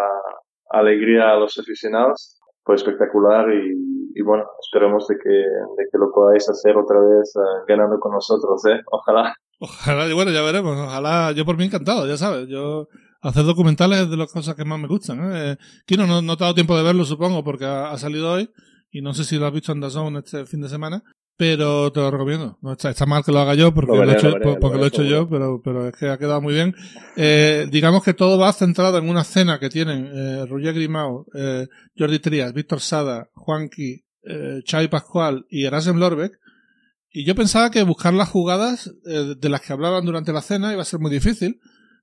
alegría 0.70 1.32
a 1.32 1.40
los 1.40 1.58
aficionados. 1.58 2.40
Fue 2.64 2.76
espectacular 2.76 3.54
y, 3.54 3.74
y 4.16 4.22
bueno, 4.22 4.46
esperemos 4.60 5.08
de 5.08 5.16
que, 5.18 5.30
de 5.30 5.88
que 5.92 5.98
lo 5.98 6.12
podáis 6.12 6.48
hacer 6.50 6.78
otra 6.78 7.00
vez 7.00 7.34
uh, 7.36 7.66
ganando 7.68 8.00
con 8.00 8.14
nosotros, 8.14 8.66
¿eh? 8.66 8.82
Ojalá. 8.92 9.34
Ojalá, 9.60 10.14
bueno, 10.14 10.32
ya 10.32 10.42
veremos. 10.42 10.78
Ojalá, 10.78 11.32
yo 11.32 11.46
por 11.46 11.58
mí 11.58 11.66
encantado, 11.66 12.08
ya 12.08 12.18
sabes. 12.18 12.48
Yo 12.48 12.88
hacer 13.22 13.44
documentales 13.44 14.02
es 14.02 14.10
de 14.10 14.18
las 14.18 14.32
cosas 14.32 14.56
que 14.56 14.66
más 14.66 14.80
me 14.80 14.88
gustan. 14.88 15.20
¿eh? 15.34 15.58
Kino, 15.86 16.06
no, 16.06 16.22
no 16.22 16.38
te 16.38 16.44
ha 16.44 16.46
dado 16.46 16.56
tiempo 16.56 16.78
de 16.78 16.84
verlo, 16.84 17.06
supongo, 17.06 17.44
porque 17.44 17.66
ha, 17.66 17.92
ha, 17.92 17.98
salido 17.98 18.32
hoy. 18.32 18.50
Y 18.92 19.02
no 19.02 19.14
sé 19.14 19.24
si 19.24 19.38
lo 19.38 19.48
has 19.48 19.54
visto 19.54 19.72
en 19.72 19.82
The 19.82 19.90
Zone 19.90 20.20
este 20.20 20.46
fin 20.46 20.62
de 20.62 20.70
semana. 20.70 21.04
Pero 21.38 21.92
te 21.92 22.00
lo 22.00 22.10
recomiendo. 22.10 22.58
No 22.62 22.72
está, 22.74 22.90
está 22.90 23.06
mal 23.06 23.24
que 23.24 23.32
lo 23.32 23.40
haga 23.40 23.54
yo 23.54 23.72
porque 23.72 23.92
lo, 23.92 24.00
veré, 24.00 24.08
lo 24.08 24.12
he 24.14 24.18
hecho, 24.18 24.30
lo 24.30 24.40
veré, 24.40 24.60
porque 24.60 24.78
lo 24.78 24.84
he 24.84 24.88
hecho 24.88 25.04
yo, 25.04 25.30
pero, 25.30 25.62
pero 25.64 25.88
es 25.88 25.96
que 25.96 26.10
ha 26.10 26.18
quedado 26.18 26.42
muy 26.42 26.56
bien. 26.56 26.76
Eh, 27.16 27.68
digamos 27.70 28.04
que 28.04 28.16
todo 28.16 28.40
va 28.40 28.52
centrado 28.54 28.98
en 28.98 29.08
una 29.08 29.24
cena 29.24 29.60
que 29.60 29.70
tienen 29.70 30.10
eh, 30.12 30.46
Roger 30.48 30.74
Grimao, 30.74 31.28
eh, 31.36 31.68
Jordi 31.98 32.18
Trías, 32.20 32.54
Víctor 32.54 32.82
Sada, 32.82 33.30
Juanqui, 33.34 34.04
eh, 34.24 34.62
Xavi 34.66 34.88
Pascual 34.88 35.46
y 35.50 35.66
Erasem 35.66 35.98
Lorbeck. 35.98 36.40
Y 37.12 37.24
yo 37.24 37.36
pensaba 37.36 37.72
que 37.72 37.84
buscar 37.84 38.14
las 38.14 38.30
jugadas 38.30 38.94
eh, 39.06 39.36
de 39.38 39.50
las 39.50 39.62
que 39.62 39.74
hablaban 39.74 40.06
durante 40.06 40.34
la 40.34 40.42
cena 40.42 40.74
iba 40.74 40.82
a 40.82 40.86
ser 40.86 41.00
muy 41.00 41.12
difícil. 41.12 41.60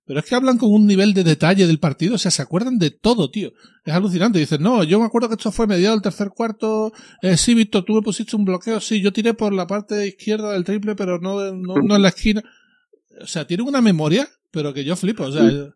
Pero 0.06 0.20
es 0.20 0.26
que 0.26 0.34
hablan 0.34 0.58
con 0.58 0.70
un 0.70 0.86
nivel 0.86 1.14
de 1.14 1.24
detalle 1.24 1.66
del 1.66 1.78
partido, 1.78 2.16
o 2.16 2.18
sea, 2.18 2.30
se 2.30 2.42
acuerdan 2.42 2.78
de 2.78 2.90
todo, 2.90 3.30
tío. 3.30 3.52
Es 3.84 3.94
alucinante. 3.94 4.38
Dicen, 4.38 4.62
no, 4.62 4.84
yo 4.84 5.00
me 5.00 5.06
acuerdo 5.06 5.28
que 5.28 5.34
esto 5.34 5.50
fue 5.50 5.66
mediado 5.66 5.94
del 5.94 6.02
tercer 6.02 6.28
cuarto. 6.28 6.92
Eh, 7.22 7.38
sí, 7.38 7.54
Víctor, 7.54 7.84
tú 7.84 7.94
me 7.94 8.02
pusiste 8.02 8.36
un 8.36 8.44
bloqueo. 8.44 8.80
Sí, 8.80 9.00
yo 9.00 9.12
tiré 9.12 9.32
por 9.32 9.54
la 9.54 9.66
parte 9.66 10.06
izquierda 10.06 10.52
del 10.52 10.64
triple, 10.64 10.94
pero 10.94 11.18
no, 11.18 11.52
no, 11.52 11.76
no 11.76 11.96
en 11.96 12.02
la 12.02 12.08
esquina. 12.08 12.42
O 13.22 13.26
sea, 13.26 13.46
tienen 13.46 13.66
una 13.66 13.80
memoria, 13.80 14.28
pero 14.50 14.74
que 14.74 14.84
yo 14.84 14.94
flipo. 14.94 15.24
O 15.24 15.32
sea, 15.32 15.46
es, 15.46 15.70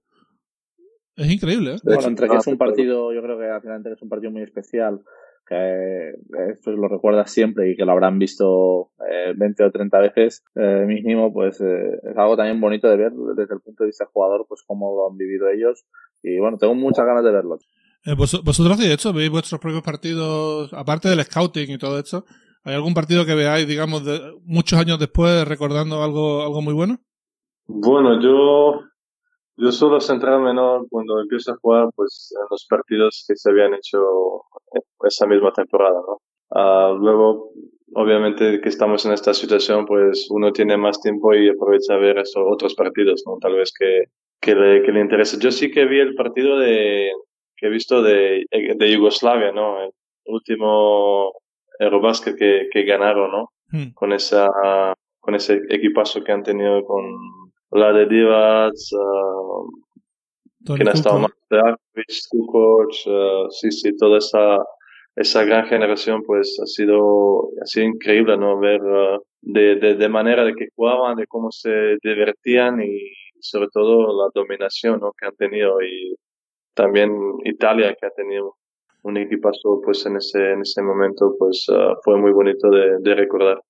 es 1.16 1.30
increíble. 1.30 1.76
¿eh? 1.76 1.78
Bueno, 1.82 2.08
entre 2.08 2.28
que 2.28 2.36
es 2.36 2.46
un 2.46 2.58
partido, 2.58 3.14
yo 3.14 3.22
creo 3.22 3.38
que 3.38 3.46
al 3.46 3.62
final 3.62 3.82
es 3.86 4.02
un 4.02 4.10
partido 4.10 4.30
muy 4.30 4.42
especial 4.42 5.00
que 5.48 6.12
esto 6.50 6.72
lo 6.72 6.88
recuerdas 6.88 7.30
siempre 7.30 7.70
y 7.70 7.76
que 7.76 7.84
lo 7.84 7.92
habrán 7.92 8.18
visto 8.18 8.90
eh, 9.10 9.32
20 9.34 9.64
o 9.64 9.70
30 9.70 9.98
veces 9.98 10.44
eh, 10.54 10.84
mínimo, 10.86 11.32
pues 11.32 11.60
eh, 11.60 11.98
es 12.02 12.16
algo 12.16 12.36
también 12.36 12.60
bonito 12.60 12.88
de 12.88 12.96
ver 12.96 13.12
desde 13.12 13.54
el 13.54 13.60
punto 13.60 13.84
de 13.84 13.88
vista 13.88 14.06
jugador, 14.12 14.44
pues 14.48 14.62
cómo 14.66 14.94
lo 14.94 15.10
han 15.10 15.16
vivido 15.16 15.48
ellos. 15.48 15.84
Y 16.22 16.38
bueno, 16.38 16.58
tengo 16.58 16.74
muchas 16.74 17.06
ganas 17.06 17.24
de 17.24 17.30
verlo. 17.30 17.58
Eh, 18.04 18.14
vos, 18.14 18.42
vosotros, 18.44 18.78
de 18.78 18.92
hecho, 18.92 19.12
veis 19.12 19.30
vuestros 19.30 19.60
propios 19.60 19.82
partidos, 19.82 20.72
aparte 20.72 21.08
del 21.08 21.22
scouting 21.24 21.70
y 21.70 21.78
todo 21.78 21.98
esto, 21.98 22.24
¿hay 22.64 22.74
algún 22.74 22.94
partido 22.94 23.24
que 23.24 23.34
veáis, 23.34 23.66
digamos, 23.66 24.04
de, 24.04 24.20
muchos 24.44 24.78
años 24.78 24.98
después 24.98 25.48
recordando 25.48 26.02
algo, 26.02 26.42
algo 26.42 26.60
muy 26.60 26.74
bueno? 26.74 26.98
Bueno, 27.66 28.20
yo 28.20 28.82
yo 29.58 29.72
suelo 29.72 30.00
centrarme 30.00 30.54
¿no? 30.54 30.86
cuando 30.88 31.20
empiezo 31.20 31.52
a 31.52 31.56
jugar 31.56 31.88
pues 31.94 32.32
en 32.40 32.46
los 32.50 32.66
partidos 32.68 33.24
que 33.26 33.36
se 33.36 33.50
habían 33.50 33.74
hecho 33.74 33.98
esa 35.04 35.26
misma 35.26 35.52
temporada 35.52 36.00
¿no? 36.06 36.20
Uh, 36.50 36.96
luego 36.96 37.50
obviamente 37.94 38.60
que 38.60 38.68
estamos 38.68 39.04
en 39.04 39.12
esta 39.12 39.34
situación 39.34 39.84
pues 39.84 40.28
uno 40.30 40.52
tiene 40.52 40.76
más 40.76 41.00
tiempo 41.00 41.34
y 41.34 41.48
aprovecha 41.48 41.94
a 41.94 41.98
ver 41.98 42.18
esos 42.18 42.42
otros 42.46 42.74
partidos 42.74 43.22
no 43.26 43.36
tal 43.38 43.54
vez 43.56 43.72
que 43.78 44.04
que 44.40 44.54
le, 44.54 44.82
que 44.82 44.92
le 44.92 45.00
interese 45.00 45.36
yo 45.38 45.50
sí 45.50 45.70
que 45.70 45.84
vi 45.84 46.00
el 46.00 46.14
partido 46.14 46.58
de 46.58 47.10
que 47.56 47.66
he 47.66 47.70
visto 47.70 48.02
de, 48.02 48.46
de 48.50 48.92
Yugoslavia 48.92 49.52
no 49.52 49.82
el 49.82 49.90
último 50.26 51.32
Eurobasket 51.78 52.36
que, 52.36 52.68
que 52.70 52.84
ganaron 52.84 53.30
no 53.30 53.50
hmm. 53.72 53.92
con 53.92 54.12
esa 54.12 54.48
con 55.20 55.34
ese 55.34 55.60
equipazo 55.68 56.22
que 56.24 56.32
han 56.32 56.44
tenido 56.44 56.82
con 56.84 57.04
la 57.70 57.92
de 57.92 58.06
Divac, 58.06 58.74
uh, 58.92 59.70
quien 60.74 60.88
ha 60.88 60.92
estado 60.92 61.20
más 61.20 61.32
Kukoc, 62.28 62.90
uh, 63.06 63.50
sí, 63.50 63.70
sí, 63.70 63.96
toda 63.96 64.18
esa, 64.18 64.58
esa 65.16 65.44
gran 65.44 65.66
generación, 65.66 66.22
pues 66.26 66.58
ha 66.62 66.66
sido, 66.66 67.50
ha 67.62 67.66
sido 67.66 67.86
increíble, 67.86 68.36
¿no? 68.36 68.58
Ver 68.58 68.82
uh, 68.82 69.22
de, 69.40 69.76
de, 69.76 69.94
de, 69.94 70.08
manera 70.08 70.44
de 70.44 70.54
que 70.54 70.68
jugaban, 70.74 71.16
de 71.16 71.26
cómo 71.26 71.50
se 71.50 71.96
divertían 72.02 72.82
y 72.82 73.12
sobre 73.40 73.68
todo 73.72 74.24
la 74.24 74.30
dominación, 74.34 75.00
¿no? 75.00 75.12
Que 75.12 75.26
han 75.26 75.36
tenido 75.36 75.80
y 75.82 76.16
también 76.74 77.12
Italia 77.44 77.94
que 77.98 78.06
ha 78.06 78.10
tenido 78.10 78.56
un 79.02 79.16
equipazo, 79.16 79.80
pues 79.84 80.04
en 80.06 80.16
ese, 80.16 80.52
en 80.52 80.62
ese 80.62 80.82
momento, 80.82 81.34
pues 81.38 81.66
uh, 81.68 81.96
fue 82.04 82.18
muy 82.18 82.32
bonito 82.32 82.68
de, 82.70 82.98
de 83.00 83.14
recordar. 83.14 83.60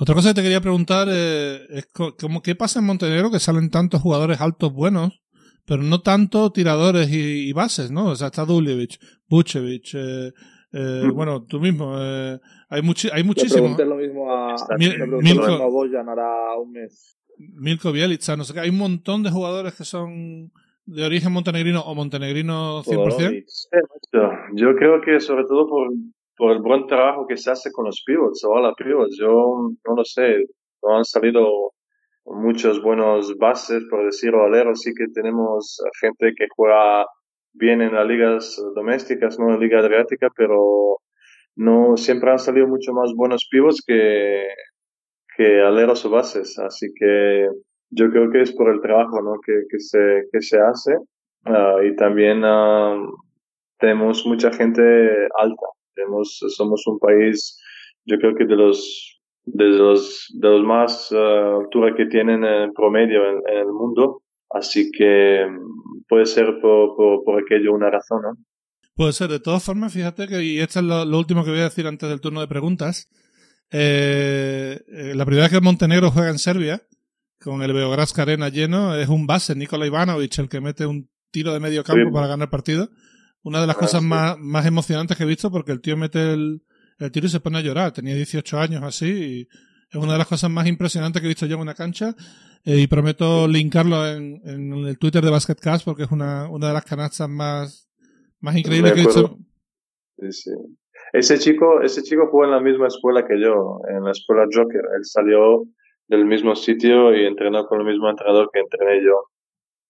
Otra 0.00 0.14
cosa 0.14 0.30
que 0.30 0.36
te 0.36 0.42
quería 0.42 0.62
preguntar 0.62 1.08
eh, 1.10 1.60
es 1.68 1.86
como 2.18 2.40
qué 2.40 2.54
pasa 2.54 2.80
en 2.80 2.86
Montenegro 2.86 3.30
que 3.30 3.38
salen 3.38 3.68
tantos 3.68 4.00
jugadores 4.00 4.40
altos 4.40 4.72
buenos, 4.72 5.22
pero 5.66 5.82
no 5.82 6.00
tanto 6.00 6.50
tiradores 6.52 7.08
y, 7.12 7.52
bases, 7.52 7.90
¿no? 7.90 8.06
O 8.06 8.16
sea, 8.16 8.28
está 8.28 8.46
Duljevic, 8.46 8.98
Bucevic, 9.28 9.94
eh, 9.94 10.32
eh, 10.72 11.02
mm. 11.04 11.14
bueno, 11.14 11.44
tú 11.44 11.60
mismo, 11.60 11.94
eh, 11.98 12.38
hay, 12.70 12.80
muchi 12.80 13.08
hay 13.12 13.24
muchísimos. 13.24 13.78
lo 13.78 13.96
mismo 13.96 14.32
a, 14.32 14.54
Milko, 14.78 15.70
Boyan 15.70 16.08
hará 16.08 16.56
un 16.58 16.72
mes. 16.72 17.18
Milko 17.36 17.92
Bielica, 17.92 18.36
no 18.36 18.44
sé 18.44 18.54
qué, 18.54 18.60
hay 18.60 18.70
un 18.70 18.78
montón 18.78 19.22
de 19.22 19.30
jugadores 19.30 19.74
que 19.74 19.84
son 19.84 20.50
de 20.86 21.04
origen 21.04 21.32
montenegrino 21.32 21.82
o 21.82 21.94
montenegrino 21.94 22.82
100%. 22.84 23.44
Yo 24.54 24.74
creo 24.76 25.00
que 25.02 25.20
sobre 25.20 25.44
todo 25.44 25.68
por, 25.68 25.88
por 26.40 26.52
el 26.52 26.62
buen 26.62 26.86
trabajo 26.86 27.26
que 27.26 27.36
se 27.36 27.50
hace 27.50 27.70
con 27.70 27.84
los 27.84 28.02
pivots 28.06 28.42
o 28.44 28.56
a 28.56 28.62
la 28.62 28.72
pivots, 28.72 29.14
yo 29.20 29.30
no 29.86 29.94
lo 29.94 30.04
sé, 30.06 30.46
no 30.82 30.96
han 30.96 31.04
salido 31.04 31.74
muchos 32.24 32.82
buenos 32.82 33.36
bases, 33.36 33.84
por 33.90 34.06
decirlo 34.06 34.46
alero, 34.46 34.74
sí 34.74 34.92
que 34.96 35.04
tenemos 35.12 35.78
gente 36.00 36.32
que 36.34 36.46
juega 36.56 37.04
bien 37.52 37.82
en 37.82 37.94
las 37.94 38.06
ligas 38.06 38.56
domésticas, 38.74 39.38
no 39.38 39.48
en 39.48 39.54
la 39.56 39.58
liga 39.58 39.80
adriática, 39.80 40.28
pero 40.34 40.96
no 41.56 41.98
siempre 41.98 42.30
han 42.30 42.38
salido 42.38 42.66
mucho 42.66 42.94
más 42.94 43.12
buenos 43.14 43.46
pivots 43.50 43.84
que, 43.86 44.48
que 45.36 45.60
aleros 45.60 46.06
o 46.06 46.10
bases, 46.10 46.58
así 46.58 46.86
que 46.98 47.48
yo 47.90 48.08
creo 48.08 48.30
que 48.30 48.40
es 48.40 48.52
por 48.52 48.72
el 48.72 48.80
trabajo 48.80 49.20
¿no? 49.20 49.34
que, 49.44 49.52
que, 49.68 49.78
se, 49.78 50.22
que 50.32 50.40
se 50.40 50.58
hace. 50.58 50.96
Ah, 51.44 51.76
y 51.84 51.94
también 51.96 52.42
uh, 52.44 53.14
tenemos 53.78 54.24
mucha 54.24 54.50
gente 54.52 54.80
alta, 55.36 55.66
tenemos, 56.00 56.38
somos 56.56 56.86
un 56.86 56.98
país, 56.98 57.58
yo 58.04 58.18
creo 58.18 58.34
que 58.34 58.44
de 58.44 58.56
los 58.56 59.20
de 59.44 59.64
los, 59.64 60.26
de 60.34 60.48
los 60.48 60.64
más 60.64 61.10
uh, 61.12 61.60
altura 61.60 61.94
que 61.96 62.06
tienen 62.06 62.44
en 62.44 62.72
promedio 62.72 63.20
en, 63.28 63.58
el 63.58 63.66
mundo. 63.66 64.22
Así 64.50 64.90
que 64.90 65.46
mm, 65.48 66.02
puede 66.08 66.26
ser 66.26 66.60
por, 66.60 66.94
por, 66.96 67.42
aquello 67.42 67.72
una 67.72 67.90
razón, 67.90 68.22
¿no? 68.22 68.30
Puede 68.94 69.12
ser. 69.12 69.28
De 69.28 69.40
todas 69.40 69.64
formas, 69.64 69.92
fíjate 69.92 70.26
que, 70.26 70.42
y 70.42 70.58
esto 70.58 70.80
es 70.80 70.84
lo, 70.84 71.18
último 71.18 71.44
que 71.44 71.50
voy 71.50 71.60
a 71.60 71.64
decir 71.64 71.86
antes 71.86 72.08
del 72.08 72.20
turno 72.20 72.40
de 72.40 72.48
preguntas, 72.48 73.08
eh, 73.70 74.80
eh, 74.88 75.12
la 75.14 75.24
primera 75.24 75.46
vez 75.46 75.52
que 75.52 75.60
Montenegro 75.60 76.10
juega 76.10 76.30
en 76.30 76.38
Serbia, 76.38 76.82
con 77.40 77.62
el 77.62 77.72
Beogradska 77.72 78.22
Arena 78.22 78.48
lleno, 78.48 78.94
es 78.96 79.08
un 79.08 79.26
base, 79.26 79.54
Nikola 79.54 79.86
Ivanovic, 79.86 80.38
el 80.38 80.48
que 80.48 80.60
mete 80.60 80.84
un 80.84 81.08
tiro 81.30 81.52
de 81.54 81.60
medio 81.60 81.84
campo 81.84 82.12
para 82.12 82.26
ganar 82.26 82.46
el 82.46 82.50
partido. 82.50 82.90
Una 83.42 83.60
de 83.60 83.66
las 83.66 83.76
ah, 83.76 83.80
cosas 83.80 84.02
más, 84.02 84.38
más 84.38 84.66
emocionantes 84.66 85.16
que 85.16 85.24
he 85.24 85.26
visto 85.26 85.50
porque 85.50 85.72
el 85.72 85.80
tío 85.80 85.96
mete 85.96 86.34
el, 86.34 86.62
el 86.98 87.10
tiro 87.10 87.28
se 87.28 87.40
pone 87.40 87.58
a 87.58 87.62
llorar. 87.62 87.92
Tenía 87.92 88.14
18 88.14 88.58
años 88.58 88.82
así 88.82 89.06
y 89.06 89.48
es 89.90 89.96
una 90.02 90.12
de 90.12 90.18
las 90.18 90.28
cosas 90.28 90.50
más 90.50 90.66
impresionantes 90.66 91.20
que 91.20 91.26
he 91.26 91.30
visto 91.30 91.46
yo 91.46 91.56
en 91.56 91.62
una 91.62 91.74
cancha. 91.74 92.14
Eh, 92.64 92.80
y 92.80 92.86
prometo 92.86 93.48
linkarlo 93.48 94.06
en, 94.06 94.42
en, 94.44 94.72
el 94.84 94.98
Twitter 94.98 95.24
de 95.24 95.30
Basketcast 95.30 95.82
porque 95.82 96.02
es 96.02 96.10
una, 96.10 96.46
una 96.50 96.68
de 96.68 96.74
las 96.74 96.84
canastas 96.84 97.26
más, 97.26 97.90
más 98.40 98.56
increíbles 98.56 98.92
que 98.92 99.00
he 99.00 99.04
visto. 99.06 99.38
Sí, 100.18 100.32
sí. 100.32 100.50
Ese 101.12 101.38
chico, 101.38 101.80
ese 101.80 102.02
chico 102.02 102.28
jugó 102.30 102.44
en 102.44 102.50
la 102.50 102.60
misma 102.60 102.86
escuela 102.86 103.26
que 103.26 103.40
yo, 103.40 103.80
en 103.88 104.04
la 104.04 104.10
escuela 104.10 104.44
Joker. 104.52 104.82
Él 104.96 105.04
salió 105.04 105.64
del 106.06 106.26
mismo 106.26 106.54
sitio 106.54 107.14
y 107.14 107.24
entrenó 107.24 107.66
con 107.66 107.80
el 107.80 107.86
mismo 107.86 108.10
entrenador 108.10 108.50
que 108.52 108.60
entrené 108.60 109.02
yo. 109.04 109.29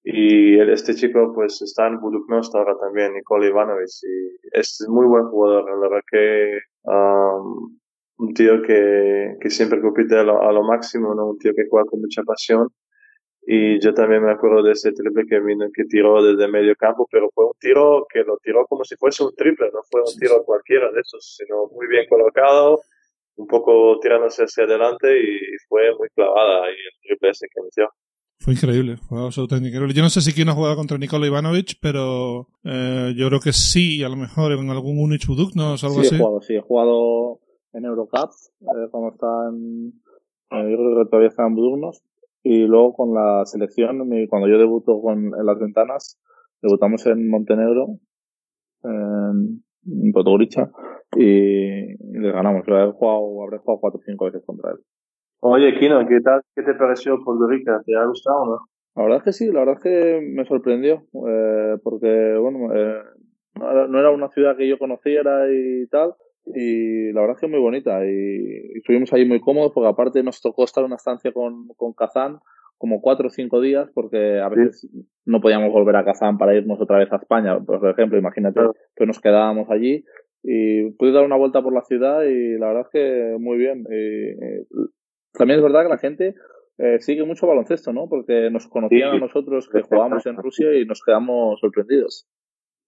Y 0.03 0.59
este 0.59 0.95
chico 0.95 1.33
pues 1.35 1.61
está 1.61 1.87
en 1.87 2.01
Buduknost 2.01 2.55
ahora 2.55 2.75
también, 2.79 3.13
Nicole 3.13 3.49
Ivanovic, 3.49 3.89
y 4.03 4.59
es 4.59 4.85
muy 4.89 5.07
buen 5.07 5.27
jugador, 5.27 5.65
la 5.69 5.77
verdad 5.77 6.03
que 6.11 6.59
um, 6.85 7.79
un 8.19 8.35
tío 8.35 8.63
que, 8.63 9.37
que 9.41 9.51
siempre 9.51 9.81
compite 9.81 10.17
a 10.17 10.23
lo, 10.23 10.43
a 10.43 10.53
lo, 10.53 10.63
máximo, 10.63 11.15
¿no? 11.15 11.31
un 11.31 11.39
tío 11.39 11.53
que 11.55 11.67
juega 11.69 11.87
con 11.87 12.01
mucha 12.01 12.23
pasión. 12.23 12.69
Y 13.43 13.81
yo 13.81 13.95
también 13.95 14.23
me 14.23 14.33
acuerdo 14.33 14.63
de 14.63 14.73
ese 14.73 14.93
triple 14.93 15.25
que 15.27 15.41
vino, 15.41 15.67
que 15.75 15.85
tiró 15.85 16.23
desde 16.23 16.47
medio 16.51 16.75
campo, 16.77 17.07
pero 17.11 17.31
fue 17.35 17.47
un 17.47 17.55
tiro 17.59 18.07
que 18.13 18.23
lo 18.23 18.37
tiró 18.39 18.67
como 18.67 18.85
si 18.85 18.97
fuese 18.97 19.25
un 19.25 19.35
triple, 19.35 19.71
no 19.73 19.81
fue 19.91 20.03
un 20.03 20.19
tiro 20.19 20.45
cualquiera 20.45 20.93
de 20.93 21.01
esos, 21.01 21.37
sino 21.37 21.67
muy 21.73 21.87
bien 21.89 22.07
colocado, 22.09 22.81
un 23.37 23.47
poco 23.47 23.99
tirándose 24.01 24.45
hacia 24.45 24.65
adelante 24.65 25.19
y 25.19 25.39
fue 25.69 25.95
muy 25.99 26.09
clavada 26.11 26.67
ahí 26.67 26.75
el 26.75 27.01
triple 27.03 27.31
ese 27.31 27.47
que 27.53 27.63
metió. 27.63 27.89
Fue 28.43 28.55
increíble, 28.55 28.97
fue 28.97 29.23
absolutamente 29.23 29.69
increíble. 29.69 29.95
Yo 29.95 30.03
no 30.03 30.09
sé 30.09 30.23
si 30.23 30.33
quién 30.33 30.49
ha 30.49 30.55
jugado 30.55 30.75
contra 30.75 30.97
Nikola 30.97 31.27
Ivanovic, 31.27 31.75
pero 31.83 32.49
eh, 32.65 33.13
yo 33.15 33.29
creo 33.29 33.39
que 33.39 33.53
sí, 33.53 34.03
a 34.03 34.09
lo 34.09 34.17
mejor 34.17 34.53
en 34.53 34.71
algún 34.71 34.99
Unich 34.99 35.27
Buduk, 35.27 35.55
¿no? 35.55 35.73
algo 35.73 35.77
sí, 35.77 36.01
así. 36.01 36.15
He 36.15 36.19
jugado, 36.19 36.41
sí, 36.41 36.55
he 36.55 36.61
jugado 36.61 37.41
en 37.75 37.85
Eurocup, 37.85 38.31
eh, 38.63 38.89
cuando 38.91 39.11
está 39.11 39.27
en, 39.51 39.93
eh, 40.53 40.71
yo 40.71 40.77
creo 40.79 41.05
que 41.05 41.11
todavía 41.11 41.29
está 41.29 41.47
en 41.47 41.55
Budugnos, 41.55 42.03
y 42.43 42.61
luego 42.61 42.95
con 42.95 43.13
la 43.13 43.45
selección, 43.45 44.09
cuando 44.31 44.49
yo 44.49 44.57
debuto 44.57 45.03
con, 45.03 45.19
en 45.39 45.45
las 45.45 45.59
ventanas, 45.59 46.19
debutamos 46.63 47.05
en 47.07 47.29
Montenegro, 47.29 47.99
en, 48.85 49.63
en 49.85 50.13
Podgorica, 50.13 50.73
y, 51.17 51.97
le 52.19 52.33
ganamos. 52.33 52.63
Pero 52.65 52.79
habré 52.79 52.93
jugado, 52.93 53.43
habré 53.43 53.59
jugado 53.59 53.81
cuatro 53.81 54.01
o 54.01 54.03
cinco 54.05 54.25
veces 54.27 54.43
contra 54.45 54.71
él. 54.71 54.79
Oye, 55.43 55.75
Kino, 55.79 56.07
¿qué 56.07 56.21
tal? 56.21 56.43
¿Qué 56.55 56.63
te 56.63 56.75
pareció 56.75 57.19
Puerto 57.25 57.47
Rico? 57.47 57.73
¿Te 57.87 57.97
ha 57.97 58.05
gustado 58.05 58.43
o 58.43 58.47
no? 58.47 58.59
La 58.95 59.03
verdad 59.05 59.19
es 59.19 59.25
que 59.25 59.33
sí, 59.33 59.47
la 59.51 59.61
verdad 59.61 59.77
es 59.77 59.83
que 59.83 60.21
me 60.21 60.45
sorprendió, 60.45 61.07
eh, 61.27 61.77
porque, 61.83 62.37
bueno, 62.39 62.75
eh, 62.75 63.03
no 63.55 63.99
era 63.99 64.11
una 64.11 64.29
ciudad 64.29 64.57
que 64.57 64.69
yo 64.69 64.79
conociera 64.79 65.47
y 65.51 65.87
tal, 65.87 66.15
y 66.45 67.11
la 67.13 67.23
verdad 67.23 67.37
es 67.37 67.41
que 67.41 67.47
es 67.47 67.53
muy 67.53 67.61
bonita, 67.61 68.05
y, 68.05 68.77
estuvimos 68.77 69.11
ahí 69.15 69.25
muy 69.25 69.41
cómodos, 69.41 69.73
porque 69.73 69.89
aparte 69.89 70.23
nos 70.23 70.43
tocó 70.43 70.65
estar 70.65 70.83
en 70.83 70.89
una 70.89 70.97
estancia 70.97 71.33
con, 71.33 71.69
con 71.77 71.95
Kazán 71.95 72.41
como 72.77 73.01
cuatro 73.01 73.29
o 73.29 73.31
cinco 73.31 73.63
días, 73.63 73.91
porque 73.95 74.41
a 74.41 74.49
veces 74.49 74.91
no 75.25 75.41
podíamos 75.41 75.73
volver 75.73 75.97
a 75.97 76.05
Kazán 76.05 76.37
para 76.37 76.55
irnos 76.55 76.81
otra 76.81 76.99
vez 76.99 77.11
a 77.13 77.17
España, 77.17 77.59
por 77.61 77.89
ejemplo, 77.89 78.19
imagínate 78.19 78.61
que 78.95 79.07
nos 79.07 79.21
quedábamos 79.21 79.71
allí, 79.71 80.05
y 80.43 80.91
pude 80.93 81.13
dar 81.13 81.25
una 81.25 81.37
vuelta 81.37 81.63
por 81.63 81.73
la 81.73 81.83
ciudad 81.83 82.23
y 82.25 82.59
la 82.59 82.69
verdad 82.69 82.87
es 82.87 82.89
que 82.93 83.37
muy 83.39 83.59
bien. 83.59 83.85
Y, 83.91 85.00
también 85.33 85.59
es 85.59 85.63
verdad 85.63 85.83
que 85.83 85.89
la 85.89 85.99
gente 85.99 86.35
eh, 86.79 86.99
sigue 87.01 87.25
mucho 87.25 87.47
baloncesto, 87.47 87.93
¿no? 87.93 88.09
Porque 88.09 88.51
nos 88.51 88.67
conocían 88.69 89.17
a 89.17 89.19
nosotros 89.19 89.69
que 89.69 89.83
jugábamos 89.83 90.25
en 90.27 90.37
Rusia 90.37 90.75
y 90.75 90.85
nos 90.85 91.03
quedamos 91.03 91.61
sorprendidos. 91.61 92.27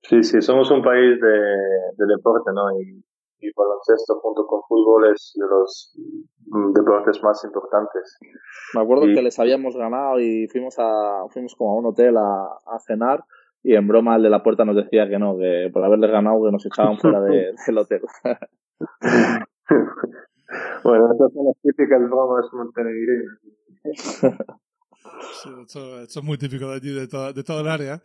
Sí, 0.03 0.23
sí, 0.23 0.41
somos 0.41 0.71
un 0.71 0.83
país 0.83 1.21
de, 1.21 1.29
de 1.29 2.07
deporte, 2.17 2.51
¿no? 2.53 2.81
Y, 2.81 3.05
y 3.43 3.51
baloncesto 3.55 4.21
junto 4.21 4.47
con 4.47 4.63
fútbol 4.69 5.13
es 5.13 5.33
de 5.35 5.47
los 5.47 5.95
mm, 6.47 6.73
deportes 6.73 7.23
más 7.23 7.45
importantes. 7.45 8.19
Me 8.75 8.81
acuerdo 8.81 9.05
que 9.07 9.23
les 9.23 9.39
habíamos 9.39 9.77
ganado 9.77 10.21
y 10.21 10.47
fuimos 10.49 10.77
a 10.79 11.25
fuimos 11.31 11.55
como 11.57 11.73
a 11.73 11.79
un 11.79 11.87
hotel 11.87 12.17
a, 12.17 12.45
a, 12.67 12.79
cenar 12.79 13.25
y 13.63 13.75
en 13.75 13.87
broma 13.87 14.17
el 14.17 14.23
de 14.23 14.31
la 14.31 14.43
puerta 14.43 14.65
nos 14.65 14.77
decía 14.77 15.09
que 15.09 15.19
no, 15.19 15.37
que 15.37 15.71
por 15.73 15.85
haberles 15.85 16.11
ganado 16.11 16.43
que 16.45 16.53
nos 16.53 16.65
echaban 16.65 16.99
fuera 16.99 17.21
de, 17.21 17.53
del 17.67 17.79
hotel. 17.79 18.03
Bueno, 20.85 21.13
estas 21.13 21.33
son 21.33 21.47
las 21.47 21.57
típicas 21.63 22.01
bromas 22.01 22.47
montenegrinas. 22.53 23.39
esto, 25.63 26.01
es 26.03 26.23
muy 26.23 26.39
típico 26.39 26.69
de 26.69 26.77
allí, 26.77 26.93
de 26.93 27.09
toda, 27.09 27.33
de 27.33 27.43
el 27.61 27.69
área. 27.69 28.03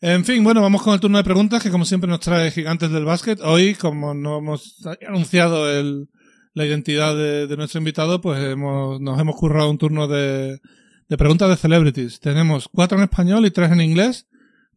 En 0.00 0.24
fin, 0.24 0.42
bueno, 0.42 0.60
vamos 0.62 0.82
con 0.82 0.94
el 0.94 1.00
turno 1.00 1.18
de 1.18 1.24
preguntas 1.24 1.62
que 1.62 1.70
como 1.70 1.84
siempre 1.84 2.08
nos 2.08 2.20
trae 2.20 2.50
Gigantes 2.50 2.90
del 2.90 3.04
Básquet. 3.04 3.40
Hoy, 3.42 3.74
como 3.74 4.14
no 4.14 4.38
hemos 4.38 4.84
anunciado 5.06 5.70
el, 5.70 6.08
la 6.54 6.66
identidad 6.66 7.14
de, 7.16 7.56
nuestro 7.56 7.78
invitado, 7.78 8.20
pues 8.20 8.42
hemos, 8.42 9.00
nos 9.00 9.18
hemos 9.20 9.36
currado 9.36 9.70
un 9.70 9.78
turno 9.78 10.08
de, 10.08 10.60
de 11.08 11.16
preguntas 11.16 11.48
de 11.48 11.56
celebrities. 11.56 12.20
Tenemos 12.20 12.68
cuatro 12.68 12.98
en 12.98 13.04
español 13.04 13.46
y 13.46 13.50
tres 13.50 13.70
en 13.72 13.80
inglés. 13.80 14.26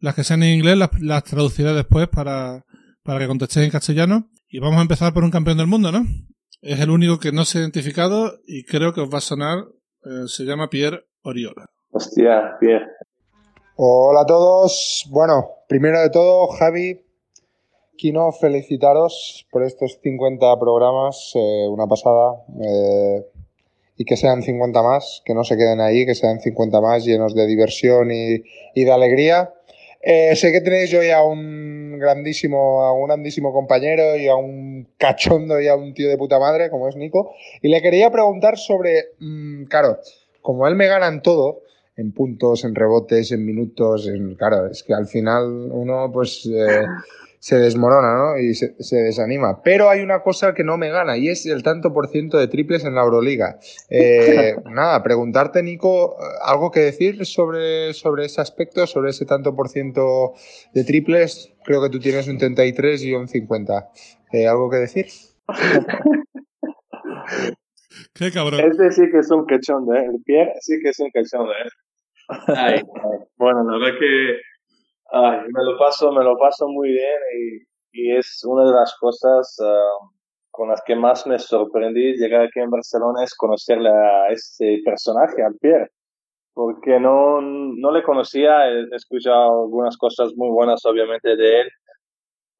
Las 0.00 0.14
que 0.14 0.24
sean 0.24 0.42
en 0.42 0.54
inglés 0.54 0.76
las, 0.76 0.90
las 1.00 1.24
traduciré 1.24 1.72
después 1.72 2.08
para, 2.08 2.64
para 3.02 3.20
que 3.20 3.26
contestéis 3.26 3.64
en 3.64 3.70
castellano. 3.70 4.28
Y 4.48 4.58
vamos 4.58 4.78
a 4.78 4.82
empezar 4.82 5.12
por 5.14 5.24
un 5.24 5.30
campeón 5.30 5.56
del 5.56 5.66
mundo, 5.66 5.90
¿no? 5.90 6.04
Es 6.64 6.80
el 6.80 6.88
único 6.88 7.18
que 7.18 7.30
no 7.30 7.44
se 7.44 7.58
ha 7.58 7.60
identificado 7.60 8.38
y 8.46 8.64
creo 8.64 8.94
que 8.94 9.02
os 9.02 9.12
va 9.12 9.18
a 9.18 9.20
sonar. 9.20 9.66
Eh, 10.02 10.26
se 10.28 10.44
llama 10.44 10.70
Pierre 10.70 11.04
Oriola. 11.22 11.66
Hostia, 11.90 12.56
Pierre. 12.58 12.86
Hola 13.76 14.22
a 14.22 14.26
todos. 14.26 15.06
Bueno, 15.10 15.46
primero 15.68 16.00
de 16.00 16.08
todo, 16.08 16.46
Javi, 16.46 17.02
Kino, 17.98 18.32
felicitaros 18.32 19.46
por 19.50 19.62
estos 19.62 19.98
50 20.02 20.58
programas, 20.58 21.32
eh, 21.34 21.68
una 21.68 21.86
pasada. 21.86 22.42
Eh, 22.58 23.26
y 23.98 24.06
que 24.06 24.16
sean 24.16 24.42
50 24.42 24.82
más, 24.82 25.20
que 25.22 25.34
no 25.34 25.44
se 25.44 25.58
queden 25.58 25.82
ahí, 25.82 26.06
que 26.06 26.14
sean 26.14 26.40
50 26.40 26.80
más 26.80 27.04
llenos 27.04 27.34
de 27.34 27.46
diversión 27.46 28.10
y, 28.10 28.42
y 28.74 28.84
de 28.84 28.90
alegría. 28.90 29.52
Eh, 30.06 30.36
sé 30.36 30.52
que 30.52 30.60
tenéis 30.60 30.92
hoy 30.92 31.08
a 31.08 31.22
un 31.22 31.98
grandísimo, 31.98 32.82
a 32.84 32.92
un 32.92 33.06
grandísimo 33.06 33.54
compañero 33.54 34.16
y 34.16 34.28
a 34.28 34.34
un 34.34 34.86
cachondo 34.98 35.58
y 35.58 35.68
a 35.68 35.76
un 35.76 35.94
tío 35.94 36.10
de 36.10 36.18
puta 36.18 36.38
madre, 36.38 36.68
como 36.68 36.88
es 36.88 36.96
Nico. 36.96 37.32
Y 37.62 37.68
le 37.68 37.80
quería 37.80 38.10
preguntar 38.10 38.58
sobre, 38.58 39.12
mm, 39.18 39.64
claro, 39.64 39.98
como 40.42 40.68
él 40.68 40.74
me 40.74 40.88
gana 40.88 41.08
en 41.08 41.22
todo, 41.22 41.62
en 41.96 42.12
puntos, 42.12 42.64
en 42.64 42.74
rebotes, 42.74 43.32
en 43.32 43.46
minutos, 43.46 44.06
en, 44.06 44.34
claro, 44.34 44.66
es 44.66 44.82
que 44.82 44.92
al 44.92 45.06
final 45.06 45.70
uno, 45.72 46.10
pues, 46.12 46.44
eh, 46.52 46.84
se 47.44 47.58
desmorona, 47.58 48.16
¿no? 48.16 48.38
Y 48.38 48.54
se, 48.54 48.74
desanima. 48.96 49.60
Pero 49.62 49.90
hay 49.90 50.00
una 50.00 50.22
cosa 50.22 50.54
que 50.54 50.64
no 50.64 50.78
me 50.78 50.88
gana 50.88 51.18
y 51.18 51.28
es 51.28 51.44
el 51.44 51.62
tanto 51.62 51.92
por 51.92 52.08
ciento 52.08 52.38
de 52.38 52.48
triples 52.48 52.86
en 52.86 52.94
la 52.94 53.02
Euroliga. 53.02 53.58
Eh, 53.90 54.54
nada, 54.70 55.02
preguntarte, 55.02 55.62
Nico, 55.62 56.16
algo 56.42 56.70
que 56.70 56.80
decir 56.80 57.26
sobre, 57.26 57.92
sobre 57.92 58.24
ese 58.24 58.40
aspecto, 58.40 58.86
sobre 58.86 59.10
ese 59.10 59.26
tanto 59.26 59.54
por 59.54 59.68
ciento 59.68 60.32
de 60.72 60.84
triples. 60.84 61.52
Creo 61.64 61.82
que 61.82 61.90
tú 61.90 62.00
tienes 62.00 62.28
un 62.28 62.38
33 62.38 63.04
y 63.04 63.12
un 63.12 63.28
50. 63.28 63.90
Eh, 64.32 64.48
¿Algo 64.48 64.70
que 64.70 64.78
decir? 64.78 65.04
Qué 68.14 68.32
cabrón. 68.32 68.58
Este 68.58 68.90
sí 68.90 69.02
que 69.12 69.18
es 69.18 69.30
un 69.30 69.44
cachón, 69.44 69.84
¿eh? 69.94 70.06
El 70.06 70.22
Pierre 70.24 70.54
sí 70.60 70.78
que 70.82 70.88
es 70.88 70.98
un 70.98 71.10
cachón, 71.10 71.48
¿eh? 71.48 71.68
Ay, 72.56 72.80
bueno, 73.36 73.64
la 73.64 73.78
verdad 73.78 73.98
que 74.00 74.38
Ay, 75.16 75.38
me 75.52 75.62
lo 75.62 75.78
paso, 75.78 76.10
me 76.10 76.24
lo 76.24 76.36
paso 76.36 76.66
muy 76.66 76.88
bien 76.88 77.20
y, 77.92 78.02
y 78.02 78.16
es 78.16 78.42
una 78.44 78.64
de 78.64 78.72
las 78.72 78.96
cosas 78.98 79.56
ah, 79.62 80.08
con 80.50 80.68
las 80.70 80.82
que 80.84 80.96
más 80.96 81.24
me 81.24 81.38
sorprendí 81.38 82.16
llegar 82.16 82.42
aquí 82.42 82.58
en 82.58 82.70
Barcelona 82.70 83.22
es 83.22 83.32
conocerle 83.36 83.90
a 83.90 84.30
este 84.30 84.82
personaje, 84.84 85.40
al 85.40 85.54
Pierre, 85.60 85.90
porque 86.52 86.98
no, 86.98 87.40
no 87.40 87.92
le 87.92 88.02
conocía, 88.02 88.68
he 88.68 88.88
escuchado 88.92 89.62
algunas 89.64 89.96
cosas 89.96 90.32
muy 90.34 90.48
buenas 90.50 90.84
obviamente 90.84 91.36
de 91.36 91.60
él, 91.60 91.68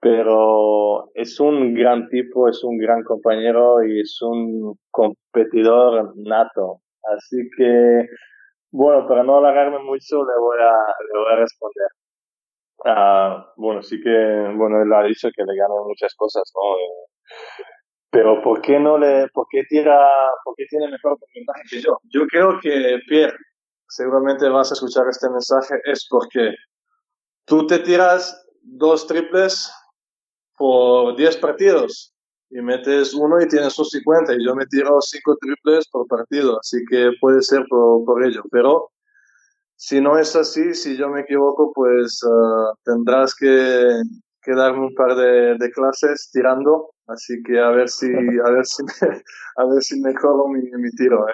pero 0.00 1.10
es 1.14 1.40
un 1.40 1.74
gran 1.74 2.08
tipo, 2.08 2.48
es 2.48 2.62
un 2.62 2.78
gran 2.78 3.02
compañero 3.02 3.82
y 3.84 4.00
es 4.00 4.22
un 4.22 4.78
competidor 4.92 6.12
nato. 6.16 6.82
Así 7.16 7.48
que, 7.56 8.06
bueno, 8.70 9.08
para 9.08 9.24
no 9.24 9.38
alargarme 9.38 9.80
mucho, 9.80 10.24
le 10.24 10.38
voy 10.38 10.58
a, 10.60 10.72
le 11.12 11.18
voy 11.18 11.32
a 11.32 11.36
responder. 11.36 11.88
Ah, 12.84 13.52
bueno, 13.56 13.82
sí 13.82 14.00
que, 14.00 14.10
bueno, 14.56 14.82
él 14.82 14.92
ha 14.92 15.04
dicho 15.04 15.28
que 15.34 15.42
le 15.42 15.56
ganan 15.56 15.86
muchas 15.86 16.14
cosas, 16.14 16.42
¿no? 16.54 16.60
Pero 18.10 18.42
¿por 18.42 18.60
qué 18.60 18.78
no 18.78 18.98
le, 18.98 19.26
por 19.28 19.46
qué 19.50 19.62
tira, 19.68 19.98
por 20.44 20.54
qué 20.54 20.66
tiene 20.68 20.88
mejor 20.88 21.18
porcentaje 21.18 21.62
que 21.70 21.80
yo? 21.80 21.98
Yo 22.04 22.26
creo 22.26 22.60
que, 22.60 22.98
Pierre, 23.08 23.36
seguramente 23.88 24.48
vas 24.48 24.70
a 24.70 24.74
escuchar 24.74 25.06
este 25.08 25.28
mensaje, 25.30 25.76
es 25.84 26.06
porque 26.08 26.54
tú 27.46 27.66
te 27.66 27.78
tiras 27.78 28.46
dos 28.62 29.06
triples 29.06 29.72
por 30.56 31.16
10 31.16 31.36
partidos 31.38 32.14
y 32.50 32.60
metes 32.60 33.14
uno 33.14 33.40
y 33.40 33.48
tienes 33.48 33.78
un 33.78 33.84
50 33.84 34.34
y 34.34 34.44
yo 34.44 34.54
me 34.54 34.66
tiro 34.66 35.00
cinco 35.00 35.36
triples 35.40 35.88
por 35.88 36.06
partido, 36.06 36.58
así 36.60 36.78
que 36.88 37.10
puede 37.20 37.42
ser 37.42 37.64
por, 37.68 38.04
por 38.04 38.24
ello, 38.24 38.42
pero 38.50 38.90
si 39.76 40.00
no 40.00 40.18
es 40.18 40.34
así, 40.36 40.74
si 40.74 40.96
yo 40.96 41.08
me 41.08 41.22
equivoco, 41.22 41.72
pues 41.74 42.20
ah, 42.24 42.72
tendrás 42.84 43.34
que, 43.34 44.02
que, 44.42 44.54
darme 44.54 44.86
un 44.86 44.94
par 44.94 45.14
de, 45.14 45.56
de, 45.58 45.70
clases 45.70 46.30
tirando. 46.32 46.90
Así 47.06 47.42
que 47.42 47.58
a 47.58 47.70
ver 47.70 47.88
si, 47.88 48.06
a 48.06 48.50
ver 48.50 48.64
si, 48.64 48.82
me, 48.82 48.92
a 49.56 49.64
ver 49.66 49.82
si 49.82 50.00
mejoro 50.00 50.48
mi, 50.48 50.62
mi 50.62 50.90
tiro. 50.90 51.26
¿eh? 51.28 51.32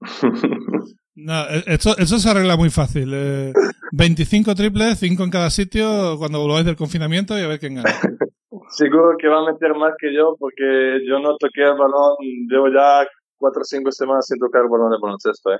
No, 1.16 1.44
e, 1.48 1.62
esto, 1.66 1.96
eso 1.96 2.18
se 2.18 2.28
arregla 2.28 2.56
muy 2.56 2.70
fácil. 2.70 3.12
Eh, 3.14 3.52
25 3.92 4.54
triples, 4.54 4.98
5 4.98 5.22
en 5.22 5.30
cada 5.30 5.50
sitio 5.50 6.16
cuando 6.18 6.40
volváis 6.40 6.66
del 6.66 6.76
confinamiento 6.76 7.38
y 7.38 7.42
a 7.42 7.46
ver 7.46 7.60
quién 7.60 7.76
gana. 7.76 7.90
Seguro 8.70 9.14
que 9.18 9.28
va 9.28 9.40
a 9.40 9.52
meter 9.52 9.74
más 9.74 9.92
que 9.98 10.12
yo 10.12 10.34
porque 10.38 11.00
yo 11.06 11.20
no 11.20 11.36
toqué 11.36 11.62
el 11.62 11.78
balón, 11.78 12.16
llevo 12.48 12.68
ya 12.68 13.06
4 13.36 13.60
o 13.60 13.64
5 13.64 13.92
semanas 13.92 14.26
sin 14.26 14.38
tocar 14.38 14.62
el 14.62 14.68
balón 14.68 14.90
de 14.90 14.98
baloncesto. 15.00 15.52
¿eh? 15.52 15.58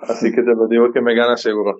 Así 0.00 0.30
que 0.32 0.42
te 0.42 0.54
lo 0.54 0.66
digo 0.68 0.92
que 0.92 1.00
me 1.00 1.14
gana 1.14 1.36
seguro. 1.36 1.76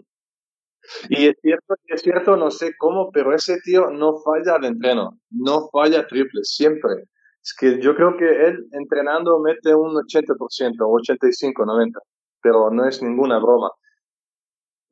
Y 1.08 1.26
es 1.28 1.36
cierto, 1.42 1.74
es 1.86 2.02
cierto, 2.02 2.36
no 2.36 2.50
sé 2.50 2.74
cómo, 2.78 3.10
pero 3.10 3.34
ese 3.34 3.58
tío 3.64 3.90
no 3.90 4.18
falla 4.18 4.54
al 4.54 4.64
entreno, 4.64 5.18
no 5.30 5.68
falla 5.72 6.06
triple, 6.06 6.42
siempre. 6.44 7.04
Es 7.42 7.54
que 7.58 7.80
yo 7.80 7.94
creo 7.94 8.16
que 8.16 8.24
él 8.24 8.66
entrenando 8.72 9.38
mete 9.38 9.74
un 9.74 9.94
80%, 9.94 10.74
85, 10.78 11.64
90, 11.64 12.00
pero 12.42 12.70
no 12.70 12.86
es 12.86 13.02
ninguna 13.02 13.38
broma. 13.38 13.70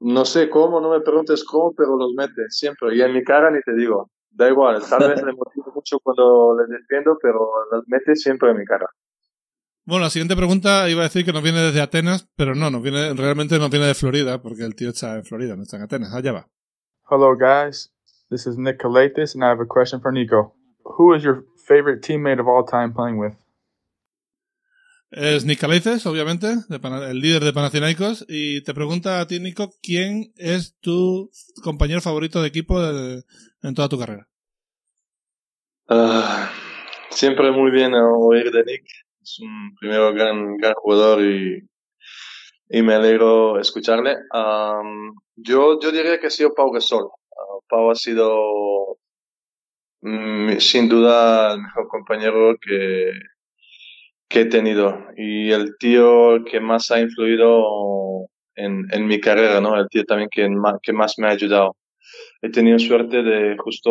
No 0.00 0.24
sé 0.24 0.50
cómo, 0.50 0.80
no 0.80 0.90
me 0.90 1.00
preguntes 1.00 1.44
cómo, 1.44 1.72
pero 1.74 1.96
los 1.96 2.12
mete 2.14 2.48
siempre. 2.48 2.94
Y 2.96 3.02
en 3.02 3.12
mi 3.12 3.24
cara 3.24 3.50
ni 3.50 3.60
te 3.60 3.74
digo, 3.74 4.10
da 4.30 4.48
igual, 4.48 4.82
tal 4.88 5.08
vez 5.08 5.22
le 5.22 5.32
motivo 5.32 5.72
mucho 5.74 5.98
cuando 6.00 6.56
le 6.56 6.76
defiendo, 6.76 7.16
pero 7.22 7.48
los 7.70 7.84
mete 7.88 8.14
siempre 8.16 8.50
en 8.50 8.58
mi 8.58 8.64
cara. 8.64 8.86
Bueno, 9.86 10.04
la 10.04 10.10
siguiente 10.10 10.34
pregunta 10.34 10.88
iba 10.88 11.02
a 11.02 11.04
decir 11.04 11.26
que 11.26 11.32
nos 11.34 11.42
viene 11.42 11.60
desde 11.60 11.82
Atenas, 11.82 12.26
pero 12.36 12.54
no, 12.54 12.70
nos 12.70 12.80
viene, 12.80 13.12
realmente 13.12 13.58
nos 13.58 13.68
viene 13.68 13.86
de 13.86 13.94
Florida, 13.94 14.40
porque 14.40 14.62
el 14.62 14.74
tío 14.74 14.88
está 14.88 15.16
en 15.16 15.24
Florida, 15.24 15.56
no 15.56 15.62
está 15.64 15.76
en 15.76 15.82
Atenas. 15.82 16.14
Allá 16.14 16.32
va. 16.32 16.48
Hello, 17.10 17.36
guys. 17.36 17.92
This 18.30 18.46
is 18.46 18.56
Nick 18.56 18.78
Kalatis, 18.78 19.34
and 19.34 19.44
I 19.44 19.48
have 19.48 19.60
a 19.60 19.66
question 19.66 20.00
for 20.00 20.10
Nico. 20.10 20.54
Who 20.84 21.14
is 21.14 21.22
your 21.22 21.44
favorite 21.68 22.00
teammate 22.00 22.40
of 22.40 22.48
all 22.48 22.64
time 22.64 22.94
playing 22.94 23.18
with? 23.18 23.34
Es 25.10 25.44
Nick 25.44 25.60
Kalatis, 25.60 26.06
obviamente, 26.06 26.54
el 26.70 27.20
líder 27.20 27.44
de 27.44 27.52
Panathinaikos, 27.52 28.24
y 28.26 28.62
te 28.62 28.72
pregunta 28.72 29.20
a 29.20 29.26
ti, 29.26 29.38
Nico, 29.38 29.70
¿quién 29.82 30.32
es 30.36 30.78
tu 30.80 31.30
compañero 31.62 32.00
favorito 32.00 32.40
de 32.40 32.48
equipo 32.48 32.82
en 32.82 33.74
toda 33.74 33.90
tu 33.90 33.98
carrera? 33.98 34.28
Uh, 35.90 36.48
siempre 37.10 37.52
muy 37.52 37.70
bien 37.70 37.92
oír 37.92 38.50
de 38.50 38.64
Nick 38.64 39.03
es 39.24 39.40
un 39.40 39.74
primero 39.76 40.12
gran, 40.12 40.56
gran 40.58 40.74
jugador 40.74 41.22
y, 41.24 41.66
y 42.68 42.82
me 42.82 42.94
alegro 42.94 43.58
escucharle. 43.58 44.16
yo, 45.36 45.80
yo 45.80 45.90
diría 45.90 46.20
que 46.20 46.26
ha 46.26 46.30
sido 46.30 46.54
Pau 46.54 46.70
Gasol. 46.70 47.04
Uh, 47.04 47.60
Pau 47.68 47.90
ha 47.90 47.94
sido 47.94 48.98
mm, 50.02 50.58
sin 50.58 50.88
duda 50.88 51.54
el 51.54 51.62
mejor 51.62 51.88
compañero 51.88 52.56
que, 52.60 53.12
que 54.28 54.42
he 54.42 54.44
tenido 54.46 54.98
y 55.16 55.50
el 55.50 55.76
tío 55.78 56.44
que 56.44 56.60
más 56.60 56.90
ha 56.90 57.00
influido 57.00 58.28
en, 58.56 58.86
en 58.92 59.06
mi 59.06 59.20
carrera, 59.20 59.60
¿no? 59.60 59.76
El 59.80 59.88
tío 59.88 60.04
también 60.04 60.28
que 60.30 60.48
que 60.82 60.92
más 60.92 61.14
me 61.18 61.28
ha 61.28 61.30
ayudado. 61.30 61.76
He 62.42 62.50
tenido 62.50 62.78
suerte 62.78 63.22
de 63.22 63.56
justo 63.56 63.90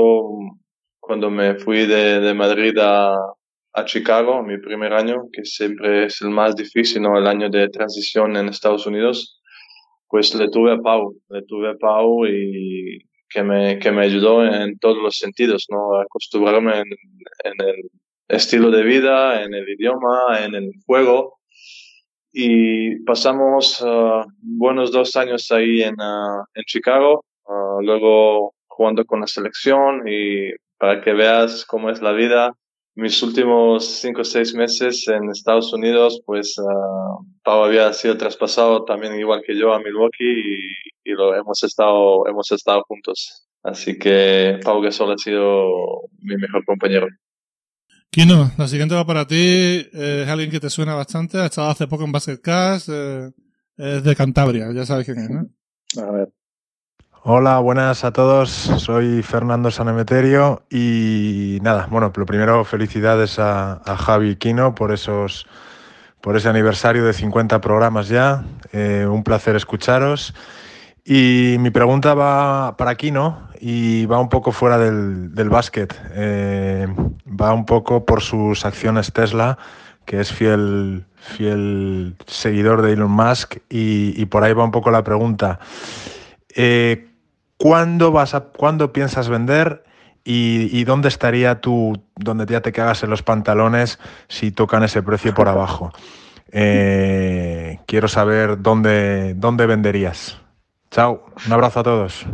cuando 0.99 1.29
me 1.31 1.55
fui 1.55 1.87
de, 1.87 2.19
de 2.19 2.33
Madrid 2.35 2.77
a, 2.79 3.17
a 3.73 3.85
Chicago, 3.85 4.43
mi 4.43 4.57
primer 4.59 4.93
año, 4.93 5.23
que 5.31 5.43
siempre 5.43 6.05
es 6.05 6.21
el 6.21 6.29
más 6.29 6.55
difícil, 6.55 7.01
¿no? 7.01 7.17
El 7.17 7.27
año 7.27 7.49
de 7.49 7.69
transición 7.69 8.37
en 8.37 8.49
Estados 8.49 8.85
Unidos, 8.85 9.41
pues 10.07 10.33
le 10.35 10.49
tuve 10.49 10.73
a 10.73 10.77
Pau, 10.77 11.15
le 11.29 11.41
tuve 11.43 11.71
a 11.71 11.75
Pau 11.75 12.25
y 12.27 12.99
que 13.29 13.41
me, 13.41 13.79
que 13.79 13.91
me 13.91 14.03
ayudó 14.03 14.45
en 14.45 14.77
todos 14.77 14.97
los 15.01 15.17
sentidos, 15.17 15.65
¿no? 15.69 15.99
Acostumbrarme 15.99 16.81
en, 16.81 16.85
en 17.43 17.67
el 17.67 17.89
estilo 18.27 18.69
de 18.69 18.83
vida, 18.83 19.43
en 19.43 19.55
el 19.55 19.67
idioma, 19.67 20.43
en 20.45 20.53
el 20.53 20.71
juego. 20.85 21.39
Y 22.31 22.99
pasamos 23.03 23.81
uh, 23.81 24.23
buenos 24.39 24.91
dos 24.91 25.15
años 25.15 25.51
ahí 25.51 25.81
en, 25.81 25.95
uh, 25.99 26.43
en 26.53 26.63
Chicago, 26.65 27.25
uh, 27.45 27.81
luego 27.81 28.53
jugando 28.67 29.05
con 29.05 29.21
la 29.21 29.27
selección 29.27 30.07
y 30.07 30.51
para 30.77 31.01
que 31.01 31.13
veas 31.13 31.65
cómo 31.65 31.89
es 31.89 32.01
la 32.01 32.11
vida, 32.11 32.51
mis 32.95 33.21
últimos 33.23 34.01
cinco 34.01 34.21
o 34.21 34.23
seis 34.23 34.53
meses 34.53 35.07
en 35.07 35.29
Estados 35.29 35.73
Unidos, 35.73 36.21
pues 36.25 36.55
uh, 36.57 37.25
Pau 37.43 37.63
había 37.63 37.91
sido 37.93 38.17
traspasado 38.17 38.85
también 38.85 39.19
igual 39.19 39.41
que 39.45 39.57
yo 39.57 39.73
a 39.73 39.79
Milwaukee 39.79 40.23
y, 40.23 41.09
y, 41.09 41.13
lo 41.13 41.35
hemos 41.35 41.63
estado, 41.63 42.27
hemos 42.27 42.51
estado 42.51 42.83
juntos. 42.87 43.47
Así 43.63 43.97
que 43.97 44.59
Pau 44.63 44.81
Gasol 44.81 45.13
ha 45.13 45.17
sido 45.17 46.01
mi 46.19 46.35
mejor 46.35 46.65
compañero. 46.65 47.07
Kino, 48.11 48.51
la 48.59 48.67
siguiente 48.67 48.93
va 48.93 49.05
para 49.05 49.25
ti. 49.25 49.87
Es 49.91 50.27
alguien 50.27 50.51
que 50.51 50.59
te 50.59 50.69
suena 50.69 50.93
bastante. 50.93 51.39
Ha 51.39 51.45
estado 51.45 51.69
hace 51.69 51.87
poco 51.87 52.03
en 52.03 52.11
Basket 52.11 52.39
Cast. 52.41 52.89
Eh, 52.91 53.31
es 53.77 54.03
de 54.03 54.15
Cantabria, 54.15 54.71
ya 54.71 54.85
sabes 54.85 55.05
quién 55.05 55.17
es, 55.17 55.29
¿no? 55.31 55.49
A 56.03 56.11
ver. 56.11 56.29
Hola, 57.25 57.59
buenas 57.59 58.03
a 58.03 58.11
todos. 58.11 58.49
Soy 58.49 59.23
Fernando 59.23 59.71
Sanemeterio 59.71 60.63
y 60.69 61.57
nada, 61.61 61.87
bueno, 61.89 62.11
lo 62.13 62.25
primero 62.25 62.65
felicidades 62.65 63.39
a, 63.39 63.79
Javi 63.85 64.35
Quino 64.35 64.75
por 64.75 64.91
esos 64.91 65.47
por 66.19 66.35
ese 66.35 66.49
aniversario 66.49 67.05
de 67.05 67.13
50 67.13 67.61
programas 67.61 68.09
ya. 68.09 68.43
Eh, 68.73 69.07
un 69.09 69.23
placer 69.23 69.55
escucharos. 69.55 70.33
Y 71.05 71.55
mi 71.59 71.69
pregunta 71.69 72.13
va 72.13 72.75
para 72.75 72.95
Quino 72.95 73.47
y 73.57 74.05
va 74.05 74.19
un 74.19 74.27
poco 74.27 74.51
fuera 74.51 74.77
del, 74.77 75.33
del 75.33 75.47
básquet. 75.47 75.97
Eh, 76.15 76.93
va 77.25 77.53
un 77.53 77.65
poco 77.65 78.05
por 78.05 78.21
sus 78.21 78.65
acciones 78.65 79.13
Tesla, 79.13 79.57
que 80.03 80.19
es 80.19 80.29
fiel, 80.33 81.05
fiel 81.15 82.17
seguidor 82.27 82.81
de 82.81 82.91
Elon 82.91 83.11
Musk, 83.11 83.59
y, 83.69 84.25
por 84.25 84.43
ahí 84.43 84.51
va 84.51 84.65
un 84.65 84.71
poco 84.71 84.91
la 84.91 85.05
pregunta. 85.05 85.59
Eh, 86.55 87.11
¿Cuándo, 87.63 88.11
vas 88.11 88.35
a, 88.35 88.49
¿Cuándo 88.49 88.91
piensas 88.91 89.29
vender 89.29 89.85
y, 90.25 90.83
dónde 90.83 91.07
estaría 91.07 91.61
tú, 91.61 91.93
donde 92.17 92.45
ya 92.45 92.59
te 92.59 92.73
cagas 92.73 93.03
en 93.03 93.09
los 93.09 93.23
pantalones 93.23 93.99
si 94.27 94.51
tocan 94.51 94.83
ese 94.83 95.01
precio 95.01 95.33
por 95.33 95.47
abajo? 95.47 95.91
Eh, 96.55 97.79
quiero 97.87 98.07
saber 98.07 98.61
dónde, 98.61 99.33
dónde 99.33 99.65
venderías. 99.65 100.39
Chao, 100.91 101.25
un 101.47 101.51
abrazo 101.51 101.79
a 101.79 101.83
todos. 101.83 102.27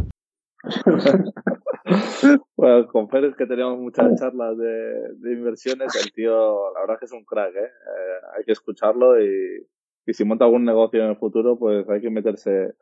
Bueno, 2.58 2.86
con 2.88 3.08
Pérez 3.08 3.34
que 3.38 3.46
teníamos 3.46 3.80
muchas 3.80 4.20
charlas 4.20 4.58
de, 4.58 5.14
de, 5.20 5.32
inversiones, 5.32 5.96
el 5.96 6.12
tío, 6.12 6.74
la 6.74 6.82
verdad 6.82 6.96
es 6.96 7.00
que 7.00 7.06
es 7.06 7.14
un 7.14 7.24
crack, 7.24 7.56
¿eh? 7.56 7.60
eh 7.64 8.20
hay 8.38 8.44
que 8.44 8.52
escucharlo 8.52 9.18
y, 9.22 9.66
y, 10.06 10.14
si 10.14 10.26
monta 10.26 10.44
algún 10.44 10.66
negocio 10.66 11.02
en 11.02 11.12
el 11.12 11.16
futuro, 11.16 11.58
pues 11.58 11.88
hay 11.88 12.02
que 12.02 12.10
meterse, 12.10 12.74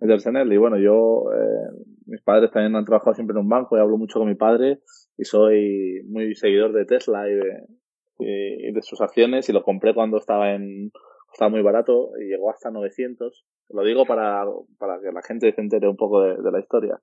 él. 0.00 0.52
Y 0.52 0.56
bueno, 0.56 0.78
yo, 0.78 1.24
eh, 1.32 1.84
mis 2.06 2.22
padres 2.22 2.50
también 2.50 2.76
han 2.76 2.84
trabajado 2.84 3.14
siempre 3.14 3.34
en 3.34 3.44
un 3.44 3.48
banco 3.48 3.76
y 3.76 3.80
hablo 3.80 3.96
mucho 3.96 4.18
con 4.18 4.28
mi 4.28 4.34
padre 4.34 4.80
y 5.16 5.24
soy 5.24 6.02
muy 6.08 6.34
seguidor 6.34 6.72
de 6.72 6.84
Tesla 6.84 7.28
y 7.28 7.34
de, 7.34 7.64
y 8.18 8.72
de 8.72 8.82
sus 8.82 9.00
acciones 9.00 9.48
y 9.48 9.52
lo 9.52 9.62
compré 9.62 9.94
cuando 9.94 10.18
estaba 10.18 10.52
en, 10.52 10.90
estaba 11.32 11.50
muy 11.50 11.62
barato 11.62 12.10
y 12.20 12.28
llegó 12.28 12.50
hasta 12.50 12.70
900. 12.70 13.46
Lo 13.70 13.82
digo 13.84 14.04
para, 14.04 14.44
para 14.78 15.00
que 15.00 15.12
la 15.12 15.22
gente 15.22 15.52
se 15.52 15.60
entere 15.60 15.88
un 15.88 15.96
poco 15.96 16.22
de, 16.22 16.36
de 16.36 16.50
la 16.50 16.60
historia. 16.60 17.00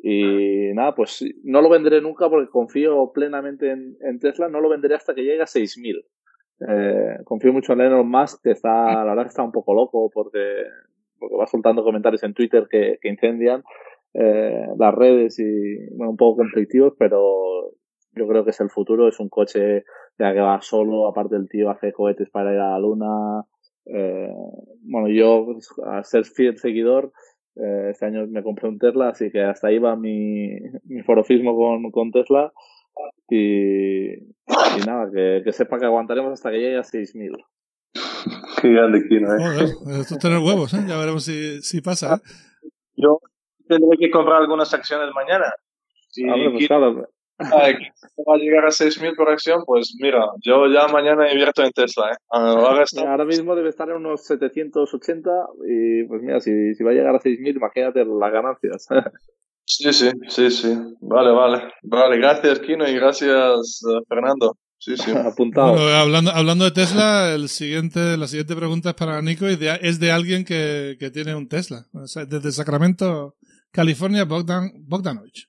Y 0.00 0.72
nada, 0.74 0.94
pues 0.94 1.24
no 1.42 1.60
lo 1.60 1.68
venderé 1.68 2.00
nunca 2.00 2.28
porque 2.28 2.50
confío 2.50 3.10
plenamente 3.12 3.70
en, 3.70 3.96
en 4.00 4.20
Tesla, 4.20 4.48
no 4.48 4.60
lo 4.60 4.68
venderé 4.68 4.94
hasta 4.94 5.14
que 5.14 5.22
llegue 5.22 5.42
a 5.42 5.46
6000. 5.46 6.04
Eh, 6.68 7.18
confío 7.24 7.52
mucho 7.52 7.72
en 7.72 7.80
Elon 7.80 8.08
Musk, 8.08 8.42
que 8.42 8.50
está, 8.52 9.04
la 9.04 9.10
verdad 9.10 9.24
que 9.24 9.28
está 9.28 9.42
un 9.42 9.52
poco 9.52 9.74
loco 9.74 10.10
porque, 10.12 10.38
porque 11.18 11.36
va 11.36 11.46
soltando 11.46 11.84
comentarios 11.84 12.22
en 12.22 12.34
Twitter 12.34 12.66
que, 12.70 12.98
incendian 13.02 13.62
eh, 14.14 14.66
las 14.78 14.94
redes 14.94 15.38
y, 15.38 15.94
bueno, 15.94 16.10
un 16.10 16.16
poco 16.16 16.38
conflictivos, 16.38 16.94
pero 16.98 17.72
yo 18.12 18.26
creo 18.26 18.44
que 18.44 18.50
es 18.50 18.60
el 18.60 18.70
futuro, 18.70 19.08
es 19.08 19.20
un 19.20 19.28
coche 19.28 19.84
ya 20.18 20.32
que 20.32 20.40
va 20.40 20.60
solo, 20.60 21.06
aparte 21.06 21.36
el 21.36 21.48
tío 21.48 21.70
hace 21.70 21.92
cohetes 21.92 22.28
para 22.30 22.52
ir 22.52 22.58
a 22.58 22.70
la 22.72 22.78
luna. 22.78 23.44
Eh, 23.86 24.32
bueno, 24.82 25.08
yo, 25.08 25.46
a 25.86 26.02
ser 26.02 26.24
fiel 26.24 26.58
seguidor, 26.58 27.12
eh, 27.56 27.88
este 27.90 28.06
año 28.06 28.26
me 28.26 28.42
compré 28.42 28.68
un 28.68 28.78
Tesla, 28.78 29.10
así 29.10 29.30
que 29.30 29.42
hasta 29.42 29.68
ahí 29.68 29.78
va 29.78 29.96
mi, 29.96 30.50
mi 30.84 31.02
forofismo 31.02 31.56
con, 31.56 31.90
con 31.90 32.10
Tesla. 32.10 32.52
Y, 33.30 34.14
y 34.14 34.86
nada, 34.86 35.10
que, 35.12 35.42
que, 35.44 35.52
sepa 35.52 35.78
que 35.78 35.86
aguantaremos 35.86 36.32
hasta 36.32 36.50
que 36.50 36.58
llegue 36.58 36.78
a 36.78 36.82
6.000. 36.82 37.32
Qué 38.62 38.68
grande 38.68 39.06
Kino, 39.08 39.34
¿eh? 39.34 39.38
Joder, 39.38 40.00
esto 40.00 40.14
es 40.14 40.18
tener 40.20 40.38
huevos, 40.38 40.72
¿eh? 40.74 40.84
Ya 40.86 40.98
veremos 40.98 41.24
si, 41.24 41.60
si 41.62 41.80
pasa. 41.80 42.14
¿eh? 42.14 42.70
Yo 42.96 43.20
tendré 43.68 43.96
que 43.98 44.10
comprar 44.10 44.40
algunas 44.42 44.72
acciones 44.74 45.10
mañana. 45.14 45.52
Sí, 46.10 46.24
ah, 46.28 46.34
pues 46.52 46.66
claro, 46.66 47.08
va 47.40 48.34
a 48.34 48.38
llegar 48.38 48.64
a 48.64 48.70
6.000 48.70 49.14
por 49.14 49.30
acción, 49.30 49.62
pues 49.64 49.96
mira, 50.00 50.26
yo 50.42 50.66
ya 50.66 50.88
mañana 50.88 51.30
invierto 51.30 51.62
en 51.62 51.70
Tesla. 51.70 52.12
¿eh? 52.12 52.16
Ahora, 52.30 52.82
está... 52.82 53.10
Ahora 53.10 53.24
mismo 53.24 53.54
debe 53.54 53.68
estar 53.68 53.88
en 53.88 53.96
unos 53.96 54.24
780 54.26 55.30
y 55.66 56.04
pues 56.04 56.22
mira, 56.22 56.40
si, 56.40 56.74
si 56.74 56.82
va 56.82 56.90
a 56.90 56.94
llegar 56.94 57.14
a 57.14 57.20
6.000, 57.20 57.56
imagínate 57.56 58.04
las 58.04 58.32
ganancias. 58.32 58.88
sí, 59.64 59.92
sí, 59.92 60.10
sí, 60.28 60.50
sí. 60.50 60.74
Vale, 61.00 61.30
vale. 61.30 61.72
Vale, 61.82 62.16
gracias 62.18 62.58
Kino 62.60 62.88
y 62.88 62.94
gracias 62.94 63.82
uh, 63.84 64.04
Fernando. 64.08 64.56
Sí, 64.88 64.96
sí. 64.96 65.10
Apuntado. 65.26 65.72
Bueno, 65.72 65.88
hablando, 65.96 66.30
hablando 66.30 66.64
de 66.64 66.70
Tesla, 66.70 67.34
el 67.34 67.50
siguiente, 67.50 68.16
la 68.16 68.26
siguiente 68.26 68.56
pregunta 68.56 68.90
es 68.90 68.94
para 68.94 69.20
Nico 69.20 69.46
y 69.46 69.56
de, 69.56 69.78
es 69.82 70.00
de 70.00 70.10
alguien 70.10 70.44
que, 70.44 70.96
que 70.98 71.10
tiene 71.10 71.34
un 71.34 71.46
Tesla. 71.46 71.86
O 71.92 72.06
sea, 72.06 72.24
desde 72.24 72.52
Sacramento, 72.52 73.36
California, 73.70 74.24
Bogdan, 74.24 74.72
Bogdanovich. 74.86 75.46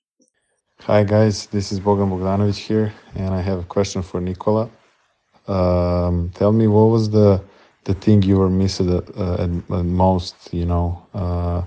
Hi 0.88 1.04
guys, 1.04 1.48
this 1.48 1.72
is 1.72 1.80
Bogdan 1.80 2.10
Bogdanovic 2.10 2.56
here, 2.56 2.94
and 3.16 3.34
I 3.34 3.42
have 3.42 3.60
a 3.60 3.66
question 3.66 4.02
for 4.02 4.22
Nikola. 4.22 4.70
Um, 5.48 6.32
tell 6.34 6.54
me 6.54 6.68
what 6.68 6.90
was 6.90 7.10
the 7.10 7.42
the 7.84 7.94
thing 7.94 8.22
you 8.22 8.38
were 8.38 8.50
missing 8.50 8.90
uh, 8.90 9.34
at, 9.34 9.50
at, 9.50 9.86
most, 9.86 10.36
you 10.54 10.66
know, 10.66 11.06
uh, 11.14 11.64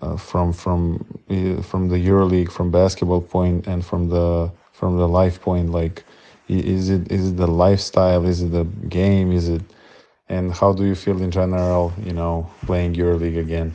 uh, 0.00 0.16
from 0.16 0.52
from 0.52 1.04
uh, 1.28 1.60
from 1.62 1.88
the 1.88 1.96
EuroLeague, 1.96 2.50
from 2.50 2.70
basketball 2.70 3.20
point, 3.20 3.66
and 3.66 3.84
from 3.84 4.08
the 4.08 4.50
from 4.72 4.96
the 4.96 5.06
life 5.06 5.40
point. 5.40 5.70
Like, 5.70 6.04
is 6.48 6.90
it 6.90 7.10
is 7.10 7.30
it 7.30 7.36
the 7.36 7.46
lifestyle? 7.46 8.26
Is 8.26 8.42
it 8.42 8.52
the 8.52 8.64
game? 8.88 9.32
Is 9.32 9.48
it 9.48 9.62
and 10.28 10.52
how 10.52 10.72
do 10.72 10.84
you 10.84 10.94
feel 10.94 11.20
in 11.22 11.30
general? 11.30 11.92
You 12.04 12.12
know, 12.12 12.48
playing 12.66 12.94
EuroLeague 12.94 13.38
again. 13.38 13.72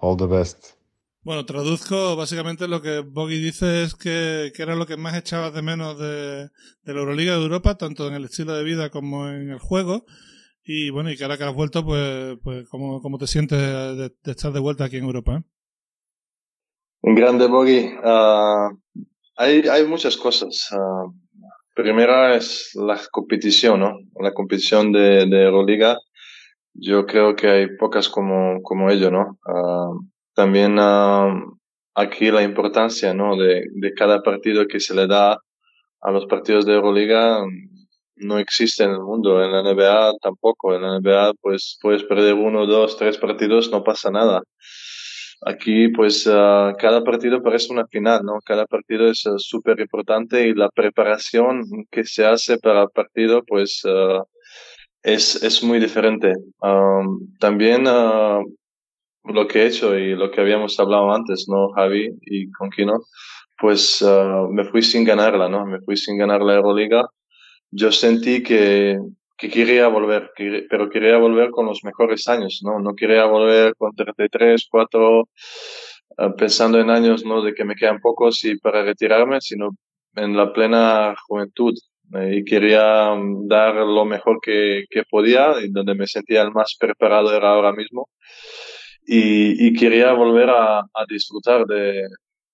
All 0.00 0.16
the 0.16 0.26
best. 0.26 0.78
Bueno, 1.24 1.44
traduzco 1.44 2.16
básicamente 2.16 2.68
lo 2.68 2.80
que 2.80 3.00
Boggy 3.00 3.38
dice 3.38 3.82
es 3.82 3.94
que, 3.94 4.50
que, 4.54 4.62
era 4.62 4.74
lo 4.76 4.86
que 4.86 4.96
más 4.96 5.14
echabas 5.14 5.52
de 5.52 5.60
menos 5.60 5.98
de, 5.98 6.48
de, 6.84 6.94
la 6.94 7.00
Euroliga 7.00 7.36
de 7.36 7.42
Europa, 7.42 7.76
tanto 7.76 8.08
en 8.08 8.14
el 8.14 8.24
estilo 8.24 8.54
de 8.54 8.64
vida 8.64 8.88
como 8.88 9.28
en 9.28 9.50
el 9.50 9.58
juego. 9.58 10.06
Y 10.64 10.90
bueno, 10.90 11.10
y 11.10 11.16
que 11.16 11.24
ahora 11.24 11.36
que 11.36 11.44
has 11.44 11.54
vuelto, 11.54 11.84
pues, 11.84 12.38
pues 12.42 12.66
¿cómo, 12.70 13.02
cómo 13.02 13.18
te 13.18 13.26
sientes 13.26 13.58
de, 13.58 14.12
de, 14.22 14.30
estar 14.30 14.52
de 14.52 14.60
vuelta 14.60 14.84
aquí 14.84 14.96
en 14.96 15.04
Europa? 15.04 15.42
Un 17.02 17.14
grande 17.14 17.46
Boggy. 17.46 17.94
Uh, 18.02 18.78
hay, 19.36 19.68
hay 19.68 19.86
muchas 19.86 20.16
cosas. 20.16 20.68
Uh, 20.72 21.12
primera 21.78 22.34
es 22.34 22.72
la 22.74 23.00
competición, 23.12 23.78
¿no? 23.78 23.98
La 24.20 24.32
competición 24.32 24.90
de, 24.90 25.26
de 25.26 25.44
Euroliga. 25.44 25.96
Yo 26.74 27.06
creo 27.06 27.36
que 27.36 27.48
hay 27.48 27.76
pocas 27.76 28.08
como, 28.08 28.60
como 28.62 28.90
ello, 28.90 29.12
¿no? 29.12 29.38
Uh, 29.46 30.00
también 30.34 30.76
uh, 30.78 31.56
aquí 31.94 32.32
la 32.32 32.42
importancia 32.42 33.14
¿no? 33.14 33.36
de, 33.36 33.64
de, 33.72 33.94
cada 33.94 34.22
partido 34.22 34.66
que 34.66 34.80
se 34.80 34.94
le 34.94 35.06
da 35.06 35.38
a 36.00 36.10
los 36.10 36.26
partidos 36.26 36.66
de 36.66 36.74
Euroliga 36.74 37.44
no 38.16 38.38
existe 38.38 38.82
en 38.82 38.90
el 38.90 39.00
mundo, 39.00 39.42
en 39.42 39.52
la 39.52 39.62
NBA 39.62 40.14
tampoco, 40.20 40.74
en 40.74 40.82
la 40.82 40.98
NBA 40.98 41.34
pues 41.40 41.78
puedes 41.80 42.02
perder 42.02 42.34
uno, 42.34 42.66
dos, 42.66 42.96
tres 42.96 43.18
partidos, 43.18 43.70
no 43.70 43.84
pasa 43.84 44.10
nada. 44.10 44.42
Aquí 45.46 45.88
pues 45.88 46.26
uh, 46.26 46.74
cada 46.78 47.04
partido 47.04 47.42
parece 47.42 47.72
una 47.72 47.86
final, 47.86 48.24
¿no? 48.24 48.40
Cada 48.44 48.66
partido 48.66 49.08
es 49.08 49.24
uh, 49.26 49.38
súper 49.38 49.78
importante 49.78 50.48
y 50.48 50.54
la 50.54 50.68
preparación 50.68 51.62
que 51.90 52.04
se 52.04 52.26
hace 52.26 52.58
para 52.58 52.82
el 52.82 52.90
partido 52.90 53.44
pues 53.46 53.84
uh, 53.84 54.24
es, 55.02 55.40
es 55.42 55.62
muy 55.62 55.78
diferente. 55.78 56.32
Um, 56.60 57.36
también 57.38 57.84
lo 57.84 59.46
que 59.46 59.62
he 59.62 59.66
hecho 59.66 59.96
y 59.96 60.16
lo 60.16 60.30
que 60.30 60.40
habíamos 60.40 60.78
hablado 60.80 61.12
antes, 61.14 61.46
¿no, 61.48 61.70
Javi 61.70 62.10
y 62.22 62.50
con 62.50 62.70
Kino? 62.70 63.04
Pues 63.60 64.04
me 64.50 64.64
fui 64.64 64.82
sin 64.82 65.04
ganarla, 65.04 65.48
¿no? 65.48 65.66
Me 65.66 65.80
fui 65.80 65.96
sin 65.96 66.16
ganar 66.16 66.42
la 66.42 66.54
Euroliga. 66.54 67.08
Yo 67.70 67.92
sentí 67.92 68.42
que, 68.42 68.98
que 69.38 69.48
quería 69.48 69.88
volver, 69.88 70.32
pero 70.68 70.90
quería 70.90 71.16
volver 71.18 71.50
con 71.50 71.66
los 71.66 71.84
mejores 71.84 72.28
años, 72.28 72.60
¿no? 72.64 72.80
No 72.80 72.94
quería 72.94 73.24
volver 73.26 73.74
con 73.76 73.94
33, 73.94 74.66
4, 74.70 75.20
uh, 75.20 76.36
pensando 76.36 76.80
en 76.80 76.90
años, 76.90 77.24
¿no? 77.24 77.42
De 77.42 77.54
que 77.54 77.64
me 77.64 77.76
quedan 77.76 78.00
pocos 78.00 78.44
y 78.44 78.58
para 78.58 78.82
retirarme, 78.82 79.40
sino 79.40 79.70
en 80.16 80.36
la 80.36 80.52
plena 80.52 81.14
juventud. 81.26 81.74
y 82.32 82.44
quería 82.44 83.12
um, 83.12 83.46
dar 83.48 83.74
lo 83.76 84.04
mejor 84.04 84.40
que, 84.42 84.84
que 84.90 85.02
podía 85.10 85.60
y 85.62 85.70
donde 85.70 85.94
me 85.94 86.06
sentía 86.06 86.42
el 86.42 86.52
más 86.52 86.76
preparado 86.80 87.34
era 87.36 87.50
ahora 87.50 87.72
mismo 87.72 88.08
y, 89.06 89.66
y 89.66 89.72
quería 89.74 90.12
volver 90.12 90.50
a, 90.50 90.80
a 90.80 91.04
disfrutar 91.08 91.66
de, 91.66 92.06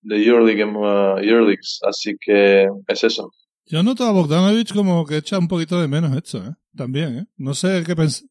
de 0.02 0.16
Euroleague, 0.24 0.64
uh, 0.64 1.88
así 1.88 2.14
que 2.20 2.68
es 2.86 3.04
eso. 3.04 3.30
Yo 3.66 3.82
noto 3.82 4.04
a 4.04 4.12
Bogdanovich 4.12 4.74
como 4.74 5.06
que 5.06 5.18
echa 5.18 5.38
un 5.38 5.48
poquito 5.48 5.80
de 5.80 5.88
menos 5.88 6.16
esto, 6.16 6.38
¿eh? 6.38 6.54
También, 6.76 7.18
¿eh? 7.18 7.26
No 7.36 7.54
sé 7.54 7.82
qué 7.86 7.96
pensar. 7.96 8.28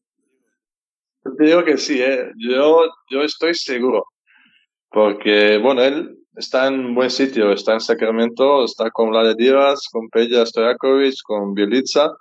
Te 1.36 1.44
digo 1.44 1.64
que 1.64 1.76
sí, 1.76 2.00
¿eh? 2.00 2.30
Yo, 2.36 2.82
yo 3.10 3.22
estoy 3.22 3.54
seguro. 3.54 4.04
Porque, 4.90 5.58
bueno, 5.58 5.82
él 5.82 6.16
está 6.36 6.68
en 6.68 6.94
buen 6.94 7.10
sitio, 7.10 7.52
está 7.52 7.74
en 7.74 7.80
Sacramento, 7.80 8.64
está 8.64 8.90
con 8.90 9.10
Vlade 9.10 9.34
Divas, 9.36 9.88
con 9.90 10.08
Peja 10.08 10.46
Stojakovic, 10.46 11.16
con 11.24 11.54
Bielitsa, 11.54 12.12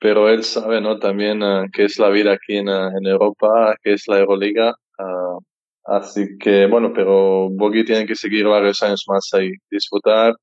pero 0.00 0.28
él 0.28 0.42
sabe, 0.42 0.80
¿no? 0.80 0.98
También 0.98 1.42
uh, 1.42 1.66
qué 1.72 1.84
es 1.84 1.98
la 1.98 2.08
vida 2.08 2.32
aquí 2.32 2.56
en, 2.56 2.68
uh, 2.68 2.96
en 2.96 3.06
Europa, 3.06 3.76
qué 3.82 3.92
es 3.94 4.08
la 4.08 4.18
Euroliga, 4.18 4.74
Uh, 4.98 5.38
así 5.84 6.36
que 6.40 6.66
bueno, 6.66 6.92
pero 6.92 7.48
Boggy 7.50 7.84
tiene 7.84 8.04
que 8.04 8.16
seguir 8.16 8.46
varios 8.46 8.82
años 8.82 9.04
más 9.06 9.28
ahí, 9.32 9.52
disfrutar, 9.70 10.34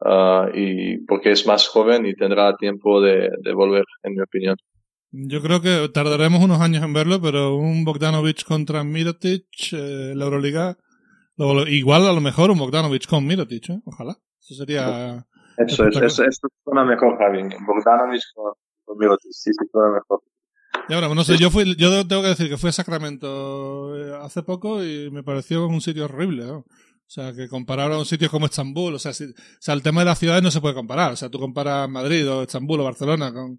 uh, 0.00 0.48
y 0.54 0.98
porque 1.06 1.32
es 1.32 1.46
más 1.46 1.68
joven 1.68 2.06
y 2.06 2.14
tendrá 2.14 2.56
tiempo 2.56 3.00
de, 3.00 3.30
de, 3.42 3.52
volver, 3.52 3.84
en 4.02 4.14
mi 4.14 4.20
opinión. 4.20 4.56
Yo 5.10 5.40
creo 5.40 5.60
que 5.60 5.88
tardaremos 5.92 6.42
unos 6.42 6.60
años 6.60 6.82
en 6.82 6.92
verlo, 6.92 7.20
pero 7.20 7.56
un 7.56 7.84
Bogdanovich 7.84 8.44
contra 8.44 8.84
Mirotic, 8.84 9.46
eh, 9.72 10.12
la 10.14 10.24
Euroliga, 10.24 10.76
lo, 11.36 11.66
igual 11.66 12.06
a 12.06 12.12
lo 12.12 12.20
mejor 12.20 12.50
un 12.50 12.58
Bogdanovich 12.58 13.06
con 13.06 13.26
Mirotic, 13.26 13.70
¿eh? 13.70 13.80
ojalá. 13.84 14.16
Eso 14.40 14.54
sería... 14.54 15.26
Eso 15.58 15.86
es, 15.86 15.96
eso, 15.96 16.24
eso 16.24 16.48
suena 16.62 16.84
mejor, 16.84 17.16
Javi. 17.16 17.42
Bogdanovich 17.66 18.24
con, 18.34 18.52
con 18.84 18.98
Mirotic, 18.98 19.32
sí, 19.32 19.50
sí, 19.52 19.66
suena 19.70 19.94
mejor. 19.94 20.22
Y 20.88 20.94
ahora, 20.94 21.12
no 21.12 21.24
sé, 21.24 21.36
yo 21.36 21.50
fui, 21.50 21.74
yo 21.76 22.06
tengo 22.06 22.22
que 22.22 22.28
decir 22.28 22.48
que 22.48 22.56
fui 22.56 22.68
a 22.68 22.72
Sacramento 22.72 23.96
eh, 23.96 24.18
hace 24.22 24.42
poco 24.42 24.84
y 24.84 25.10
me 25.10 25.24
pareció 25.24 25.66
un 25.66 25.80
sitio 25.80 26.04
horrible, 26.04 26.44
¿no? 26.44 26.64
O 27.06 27.08
sea, 27.08 27.32
que 27.32 27.48
comparar 27.48 27.92
a 27.92 27.98
un 27.98 28.04
sitio 28.04 28.28
como 28.28 28.46
Estambul, 28.46 28.94
o 28.94 28.98
sea, 28.98 29.12
si, 29.12 29.24
o 29.26 29.34
sea, 29.60 29.74
el 29.74 29.82
tema 29.82 30.00
de 30.00 30.06
las 30.06 30.18
ciudades 30.18 30.42
no 30.42 30.50
se 30.50 30.60
puede 30.60 30.74
comparar. 30.74 31.12
O 31.12 31.16
sea, 31.16 31.30
tú 31.30 31.38
comparas 31.38 31.88
Madrid 31.88 32.28
o 32.28 32.42
Estambul 32.42 32.80
o 32.80 32.84
Barcelona 32.84 33.32
con, 33.32 33.58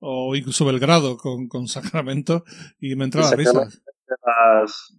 o 0.00 0.34
incluso 0.34 0.64
Belgrado 0.64 1.16
con, 1.16 1.46
con 1.46 1.68
Sacramento 1.68 2.42
y 2.80 2.96
me 2.96 3.04
entraba 3.04 3.30
risa. 3.36 3.68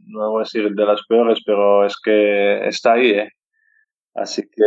no 0.06 0.32
voy 0.32 0.42
a 0.42 0.44
decir 0.44 0.70
de 0.70 0.86
las 0.86 1.02
peores, 1.08 1.40
pero 1.46 1.86
es 1.86 1.96
que 2.02 2.68
está 2.68 2.94
ahí, 2.94 3.12
¿eh? 3.12 3.30
Así 4.16 4.44
que 4.44 4.66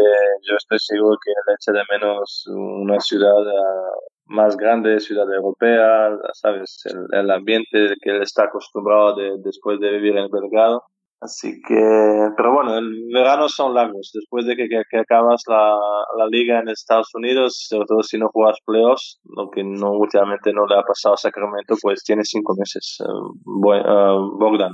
yo 0.49 0.57
estoy 0.57 0.79
seguro 0.79 1.17
que 1.23 1.31
él 1.31 1.57
echa 1.59 1.73
de 1.73 1.85
menos 1.91 2.45
una 2.49 3.01
ciudad 3.01 3.49
ah, 3.49 3.91
más 4.27 4.57
grande, 4.57 5.01
ciudad 5.01 5.31
europea, 5.33 6.11
¿sabes? 6.33 6.83
El, 6.85 7.19
el 7.19 7.31
ambiente 7.31 7.95
que 8.01 8.11
él 8.11 8.23
está 8.23 8.45
acostumbrado 8.45 9.17
de, 9.17 9.33
después 9.43 9.81
de 9.81 9.91
vivir 9.91 10.17
en 10.17 10.31
Belgrado. 10.31 10.85
Así 11.23 11.61
que, 11.63 12.31
pero 12.37 12.53
bueno, 12.53 12.77
el 12.77 13.07
verano 13.15 13.49
son 13.49 13.75
largos. 13.75 14.11
Después 14.13 14.45
de 14.45 14.57
que, 14.57 14.67
que, 14.69 14.99
acabas 14.99 15.43
la, 15.47 16.27
liga 16.29 16.59
en 16.59 16.69
Estados 16.69 17.15
Unidos, 17.15 17.65
sobre 17.69 17.87
todo 17.87 18.03
si 18.03 18.19
no 18.19 18.29
juegas 18.33 18.59
playoffs, 18.67 19.21
lo 19.25 19.49
que 19.49 19.63
no 19.63 19.93
últimamente 19.93 20.53
no 20.53 20.67
le 20.67 20.75
ha 20.75 20.83
pasado 20.83 21.15
a 21.15 21.19
Sacramento, 21.19 21.77
pues 21.81 22.03
tiene 22.03 22.25
cinco 22.25 22.57
meses, 22.59 22.99
uh, 23.07 23.33
Bogdan. 23.45 24.73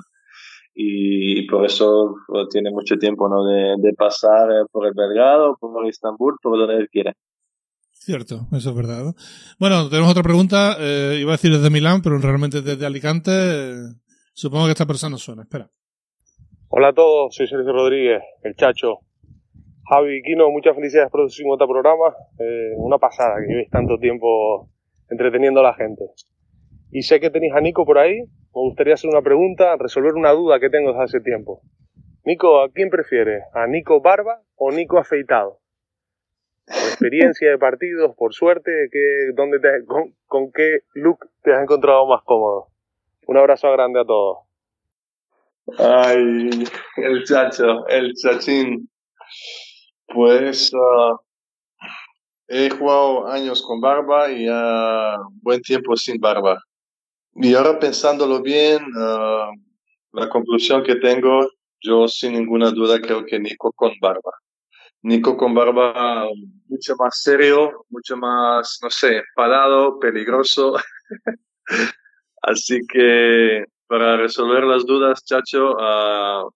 Y, 0.74 1.46
por 1.48 1.66
eso 1.66 2.14
pues, 2.26 2.48
tiene 2.50 2.70
mucho 2.70 2.96
tiempo 2.96 3.28
¿no? 3.28 3.44
de, 3.44 3.92
pasar 3.92 4.50
eh, 4.50 4.64
por 4.72 4.86
el 4.86 4.94
Belgrado, 4.94 5.54
por 5.60 5.86
Estambul, 5.86 6.36
por 6.40 6.58
donde 6.58 6.76
él 6.76 6.88
quiere. 6.90 7.12
Cierto, 7.92 8.46
eso 8.52 8.70
es 8.70 8.76
verdad. 8.76 9.14
Bueno, 9.58 9.90
tenemos 9.90 10.12
otra 10.12 10.22
pregunta. 10.22 10.76
Eh, 10.78 11.18
iba 11.20 11.32
a 11.32 11.36
decir 11.36 11.52
desde 11.52 11.68
Milán, 11.68 12.00
pero 12.00 12.16
realmente 12.18 12.62
desde 12.62 12.86
Alicante. 12.86 13.32
Eh, 13.32 13.74
supongo 14.32 14.64
que 14.64 14.72
esta 14.72 14.86
persona 14.86 15.18
suena. 15.18 15.42
Espera. 15.42 15.68
Hola 16.70 16.88
a 16.88 16.92
todos, 16.92 17.34
soy 17.34 17.46
Sergio 17.46 17.72
Rodríguez, 17.72 18.22
el 18.42 18.54
Chacho. 18.54 18.98
Javi 19.88 20.20
Quino, 20.22 20.50
muchas 20.50 20.76
felicidades 20.76 21.10
por 21.10 21.30
su 21.30 21.50
otro 21.50 21.66
programa. 21.66 22.14
Eh, 22.38 22.74
una 22.76 22.98
pasada 22.98 23.36
que 23.40 23.46
llevéis 23.46 23.70
tanto 23.70 23.96
tiempo 23.96 24.68
entreteniendo 25.08 25.60
a 25.60 25.62
la 25.62 25.72
gente. 25.72 26.04
Y 26.90 27.04
sé 27.04 27.20
que 27.20 27.30
tenéis 27.30 27.54
a 27.54 27.62
Nico 27.62 27.86
por 27.86 27.96
ahí. 27.96 28.18
Me 28.20 28.28
gustaría 28.52 28.92
hacer 28.92 29.08
una 29.08 29.22
pregunta, 29.22 29.76
resolver 29.78 30.12
una 30.12 30.32
duda 30.32 30.60
que 30.60 30.68
tengo 30.68 30.90
desde 30.90 31.04
hace 31.04 31.20
tiempo. 31.20 31.62
Nico, 32.26 32.60
¿a 32.60 32.70
quién 32.70 32.90
prefiere? 32.90 33.44
¿A 33.54 33.66
Nico 33.66 34.02
Barba 34.02 34.42
o 34.54 34.70
Nico 34.70 34.98
Afeitado? 34.98 35.60
Experiencia 36.66 37.48
de 37.48 37.56
partidos, 37.56 38.14
por 38.14 38.34
suerte, 38.34 38.90
¿qué, 38.92 39.32
dónde 39.34 39.58
te, 39.58 39.86
con 40.26 40.52
qué 40.52 40.80
look 40.92 41.30
te 41.42 41.54
has 41.54 41.62
encontrado 41.62 42.06
más 42.06 42.22
cómodo? 42.24 42.66
Un 43.26 43.38
abrazo 43.38 43.72
grande 43.72 44.00
a 44.00 44.04
todos. 44.04 44.47
Ay, 45.76 46.64
el 46.96 47.24
chacho, 47.24 47.86
el 47.88 48.14
chachín. 48.14 48.88
Pues 50.06 50.72
uh, 50.72 51.18
he 52.48 52.70
jugado 52.70 53.28
años 53.28 53.62
con 53.62 53.80
barba 53.80 54.32
y 54.32 54.48
uh, 54.48 55.28
buen 55.42 55.60
tiempo 55.60 55.94
sin 55.96 56.18
barba. 56.18 56.58
Y 57.34 57.54
ahora 57.54 57.78
pensándolo 57.78 58.40
bien, 58.40 58.82
uh, 58.96 59.52
la 60.12 60.28
conclusión 60.30 60.82
que 60.82 60.96
tengo, 60.96 61.46
yo 61.80 62.08
sin 62.08 62.32
ninguna 62.32 62.70
duda 62.70 63.00
creo 63.00 63.26
que 63.26 63.38
Nico 63.38 63.72
con 63.72 63.92
barba. 64.00 64.32
Nico 65.02 65.36
con 65.36 65.54
barba 65.54 66.26
mucho 66.66 66.96
más 66.96 67.20
serio, 67.20 67.84
mucho 67.90 68.16
más, 68.16 68.78
no 68.82 68.90
sé, 68.90 69.22
parado, 69.36 69.98
peligroso. 69.98 70.74
Así 72.42 72.80
que 72.90 73.64
para 73.88 74.16
resolver 74.16 74.64
las 74.64 74.84
dudas, 74.86 75.24
Chacho, 75.24 75.72
uh, 75.72 76.50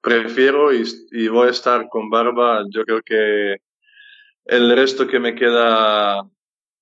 prefiero 0.00 0.72
y, 0.72 0.84
y, 1.12 1.28
voy 1.28 1.48
a 1.48 1.50
estar 1.50 1.88
con 1.88 2.10
barba. 2.10 2.64
Yo 2.70 2.84
creo 2.84 3.00
que 3.02 3.56
el 4.44 4.76
resto 4.76 5.06
que 5.06 5.18
me 5.18 5.34
queda 5.34 6.22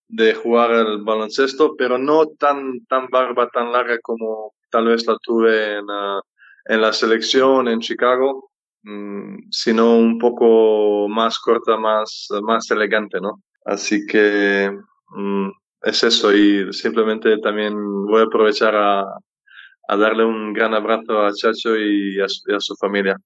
de 0.09 0.35
jugar 0.35 0.72
el 0.72 1.03
baloncesto, 1.03 1.76
pero 1.76 1.99
no 1.99 2.26
tan, 2.26 2.85
tan 2.87 3.09
barba 3.09 3.49
tan 3.49 3.72
larga 3.72 3.99
como 4.03 4.55
tal 4.70 4.87
vez 4.87 5.07
la 5.07 5.16
tuve 5.22 5.79
en, 5.79 5.85
uh, 5.85 6.20
en 6.66 6.81
la 6.81 6.93
selección 6.93 7.68
en 7.68 7.81
Chicago, 7.81 8.51
mm, 8.83 9.49
sino 9.51 9.97
un 9.97 10.18
poco 10.18 11.09
más 11.09 11.39
corta, 11.39 11.76
más, 11.76 12.29
más 12.43 12.70
elegante, 12.70 13.20
¿no? 13.20 13.43
Así 13.64 14.07
que 14.07 14.70
mm, 15.11 15.51
es 15.83 16.03
eso 16.03 16.35
y 16.35 16.72
simplemente 16.72 17.39
también 17.39 17.74
voy 18.07 18.22
a 18.22 18.24
aprovechar 18.24 18.74
a, 18.74 19.05
a 19.89 19.97
darle 19.97 20.24
un 20.24 20.53
gran 20.53 20.74
abrazo 20.74 21.24
a 21.24 21.32
Chacho 21.32 21.76
y 21.76 22.20
a 22.20 22.28
su, 22.28 22.43
a 22.55 22.61
su 22.61 22.76
familia. 22.76 23.16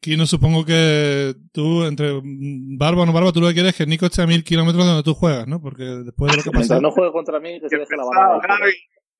Kino, 0.00 0.26
supongo 0.26 0.64
que 0.64 1.34
tú, 1.52 1.84
entre 1.84 2.20
barba 2.22 3.02
o 3.02 3.06
no 3.06 3.12
barba, 3.12 3.32
tú 3.32 3.40
lo 3.40 3.46
que 3.48 3.54
quieres 3.54 3.72
es 3.72 3.78
que 3.78 3.86
Nico 3.86 4.06
esté 4.06 4.22
a 4.22 4.26
mil 4.26 4.44
kilómetros 4.44 4.84
donde 4.84 5.02
tú 5.04 5.14
juegas, 5.14 5.46
¿no? 5.46 5.60
Porque 5.60 5.84
después 5.84 6.32
de 6.32 6.38
lo 6.38 6.42
que 6.42 6.50
pasa... 6.58 6.80
No 6.80 6.90
juegue 6.90 7.12
contra 7.12 7.40
mí, 7.40 7.60
que 7.60 7.68
se 7.68 7.78
deje 7.78 7.96
la 7.96 8.04
barba. 8.04 8.42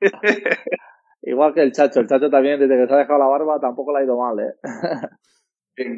Igual 1.23 1.55
que 1.55 1.63
el 1.63 1.73
Chacho. 1.73 2.01
El 2.01 2.09
Chacho 2.09 2.29
también, 2.29 2.59
desde 2.59 2.77
que 2.77 2.87
se 2.87 2.95
ha 2.95 2.99
dejado 2.99 3.21
la 3.21 3.27
barba, 3.27 3.61
tampoco 3.61 3.93
le 3.93 4.01
ha 4.01 4.05
ido 4.05 4.19
mal, 4.19 4.37
¿eh? 4.41 4.53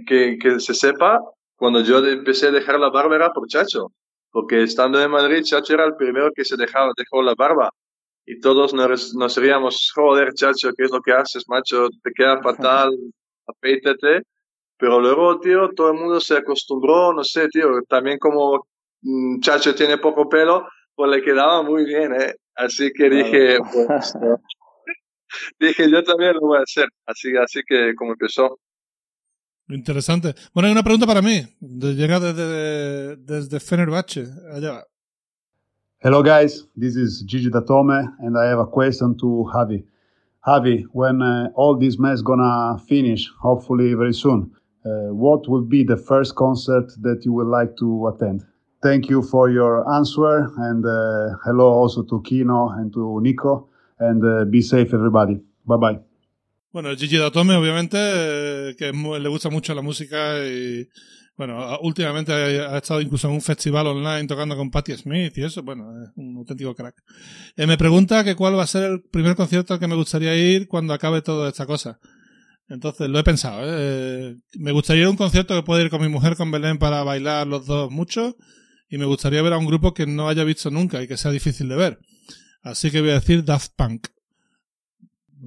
que, 0.06 0.38
que 0.38 0.60
se 0.60 0.74
sepa, 0.74 1.20
cuando 1.56 1.80
yo 1.82 2.04
empecé 2.06 2.48
a 2.48 2.52
dejar 2.52 2.78
la 2.78 2.90
barba 2.90 3.16
era 3.16 3.30
por 3.30 3.48
Chacho. 3.48 3.92
Porque 4.30 4.62
estando 4.62 5.02
en 5.02 5.10
Madrid, 5.10 5.42
Chacho 5.42 5.72
era 5.72 5.86
el 5.86 5.96
primero 5.96 6.30
que 6.34 6.44
se 6.44 6.56
dejaba, 6.56 6.92
dejó 6.96 7.22
la 7.22 7.34
barba 7.36 7.70
y 8.30 8.40
todos 8.40 8.74
nos, 8.74 9.14
nos 9.14 9.40
joder, 9.94 10.34
chacho, 10.34 10.70
¿qué 10.76 10.84
es 10.84 10.90
lo 10.90 11.00
que 11.00 11.12
haces, 11.12 11.44
macho? 11.48 11.88
Te 12.02 12.10
queda 12.14 12.42
fatal, 12.42 12.90
apétate. 13.46 14.22
Pero 14.76 15.00
luego, 15.00 15.40
tío, 15.40 15.70
todo 15.74 15.92
el 15.92 15.98
mundo 15.98 16.20
se 16.20 16.36
acostumbró, 16.36 17.14
no 17.14 17.24
sé, 17.24 17.48
tío, 17.48 17.80
también 17.88 18.18
como 18.18 18.66
mm, 19.00 19.40
chacho 19.40 19.74
tiene 19.74 19.96
poco 19.96 20.28
pelo, 20.28 20.68
pues 20.94 21.10
le 21.10 21.22
quedaba 21.22 21.62
muy 21.62 21.86
bien, 21.86 22.12
¿eh? 22.20 22.34
Así 22.54 22.90
que 22.92 23.08
dije, 23.08 23.58
pues, 23.72 24.12
dije, 25.58 25.90
yo 25.90 26.04
también 26.04 26.34
lo 26.34 26.40
voy 26.40 26.58
a 26.58 26.62
hacer. 26.62 26.88
Así, 27.06 27.34
así 27.34 27.62
que 27.66 27.94
como 27.94 28.12
empezó. 28.12 28.58
Interesante. 29.68 30.34
Bueno, 30.52 30.66
hay 30.66 30.72
una 30.72 30.82
pregunta 30.82 31.06
para 31.06 31.22
mí. 31.22 31.42
Llega 31.60 32.20
desde, 32.20 33.16
desde 33.16 33.58
Fenerbahce. 33.58 34.26
Allá. 34.52 34.84
Hello, 36.00 36.22
guys. 36.22 36.62
This 36.76 36.94
is 36.94 37.22
Gigi 37.22 37.50
Datome, 37.50 38.14
and 38.20 38.38
I 38.38 38.44
have 38.44 38.60
a 38.60 38.66
question 38.66 39.18
to 39.18 39.50
Javi. 39.52 39.82
Javi, 40.46 40.84
when 40.92 41.20
uh, 41.20 41.48
all 41.56 41.76
this 41.76 41.98
mess 41.98 42.22
gonna 42.22 42.78
finish, 42.86 43.28
hopefully 43.40 43.94
very 43.94 44.14
soon, 44.14 44.48
uh, 44.86 45.12
what 45.12 45.48
will 45.48 45.64
be 45.64 45.82
the 45.82 45.96
first 45.96 46.36
concert 46.36 46.92
that 47.02 47.24
you 47.24 47.32
would 47.32 47.48
like 47.48 47.76
to 47.78 48.06
attend? 48.14 48.46
Thank 48.80 49.10
you 49.10 49.22
for 49.22 49.50
your 49.50 49.92
answer, 49.92 50.48
and 50.58 50.86
uh, 50.86 51.36
hello 51.44 51.66
also 51.66 52.04
to 52.04 52.22
Kino 52.22 52.68
and 52.68 52.92
to 52.92 53.20
Nico, 53.20 53.68
and 53.98 54.24
uh, 54.24 54.44
be 54.44 54.62
safe, 54.62 54.94
everybody. 54.94 55.40
Bye 55.66 55.76
bye. 55.78 55.98
Bueno, 56.72 56.94
Gigi 56.94 57.16
Datome, 57.16 57.56
obviamente, 57.56 57.96
eh, 57.98 58.76
que 58.78 58.92
le 58.92 59.28
gusta 59.28 59.50
mucho 59.50 59.74
la 59.74 59.82
música 59.82 60.46
y 60.46 60.88
Bueno, 61.38 61.78
últimamente 61.82 62.32
ha, 62.32 62.78
estado 62.78 63.00
incluso 63.00 63.28
en 63.28 63.34
un 63.34 63.40
festival 63.40 63.86
online 63.86 64.26
tocando 64.26 64.56
con 64.56 64.72
Patti 64.72 64.96
Smith 64.96 65.38
y 65.38 65.44
eso, 65.44 65.62
bueno, 65.62 65.84
es 66.02 66.10
un 66.16 66.36
auténtico 66.36 66.74
crack. 66.74 66.96
Eh, 67.56 67.64
me 67.64 67.78
pregunta 67.78 68.24
que 68.24 68.34
cuál 68.34 68.58
va 68.58 68.64
a 68.64 68.66
ser 68.66 68.90
el 68.90 69.02
primer 69.02 69.36
concierto 69.36 69.72
al 69.72 69.78
que 69.78 69.86
me 69.86 69.94
gustaría 69.94 70.34
ir 70.34 70.66
cuando 70.66 70.92
acabe 70.92 71.22
toda 71.22 71.48
esta 71.48 71.64
cosa. 71.64 72.00
Entonces, 72.68 73.08
lo 73.08 73.20
he 73.20 73.22
pensado, 73.22 73.60
¿eh? 73.62 74.36
Me 74.58 74.72
gustaría 74.72 75.02
ir 75.02 75.06
a 75.06 75.10
un 75.10 75.16
concierto 75.16 75.54
que 75.54 75.62
pueda 75.62 75.80
ir 75.80 75.90
con 75.90 76.02
mi 76.02 76.08
mujer, 76.08 76.34
con 76.34 76.50
Belén, 76.50 76.76
para 76.76 77.04
bailar 77.04 77.46
los 77.46 77.66
dos 77.66 77.88
mucho. 77.88 78.36
Y 78.90 78.98
me 78.98 79.04
gustaría 79.04 79.40
ver 79.40 79.52
a 79.52 79.58
un 79.58 79.66
grupo 79.66 79.94
que 79.94 80.08
no 80.08 80.28
haya 80.28 80.42
visto 80.42 80.72
nunca 80.72 81.00
y 81.00 81.06
que 81.06 81.16
sea 81.16 81.30
difícil 81.30 81.68
de 81.68 81.76
ver. 81.76 82.00
Así 82.62 82.90
que 82.90 83.00
voy 83.00 83.10
a 83.10 83.20
decir 83.20 83.44
Daft 83.44 83.74
Punk. 83.76 84.08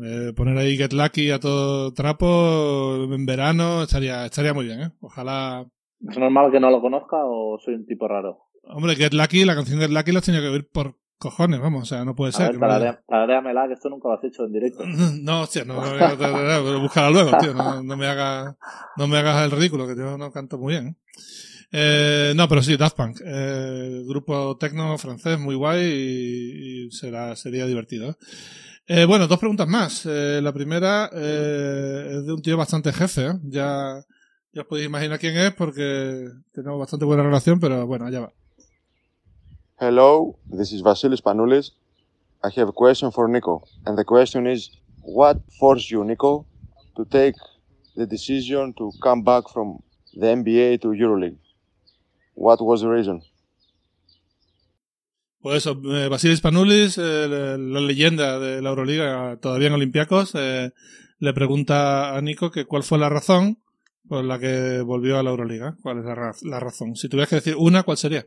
Eh, 0.01 0.31
poner 0.37 0.57
ahí 0.57 0.77
Get 0.77 0.93
Lucky 0.93 1.31
a 1.31 1.39
todo 1.41 1.93
trapo 1.93 3.09
en 3.11 3.25
verano 3.25 3.83
estaría, 3.83 4.25
estaría 4.25 4.53
muy 4.53 4.63
bien, 4.63 4.81
¿eh? 4.83 4.91
Ojalá 5.01 5.67
¿Es 6.09 6.17
normal 6.17 6.51
que 6.51 6.59
no 6.59 6.69
lo 6.69 6.81
conozca 6.81 7.17
o 7.23 7.59
soy 7.59 7.75
un 7.75 7.85
tipo 7.85 8.07
raro? 8.07 8.47
Hombre, 8.63 8.95
Get 8.95 9.13
Lucky, 9.13 9.45
la 9.45 9.55
canción 9.55 9.79
Get 9.79 9.89
Lucky 9.89 10.11
la 10.11 10.19
has 10.19 10.25
tenido 10.25 10.43
que 10.43 10.49
oír 10.49 10.69
por 10.69 10.95
cojones, 11.17 11.59
vamos, 11.61 11.83
o 11.83 11.85
sea, 11.85 12.03
no 12.03 12.15
puede 12.15 12.31
ser. 12.31 12.57
Ver, 12.57 12.99
que 13.07 13.73
esto 13.73 13.89
nunca 13.89 14.07
lo 14.07 14.15
has 14.15 14.23
hecho 14.23 14.45
en 14.45 14.53
directo. 14.53 14.83
No, 15.21 15.41
hostia, 15.41 15.63
no, 15.63 15.75
no, 15.75 16.81
búscala 16.81 17.11
luego, 17.11 17.37
tío, 17.39 17.53
no, 17.53 17.83
no, 17.83 17.95
me 17.95 18.07
hagas, 18.07 18.55
no 18.97 19.07
me 19.07 19.17
hagas 19.17 19.45
el 19.45 19.51
ridículo, 19.51 19.87
que 19.87 19.95
yo 19.95 20.17
no 20.17 20.31
canto 20.31 20.57
muy 20.57 20.73
bien. 20.73 20.97
Eh, 21.71 22.33
no, 22.35 22.47
pero 22.49 22.61
sí, 22.61 22.75
Daft 22.75 22.97
Punk, 22.97 23.21
eh, 23.23 24.03
grupo 24.07 24.57
tecno 24.57 24.97
francés 24.97 25.39
muy 25.39 25.55
guay 25.55 25.79
y, 25.79 26.85
y 26.87 26.91
será, 26.91 27.35
sería 27.35 27.65
divertido. 27.65 28.17
Eh, 28.87 29.05
bueno, 29.05 29.27
dos 29.27 29.39
preguntas 29.39 29.67
más. 29.67 30.05
Eh, 30.05 30.41
la 30.41 30.51
primera 30.51 31.09
eh, 31.13 32.07
es 32.09 32.25
de 32.25 32.33
un 32.33 32.41
tío 32.41 32.57
bastante 32.57 32.91
jefe, 32.91 33.27
¿eh? 33.27 33.33
ya 33.43 34.03
ya 34.53 34.61
os 34.61 34.67
podéis 34.67 34.87
imaginar 34.87 35.19
quién 35.19 35.37
es 35.37 35.53
porque 35.53 36.29
tenemos 36.51 36.79
bastante 36.79 37.05
buena 37.05 37.23
relación, 37.23 37.59
pero 37.59 37.87
bueno, 37.87 38.05
allá 38.05 38.21
va. 38.21 38.33
Hello, 39.79 40.37
this 40.49 40.71
is 40.71 40.83
Vasilis 40.83 41.21
Panoulis. 41.21 41.73
I 42.43 42.49
have 42.59 42.69
a 42.69 42.73
question 42.73 43.11
for 43.11 43.29
Nico. 43.29 43.63
And 43.85 43.97
the 43.97 44.03
question 44.03 44.45
is, 44.47 44.71
what 45.03 45.37
forced 45.59 45.89
you, 45.89 46.03
Nico, 46.03 46.45
to 46.95 47.05
take 47.05 47.35
the 47.95 48.05
decision 48.05 48.73
to 48.73 48.91
come 49.01 49.23
back 49.23 49.49
from 49.51 49.79
the 50.13 50.27
NBA 50.27 50.81
to 50.81 50.89
EuroLeague? 50.89 51.37
What 52.35 52.61
was 52.61 52.81
the 52.81 52.89
reason? 52.89 53.23
Pues 55.41 55.65
eso, 55.65 55.81
eh, 55.91 56.07
Vasilis 56.07 56.41
Panoulis, 56.41 56.99
eh, 56.99 57.57
la 57.57 57.79
leyenda 57.79 58.37
de 58.37 58.61
la 58.61 58.69
Euroliga, 58.69 59.37
todavía 59.41 59.67
en 59.67 59.73
Olympiacos, 59.73 60.33
eh, 60.35 60.71
le 61.17 61.33
pregunta 61.33 62.15
a 62.15 62.21
Nico 62.21 62.51
que 62.51 62.65
cuál 62.65 62.83
fue 62.83 62.99
la 62.99 63.09
razón 63.09 63.57
por 64.11 64.25
la 64.25 64.37
que 64.39 64.81
volvió 64.81 65.17
a 65.17 65.23
la 65.23 65.29
Euroliga? 65.29 65.73
¿Cuál 65.81 65.99
es 65.99 66.03
la, 66.03 66.33
la 66.41 66.59
razón? 66.59 66.95
Si 66.95 67.07
tuvieras 67.07 67.29
que 67.29 67.37
decir 67.37 67.55
una, 67.57 67.83
¿cuál 67.83 67.95
sería? 67.95 68.25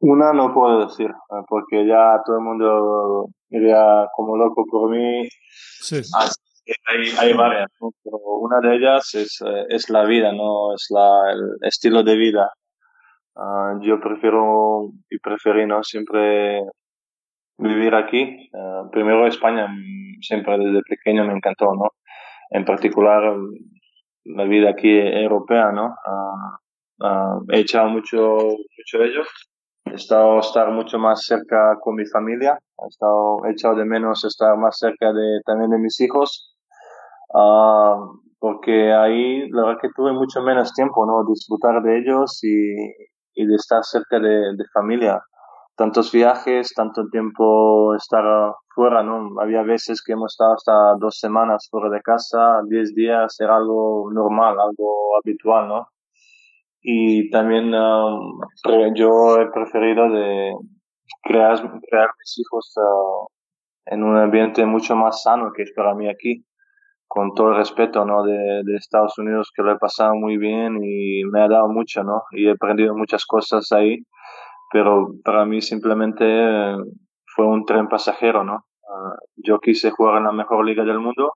Una 0.00 0.32
no 0.32 0.52
puedo 0.52 0.88
decir, 0.88 1.06
eh, 1.06 1.44
porque 1.48 1.86
ya 1.86 2.20
todo 2.26 2.38
el 2.38 2.42
mundo 2.42 3.26
iría 3.48 4.08
como 4.16 4.36
loco 4.36 4.64
por 4.68 4.90
mí. 4.90 5.28
Sí. 5.78 6.00
Hay, 6.88 7.10
hay 7.16 7.32
varias, 7.32 7.68
¿no? 7.80 7.90
pero 8.02 8.18
una 8.40 8.58
de 8.60 8.74
ellas 8.74 9.14
es, 9.14 9.40
eh, 9.46 9.66
es 9.68 9.88
la 9.88 10.04
vida, 10.04 10.32
no 10.32 10.74
es 10.74 10.88
la, 10.90 11.32
el 11.32 11.68
estilo 11.68 12.02
de 12.02 12.16
vida. 12.16 12.50
Uh, 13.36 13.80
yo 13.80 14.00
prefiero 14.00 14.90
y 15.08 15.18
preferí 15.20 15.64
¿no? 15.64 15.84
siempre 15.84 16.60
vivir 17.56 17.94
aquí. 17.94 18.50
Uh, 18.52 18.90
primero 18.90 19.28
España, 19.28 19.68
siempre 20.20 20.58
desde 20.58 20.82
pequeño 20.82 21.24
me 21.24 21.34
encantó, 21.34 21.66
¿no? 21.66 21.92
En 22.50 22.64
particular 22.64 23.36
la 24.24 24.44
vida 24.44 24.70
aquí 24.70 24.90
europea, 24.90 25.72
¿no? 25.72 25.94
Uh, 27.00 27.44
he 27.52 27.60
echado 27.60 27.88
mucho, 27.88 28.18
mucho 28.18 28.98
de 28.98 29.06
ello 29.06 29.22
He 29.90 29.94
estado 29.94 30.40
estar 30.40 30.70
mucho 30.70 30.98
más 30.98 31.24
cerca 31.24 31.78
con 31.80 31.94
mi 31.94 32.04
familia. 32.06 32.58
He 32.82 32.86
estado 32.88 33.44
he 33.46 33.52
echado 33.52 33.76
de 33.76 33.84
menos 33.84 34.24
estar 34.24 34.56
más 34.56 34.78
cerca 34.78 35.12
de 35.12 35.40
también 35.46 35.70
de 35.70 35.78
mis 35.78 36.00
hijos. 36.00 36.54
Uh, 37.32 38.20
porque 38.38 38.92
ahí 38.92 39.48
la 39.50 39.64
verdad 39.64 39.80
que 39.80 39.88
tuve 39.94 40.12
mucho 40.12 40.42
menos 40.42 40.72
tiempo, 40.74 41.06
¿no? 41.06 41.24
Disfrutar 41.28 41.82
de 41.82 41.98
ellos 41.98 42.42
y, 42.42 42.74
y 43.34 43.46
de 43.46 43.54
estar 43.54 43.82
cerca 43.84 44.18
de, 44.20 44.56
de, 44.56 44.64
familia. 44.72 45.20
Tantos 45.78 46.12
viajes, 46.12 46.74
tanto 46.74 47.08
tiempo 47.10 47.94
estar 47.94 48.52
fuera, 48.74 49.02
¿no? 49.02 49.40
Había 49.40 49.62
veces 49.62 50.02
que 50.04 50.12
hemos 50.12 50.34
estado 50.34 50.54
hasta 50.54 50.72
dos 50.98 51.18
semanas 51.18 51.68
fuera 51.70 51.88
de 51.88 52.02
casa, 52.02 52.60
diez 52.68 52.94
días, 52.94 53.40
era 53.40 53.56
algo 53.56 54.10
normal, 54.12 54.56
algo 54.60 55.16
habitual, 55.16 55.68
¿no? 55.68 55.88
y 56.80 57.30
también 57.30 57.74
um, 57.74 58.40
yo 58.94 59.40
he 59.40 59.50
preferido 59.50 60.08
de 60.10 60.54
crear, 61.22 61.58
crear 61.88 62.10
mis 62.18 62.38
hijos 62.38 62.72
uh, 62.76 63.26
en 63.86 64.04
un 64.04 64.16
ambiente 64.16 64.64
mucho 64.64 64.94
más 64.94 65.22
sano 65.22 65.52
que 65.54 65.62
es 65.62 65.72
para 65.74 65.94
mí 65.94 66.08
aquí 66.08 66.44
con 67.06 67.34
todo 67.34 67.50
el 67.50 67.56
respeto 67.56 68.04
¿no? 68.04 68.22
de, 68.22 68.62
de, 68.64 68.76
Estados 68.76 69.18
Unidos 69.18 69.50
que 69.54 69.62
lo 69.62 69.72
he 69.72 69.78
pasado 69.78 70.14
muy 70.14 70.36
bien 70.36 70.78
y 70.82 71.24
me 71.24 71.42
ha 71.42 71.48
dado 71.48 71.68
mucho 71.68 72.04
¿no? 72.04 72.22
y 72.30 72.46
he 72.46 72.52
aprendido 72.52 72.94
muchas 72.94 73.24
cosas 73.26 73.72
ahí 73.72 73.98
pero 74.70 75.14
para 75.24 75.44
mí 75.44 75.60
simplemente 75.62 76.24
fue 77.26 77.46
un 77.46 77.64
tren 77.64 77.88
pasajero 77.88 78.44
¿no? 78.44 78.64
Uh, 78.82 79.14
yo 79.36 79.58
quise 79.60 79.90
jugar 79.90 80.18
en 80.18 80.24
la 80.24 80.32
mejor 80.32 80.64
liga 80.64 80.84
del 80.84 80.98
mundo 80.98 81.32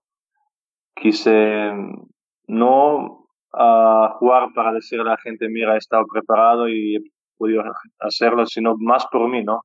quise 0.95 1.73
no 2.47 3.27
a 3.53 4.15
jugar 4.19 4.49
para 4.55 4.73
decirle 4.73 5.05
a 5.05 5.13
la 5.13 5.19
gente, 5.19 5.49
mira, 5.49 5.75
he 5.75 5.79
estado 5.79 6.05
preparado 6.11 6.69
y 6.69 6.97
he 6.97 7.01
podido 7.37 7.63
hacerlo, 8.01 8.47
sino 8.47 8.75
más 8.79 9.07
por 9.11 9.29
mí, 9.29 9.45
¿no? 9.45 9.61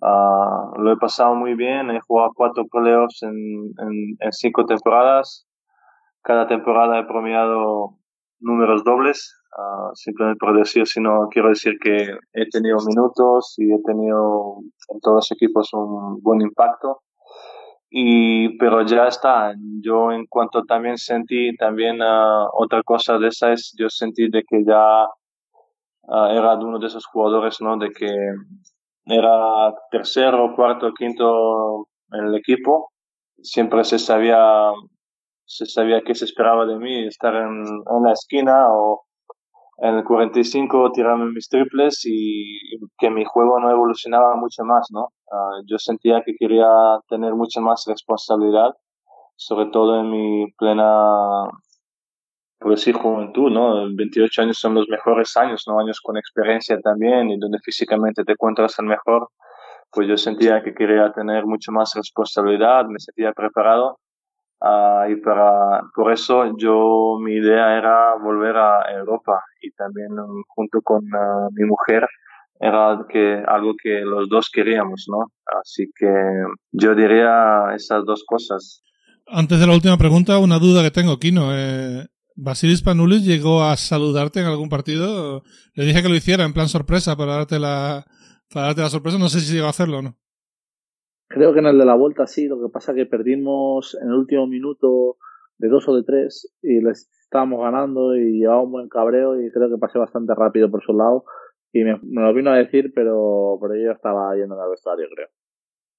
Uh, 0.00 0.80
lo 0.80 0.92
he 0.92 0.96
pasado 0.96 1.34
muy 1.34 1.54
bien, 1.54 1.90
he 1.90 2.00
jugado 2.00 2.30
cuatro 2.34 2.64
playoffs 2.70 3.22
en, 3.22 3.34
en, 3.34 4.16
en, 4.20 4.32
cinco 4.32 4.64
temporadas. 4.64 5.48
Cada 6.22 6.46
temporada 6.46 6.98
he 6.98 7.04
promediado 7.04 7.96
números 8.38 8.84
dobles, 8.84 9.37
uh, 9.56 9.94
simplemente 9.94 10.38
por 10.38 10.56
decir, 10.56 10.86
sino 10.86 11.28
quiero 11.30 11.48
decir 11.50 11.74
que 11.82 12.16
he 12.32 12.48
tenido 12.50 12.78
minutos 12.86 13.54
y 13.58 13.72
he 13.72 13.82
tenido 13.82 14.58
en 14.88 15.00
todos 15.00 15.16
los 15.16 15.32
equipos 15.32 15.72
un 15.72 16.20
buen 16.22 16.40
impacto. 16.40 17.00
Y 17.90 18.58
pero 18.58 18.84
ya 18.84 19.06
está. 19.06 19.54
Yo 19.82 20.12
en 20.12 20.26
cuanto 20.26 20.64
también 20.64 20.98
sentí 20.98 21.56
también 21.56 22.02
uh, 22.02 22.48
otra 22.52 22.82
cosa 22.82 23.18
de 23.18 23.28
esa 23.28 23.52
es 23.52 23.74
yo 23.78 23.88
sentí 23.88 24.28
de 24.30 24.42
que 24.46 24.62
ya 24.64 25.06
uh, 26.02 26.26
era 26.26 26.56
uno 26.56 26.78
de 26.78 26.86
esos 26.86 27.06
jugadores 27.06 27.60
no 27.62 27.78
de 27.78 27.90
que 27.90 28.10
era 29.06 29.74
tercero 29.90 30.54
cuarto 30.54 30.92
quinto 30.92 31.88
en 32.12 32.26
el 32.26 32.34
equipo. 32.34 32.90
Siempre 33.42 33.84
se 33.84 33.98
sabía 33.98 34.70
se 35.46 35.64
sabía 35.64 36.02
qué 36.04 36.14
se 36.14 36.26
esperaba 36.26 36.66
de 36.66 36.76
mí 36.78 37.06
estar 37.06 37.34
en, 37.34 37.64
en 37.64 38.02
la 38.04 38.12
esquina 38.12 38.66
o 38.68 39.07
en 39.80 39.94
el 39.94 40.04
45 40.04 40.90
tirarme 40.92 41.30
mis 41.30 41.48
triples 41.48 42.02
y 42.04 42.78
que 42.98 43.10
mi 43.10 43.24
juego 43.24 43.60
no 43.60 43.70
evolucionaba 43.70 44.34
mucho 44.34 44.64
más, 44.64 44.88
¿no? 44.90 45.08
Uh, 45.30 45.62
yo 45.66 45.78
sentía 45.78 46.22
que 46.24 46.34
quería 46.36 46.66
tener 47.08 47.34
mucha 47.34 47.60
más 47.60 47.84
responsabilidad, 47.86 48.74
sobre 49.36 49.66
todo 49.66 50.00
en 50.00 50.10
mi 50.10 50.50
plena, 50.58 51.44
por 52.58 52.72
decir, 52.72 52.96
juventud, 52.96 53.52
¿no? 53.52 53.86
28 53.94 54.42
años 54.42 54.58
son 54.58 54.74
los 54.74 54.88
mejores 54.88 55.36
años, 55.36 55.64
¿no? 55.68 55.78
Años 55.78 56.00
con 56.00 56.16
experiencia 56.16 56.78
también 56.80 57.30
y 57.30 57.38
donde 57.38 57.58
físicamente 57.60 58.24
te 58.24 58.32
encuentras 58.32 58.76
el 58.80 58.86
mejor. 58.86 59.28
Pues 59.92 60.08
yo 60.08 60.16
sentía 60.16 60.62
que 60.62 60.74
quería 60.74 61.12
tener 61.12 61.46
mucho 61.46 61.70
más 61.70 61.94
responsabilidad, 61.94 62.86
me 62.86 62.98
sentía 62.98 63.32
preparado 63.32 63.98
Uh, 64.60 65.08
y 65.10 65.16
para, 65.16 65.82
por 65.94 66.12
eso 66.12 66.56
yo, 66.56 67.16
mi 67.22 67.34
idea 67.34 67.78
era 67.78 68.16
volver 68.16 68.56
a 68.56 68.92
Europa 68.92 69.40
y 69.62 69.70
también 69.72 70.18
um, 70.18 70.42
junto 70.48 70.80
con 70.82 71.04
uh, 71.04 71.48
mi 71.52 71.64
mujer 71.64 72.04
era 72.60 72.98
que 73.08 73.40
algo 73.46 73.74
que 73.80 74.00
los 74.00 74.28
dos 74.28 74.50
queríamos, 74.52 75.06
¿no? 75.08 75.30
Así 75.60 75.90
que 75.94 76.12
yo 76.72 76.94
diría 76.94 77.66
esas 77.74 78.04
dos 78.04 78.24
cosas. 78.26 78.82
Antes 79.28 79.60
de 79.60 79.66
la 79.66 79.74
última 79.74 79.96
pregunta, 79.96 80.38
una 80.38 80.58
duda 80.58 80.82
que 80.82 80.90
tengo, 80.90 81.18
Kino. 81.18 81.50
Eh, 81.52 82.06
¿Basilis 82.34 82.82
Panulis 82.82 83.24
llegó 83.24 83.62
a 83.62 83.76
saludarte 83.76 84.40
en 84.40 84.46
algún 84.46 84.68
partido? 84.68 85.42
Le 85.74 85.84
dije 85.84 86.02
que 86.02 86.08
lo 86.08 86.14
hiciera 86.14 86.44
en 86.44 86.52
plan 86.52 86.68
sorpresa 86.68 87.16
para 87.16 87.34
darte 87.34 87.58
la, 87.58 88.06
para 88.52 88.66
darte 88.66 88.80
la 88.80 88.90
sorpresa. 88.90 89.18
No 89.18 89.28
sé 89.28 89.40
si 89.40 89.52
llegó 89.54 89.66
a 89.66 89.70
hacerlo 89.70 89.98
o 89.98 90.02
no. 90.02 90.16
Creo 91.28 91.52
que 91.52 91.60
en 91.60 91.66
el 91.66 91.78
de 91.78 91.84
la 91.84 91.94
vuelta 91.94 92.26
sí, 92.26 92.48
lo 92.48 92.60
que 92.60 92.72
pasa 92.72 92.94
que 92.94 93.06
perdimos 93.06 93.96
en 94.00 94.08
el 94.08 94.14
último 94.14 94.46
minuto 94.46 95.16
de 95.58 95.68
dos 95.68 95.88
o 95.88 95.96
de 95.96 96.04
tres 96.04 96.54
y 96.62 96.80
les 96.80 97.10
estábamos 97.22 97.60
ganando 97.60 98.16
y 98.16 98.38
llevaba 98.40 98.62
un 98.62 98.72
buen 98.72 98.88
cabreo 98.88 99.40
y 99.40 99.50
creo 99.50 99.68
que 99.68 99.78
pasé 99.78 99.98
bastante 99.98 100.34
rápido 100.34 100.70
por 100.70 100.82
su 100.82 100.92
lado 100.94 101.24
y 101.72 101.84
me, 101.84 101.98
lo 102.02 102.32
vino 102.32 102.50
a 102.50 102.56
decir, 102.56 102.92
pero, 102.94 103.58
pero 103.60 103.74
yo 103.76 103.92
estaba 103.92 104.34
yendo 104.36 104.60
al 104.60 104.70
vestuario, 104.70 105.06
creo. 105.14 105.28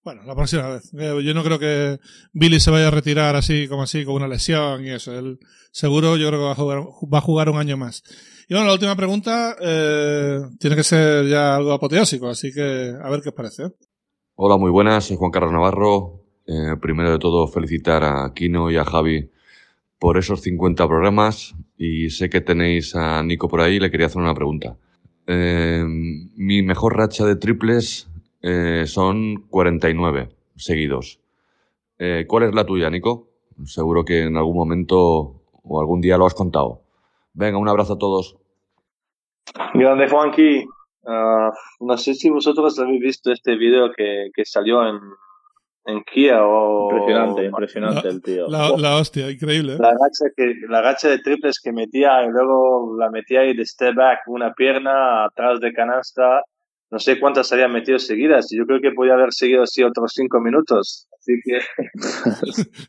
Bueno, 0.04 0.24
la 0.26 0.34
próxima 0.34 0.70
vez. 0.70 0.92
Yo 0.92 1.34
no 1.34 1.44
creo 1.44 1.60
que 1.60 2.00
Billy 2.32 2.60
se 2.60 2.72
vaya 2.72 2.88
a 2.88 2.92
retirar 2.92 3.36
así 3.36 3.68
como 3.68 3.84
así, 3.84 4.06
con 4.06 4.16
una 4.16 4.28
lesión 4.28 4.84
y 4.86 4.92
eso. 4.92 5.18
Él 5.18 5.38
seguro 5.72 6.16
yo 6.16 6.30
creo 6.30 6.40
que 6.40 6.46
va 6.46 6.52
a 6.54 6.56
jugar, 6.56 6.80
va 7.14 7.18
a 7.18 7.22
jugar 7.22 7.50
un 7.50 7.58
año 7.58 7.78
más. 7.78 8.02
Y 8.48 8.54
bueno, 8.54 8.68
la 8.68 8.74
última 8.74 8.96
pregunta 8.96 9.56
eh, 9.62 10.40
tiene 10.58 10.76
que 10.76 10.84
ser 10.84 11.28
ya 11.28 11.56
algo 11.56 11.74
apoteósico, 11.74 12.30
así 12.30 12.52
que 12.52 12.94
a 13.00 13.10
ver 13.10 13.22
qué 13.22 13.30
os 13.30 13.36
parece. 13.36 13.64
Hola, 14.42 14.56
muy 14.56 14.72
buenas, 14.72 15.04
soy 15.04 15.18
Juan 15.18 15.32
Carlos 15.32 15.52
Navarro. 15.52 16.22
Eh, 16.48 16.78
primero 16.80 17.12
de 17.12 17.20
todo, 17.20 17.46
felicitar 17.50 18.06
a 18.06 18.34
Kino 18.34 18.72
y 18.72 18.78
a 18.78 18.86
Javi 18.86 19.30
por 20.00 20.18
esos 20.18 20.40
50 20.40 20.88
programas 20.88 21.56
y 21.76 22.10
sé 22.10 22.30
que 22.30 22.40
tenéis 22.40 22.96
a 22.96 23.22
Nico 23.22 23.50
por 23.50 23.60
ahí 23.60 23.82
le 23.82 23.92
quería 23.92 24.06
hacer 24.06 24.22
una 24.22 24.34
pregunta. 24.34 24.78
Eh, 25.28 25.84
mi 25.86 26.62
mejor 26.62 26.96
racha 26.96 27.26
de 27.26 27.36
triples 27.36 28.10
eh, 28.42 28.86
son 28.86 29.46
49 29.50 30.30
seguidos. 30.56 31.20
¿Cuál 32.28 32.44
es 32.44 32.56
la 32.56 32.66
tuya, 32.66 32.90
Nico? 32.90 33.28
Seguro 33.66 34.06
que 34.06 34.22
en 34.22 34.38
algún 34.38 34.56
momento 34.56 35.42
o 35.64 35.82
algún 35.82 36.00
día 36.00 36.18
lo 36.18 36.26
has 36.26 36.34
contado. 36.34 36.84
Venga, 37.34 37.58
un 37.58 37.68
abrazo 37.68 37.96
a 37.96 37.98
todos. 37.98 38.38
Grande 39.74 40.08
Juanqui, 40.08 40.66
Uh, 41.04 41.52
no 41.80 41.98
sé 41.98 42.14
si 42.14 42.30
vosotros 42.30 42.78
habéis 42.80 43.02
visto 43.02 43.32
este 43.32 43.56
video 43.56 43.92
que, 43.92 44.30
que 44.34 44.44
salió 44.44 44.86
en, 44.88 45.00
en 45.86 46.04
Kia 46.04 46.44
o... 46.44 46.92
Impresionante, 46.92 47.46
impresionante 47.46 48.08
la, 48.08 48.14
el 48.14 48.22
tío. 48.22 48.48
La, 48.48 48.70
la, 48.78 48.98
hostia, 48.98 49.32
increíble. 49.32 49.74
¿eh? 49.74 49.78
La 49.80 49.92
gacha, 49.92 50.26
que, 50.36 50.54
la 50.68 50.82
gacha 50.82 51.10
de 51.10 51.20
triples 51.20 51.60
que 51.60 51.72
metía 51.72 52.24
y 52.24 52.30
luego 52.30 52.98
la 52.98 53.10
metía 53.10 53.42
ahí 53.42 53.56
de 53.56 53.66
step 53.66 53.96
back, 53.96 54.20
una 54.28 54.54
pierna 54.54 55.26
atrás 55.26 55.60
de 55.60 55.74
canasta. 55.74 56.42
No 56.92 57.00
sé 57.00 57.20
cuántas 57.20 57.52
había 57.54 57.68
metido 57.68 58.00
seguidas. 58.00 58.48
Yo 58.52 58.66
creo 58.66 58.82
que 58.82 58.92
podía 58.92 59.14
haber 59.14 59.32
seguido 59.32 59.64
así 59.64 59.84
otros 59.84 60.12
cinco 60.14 60.40
minutos. 60.42 61.08
Así 61.18 61.34
que... 61.44 61.60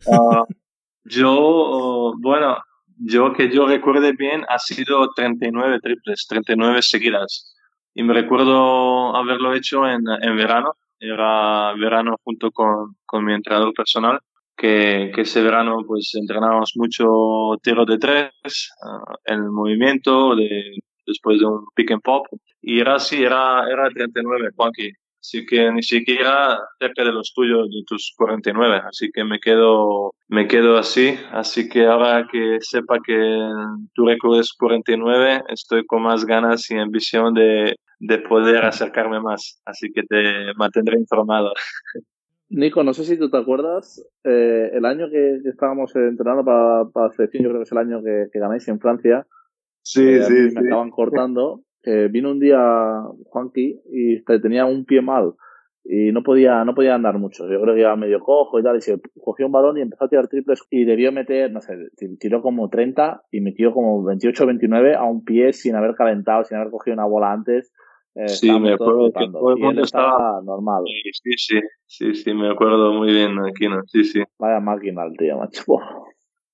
uh, 0.06 0.44
yo, 1.04 2.10
uh, 2.10 2.20
bueno, 2.20 2.56
yo 2.96 3.32
que 3.34 3.50
yo 3.54 3.66
recuerde 3.66 4.12
bien, 4.12 4.42
ha 4.48 4.58
sido 4.58 5.10
39 5.14 5.78
triples, 5.80 6.26
39 6.28 6.82
seguidas 6.82 7.54
y 7.94 8.02
me 8.02 8.14
recuerdo 8.14 9.16
haberlo 9.16 9.54
hecho 9.54 9.86
en, 9.86 10.02
en 10.22 10.36
verano, 10.36 10.74
era 10.98 11.72
verano 11.74 12.16
junto 12.22 12.50
con, 12.50 12.96
con 13.06 13.24
mi 13.24 13.34
entrenador 13.34 13.72
personal, 13.74 14.20
que, 14.56 15.10
que, 15.14 15.22
ese 15.22 15.42
verano 15.42 15.78
pues 15.86 16.12
entrenábamos 16.14 16.72
mucho 16.76 17.56
tiro 17.62 17.86
de 17.86 17.98
tres, 17.98 18.70
uh, 18.82 19.14
el 19.24 19.42
movimiento 19.50 20.36
de, 20.36 20.78
después 21.06 21.38
de 21.40 21.46
un 21.46 21.64
pick 21.74 21.92
and 21.92 22.02
pop, 22.02 22.26
y 22.60 22.80
era 22.80 22.96
así, 22.96 23.22
era, 23.22 23.64
era 23.70 23.88
39, 23.88 24.50
Juanqui. 24.54 24.92
Así 25.20 25.44
que 25.46 25.70
ni 25.70 25.82
siquiera 25.82 26.58
cerca 26.78 27.04
de 27.04 27.12
los 27.12 27.32
tuyos, 27.34 27.68
de 27.68 27.82
tus 27.86 28.12
49, 28.16 28.80
así 28.88 29.10
que 29.12 29.24
me 29.24 29.38
quedo, 29.38 30.14
me 30.28 30.48
quedo 30.48 30.78
así, 30.78 31.14
así 31.32 31.68
que 31.68 31.86
ahora 31.86 32.26
que 32.30 32.58
sepa 32.60 32.98
que 33.04 33.48
tu 33.94 34.06
récord 34.06 34.40
es 34.40 34.52
49, 34.54 35.42
estoy 35.48 35.84
con 35.86 36.02
más 36.02 36.24
ganas 36.24 36.70
y 36.70 36.78
ambición 36.78 37.34
de, 37.34 37.76
de 37.98 38.18
poder 38.18 38.64
acercarme 38.64 39.20
más, 39.20 39.60
así 39.64 39.92
que 39.92 40.02
te 40.02 40.54
mantendré 40.56 40.98
informado. 40.98 41.52
Nico, 42.48 42.82
no 42.82 42.92
sé 42.94 43.04
si 43.04 43.16
tú 43.16 43.30
te 43.30 43.36
acuerdas, 43.36 44.04
eh, 44.24 44.70
el 44.72 44.84
año 44.84 45.08
que, 45.08 45.40
estábamos 45.44 45.94
entrenando 45.94 46.44
para, 46.44 46.84
para 46.86 47.06
la 47.06 47.12
selección, 47.12 47.44
yo 47.44 47.50
creo 47.50 47.60
que 47.60 47.64
es 47.64 47.72
el 47.72 47.78
año 47.78 48.02
que, 48.02 48.26
que 48.32 48.40
ganáis 48.40 48.66
en 48.66 48.80
Francia. 48.80 49.24
Sí, 49.82 50.02
eh, 50.02 50.22
sí, 50.24 50.32
Me 50.32 50.50
sí. 50.50 50.58
estaban 50.58 50.90
cortando. 50.90 51.62
Que 51.82 52.08
vino 52.08 52.30
un 52.30 52.40
día 52.40 52.58
Juanqui 53.26 53.80
y 53.92 54.22
te- 54.24 54.38
tenía 54.40 54.64
un 54.66 54.84
pie 54.84 55.00
mal 55.02 55.32
y 55.84 56.12
no 56.12 56.22
podía, 56.22 56.64
no 56.64 56.74
podía 56.74 56.94
andar 56.94 57.18
mucho. 57.18 57.48
Yo 57.50 57.60
creo 57.60 57.74
que 57.74 57.80
iba 57.80 57.96
medio 57.96 58.20
cojo 58.20 58.60
y 58.60 58.62
tal, 58.62 58.76
y 58.76 58.80
se 58.82 59.00
cogió 59.22 59.46
un 59.46 59.52
balón 59.52 59.78
y 59.78 59.80
empezó 59.80 60.04
a 60.04 60.08
tirar 60.08 60.28
triples 60.28 60.62
y 60.70 60.84
debió 60.84 61.10
meter, 61.10 61.50
no 61.50 61.60
sé, 61.62 61.74
tiró 62.18 62.42
como 62.42 62.68
30 62.68 63.22
y 63.30 63.40
metió 63.40 63.72
como 63.72 64.04
28 64.04 64.44
o 64.44 64.46
29 64.46 64.94
a 64.94 65.04
un 65.04 65.24
pie 65.24 65.52
sin 65.54 65.74
haber 65.76 65.94
calentado, 65.94 66.44
sin 66.44 66.58
haber 66.58 66.70
cogido 66.70 66.94
una 66.94 67.06
bola 67.06 67.32
antes. 67.32 67.72
Eh, 68.14 68.28
Sí, 68.28 68.50
me 68.60 68.72
acuerdo 68.74 69.10
que 69.12 69.26
todo 69.32 69.52
el 69.54 69.58
mundo 69.60 69.82
estaba 69.82 70.10
estaba- 70.10 70.42
normal. 70.42 70.82
Sí, 71.22 71.36
sí, 71.36 71.60
sí, 71.86 72.14
sí, 72.14 72.34
me 72.34 72.50
acuerdo 72.50 72.92
muy 72.92 73.12
bien, 73.12 73.38
Aquino, 73.38 73.82
sí, 73.86 74.04
sí. 74.04 74.20
Vaya 74.38 74.60
máquina 74.60 75.04
el 75.04 75.16
tío, 75.16 75.38
macho. 75.38 75.62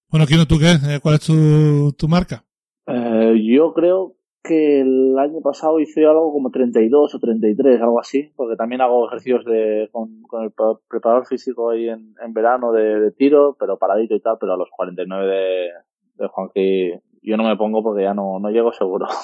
Bueno, 0.09 0.27
Kino, 0.27 0.47
¿tú 0.47 0.57
qué? 0.59 0.71
Eh, 0.95 1.01
¿Cuál 1.03 1.17
es 1.17 1.27
tu, 1.27 1.93
tu 1.99 2.07
marca? 2.09 2.45
Eh, 2.87 3.35
yo 3.45 3.73
creo 3.75 4.15
que 4.47 4.81
el 4.81 5.19
año 5.19 5.41
pasado 5.43 5.81
hice 5.81 6.05
algo 6.07 6.33
como 6.33 6.51
32 6.51 7.15
o 7.15 7.19
33, 7.19 7.81
algo 7.81 8.01
así, 8.01 8.33
porque 8.37 8.57
también 8.57 8.81
hago 8.81 9.07
ejercicios 9.07 9.45
de, 9.45 9.89
con, 9.93 10.23
con 10.23 10.45
el 10.45 10.51
pre- 10.53 10.81
preparador 10.89 11.27
físico 11.27 11.71
ahí 11.71 11.89
en, 11.89 12.15
en 12.25 12.33
verano 12.33 12.73
de, 12.73 13.01
de 13.01 13.11
tiro, 13.13 13.57
pero 13.59 13.79
paradito 13.79 14.15
y 14.15 14.21
tal, 14.21 14.37
pero 14.41 14.55
a 14.55 14.57
los 14.57 14.69
49 14.71 15.27
de, 15.27 15.69
de 16.15 16.29
Juanqui 16.29 16.93
yo 17.23 17.37
no 17.37 17.43
me 17.45 17.57
pongo 17.57 17.83
porque 17.83 18.05
ya 18.05 18.15
no, 18.15 18.39
no 18.39 18.51
llego 18.51 18.73
seguro. 18.73 19.07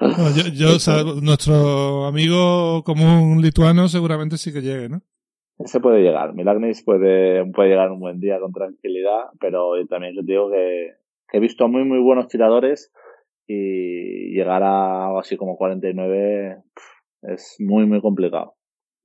Bueno, 0.00 0.28
yo, 0.36 0.42
yo, 0.52 0.74
o 0.74 0.78
sea, 0.80 1.04
nuestro 1.22 2.06
amigo 2.06 2.82
común 2.82 3.40
lituano 3.40 3.86
seguramente 3.86 4.36
sí 4.38 4.52
que 4.52 4.60
llegue, 4.60 4.88
¿no? 4.88 5.02
Se 5.66 5.78
puede 5.78 6.02
llegar, 6.02 6.34
Milagnis 6.34 6.82
puede, 6.82 7.48
puede 7.52 7.68
llegar 7.68 7.92
un 7.92 8.00
buen 8.00 8.18
día 8.18 8.40
con 8.40 8.52
tranquilidad, 8.52 9.26
pero 9.38 9.78
yo 9.80 9.86
también 9.86 10.16
te 10.16 10.22
digo 10.24 10.50
que, 10.50 10.94
que 11.28 11.36
he 11.36 11.40
visto 11.40 11.68
muy 11.68 11.84
muy 11.84 12.00
buenos 12.00 12.26
tiradores 12.26 12.92
y 13.46 14.34
llegar 14.34 14.62
a 14.62 15.18
así 15.18 15.36
como 15.36 15.56
49 15.56 16.62
pff, 16.74 17.32
es 17.34 17.56
muy 17.58 17.86
muy 17.86 18.00
complicado. 18.00 18.56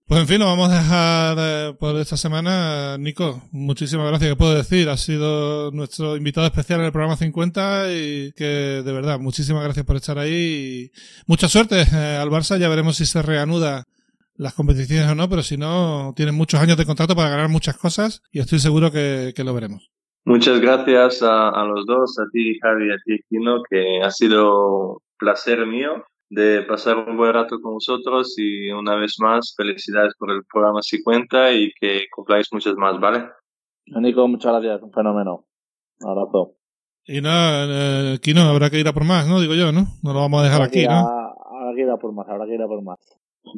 Pues 0.09 0.21
en 0.21 0.27
fin, 0.27 0.39
lo 0.39 0.45
vamos 0.45 0.71
a 0.71 0.75
dejar 0.75 1.37
eh, 1.39 1.75
por 1.79 1.95
esta 1.97 2.17
semana. 2.17 2.97
Nico, 2.97 3.43
muchísimas 3.51 4.07
gracias. 4.07 4.31
¿Qué 4.31 4.35
puedo 4.35 4.55
decir? 4.55 4.89
Has 4.89 5.01
sido 5.01 5.69
nuestro 5.69 6.17
invitado 6.17 6.47
especial 6.47 6.79
en 6.79 6.87
el 6.87 6.91
programa 6.91 7.15
50 7.15 7.93
y 7.93 8.31
que 8.31 8.81
de 8.83 8.91
verdad, 8.91 9.19
muchísimas 9.19 9.63
gracias 9.63 9.85
por 9.85 9.97
estar 9.97 10.17
ahí. 10.17 10.31
Y 10.33 10.91
mucha 11.27 11.47
suerte 11.47 11.81
eh, 11.81 12.17
al 12.19 12.31
Barça. 12.31 12.57
Ya 12.57 12.69
veremos 12.69 12.97
si 12.97 13.05
se 13.05 13.21
reanuda 13.21 13.83
las 14.35 14.55
competiciones 14.55 15.11
o 15.11 15.13
no, 15.13 15.29
pero 15.29 15.43
si 15.43 15.57
no, 15.57 16.13
tienen 16.15 16.33
muchos 16.33 16.59
años 16.59 16.77
de 16.77 16.87
contrato 16.87 17.15
para 17.15 17.29
ganar 17.29 17.49
muchas 17.49 17.77
cosas 17.77 18.23
y 18.31 18.39
estoy 18.39 18.57
seguro 18.57 18.91
que 18.91 19.33
lo 19.37 19.53
veremos. 19.53 19.91
Muchas 20.25 20.59
gracias 20.59 21.23
a, 21.23 21.49
a 21.49 21.63
los 21.65 21.85
dos, 21.85 22.17
a 22.19 22.23
ti 22.31 22.57
Javi 22.61 22.87
y 22.87 22.91
a 22.91 22.97
ti 23.03 23.19
Kino, 23.29 23.63
que 23.69 24.01
ha 24.03 24.11
sido 24.11 25.01
placer 25.17 25.65
mío 25.65 26.03
de 26.29 26.61
pasar 26.63 26.97
un 26.97 27.17
buen 27.17 27.33
rato 27.33 27.59
con 27.61 27.73
vosotros 27.75 28.35
y 28.37 28.69
una 28.71 28.95
vez 28.95 29.15
más 29.19 29.53
felicidades 29.57 30.13
por 30.19 30.29
el 30.31 30.43
programa 30.51 30.81
50 30.81 31.53
y 31.53 31.71
que 31.79 32.03
cumpláis 32.15 32.47
muchas 32.51 32.75
más, 32.75 32.99
¿vale? 32.99 33.25
Nico, 33.87 34.27
muchas 34.27 34.51
gracias, 34.53 34.83
un 34.83 34.91
fenómeno. 34.91 35.45
Un 36.01 36.09
abrazo. 36.11 36.53
Y 37.05 37.21
nada, 37.21 38.13
eh, 38.13 38.19
Kino, 38.21 38.41
habrá 38.41 38.69
que 38.69 38.79
ir 38.79 38.87
a 38.87 38.93
por 38.93 39.05
más, 39.05 39.27
¿no? 39.27 39.39
Digo 39.41 39.55
yo, 39.55 39.71
¿no? 39.71 39.87
No 40.03 40.13
lo 40.13 40.19
vamos 40.19 40.41
a 40.41 40.43
dejar 40.43 40.57
Habrá 40.61 40.67
aquí, 40.67 40.79
ir 40.81 40.89
¿no? 40.89 40.95
a- 40.97 41.25
Habrá 41.61 41.75
que 41.75 41.81
ir 41.81 41.89
a 41.89 41.97
por 41.97 42.13
más, 42.13 42.27
habrá 42.29 42.45
que 42.45 42.53
ir 42.53 42.61
a 42.61 42.67
por 42.67 42.83
más. 42.83 42.97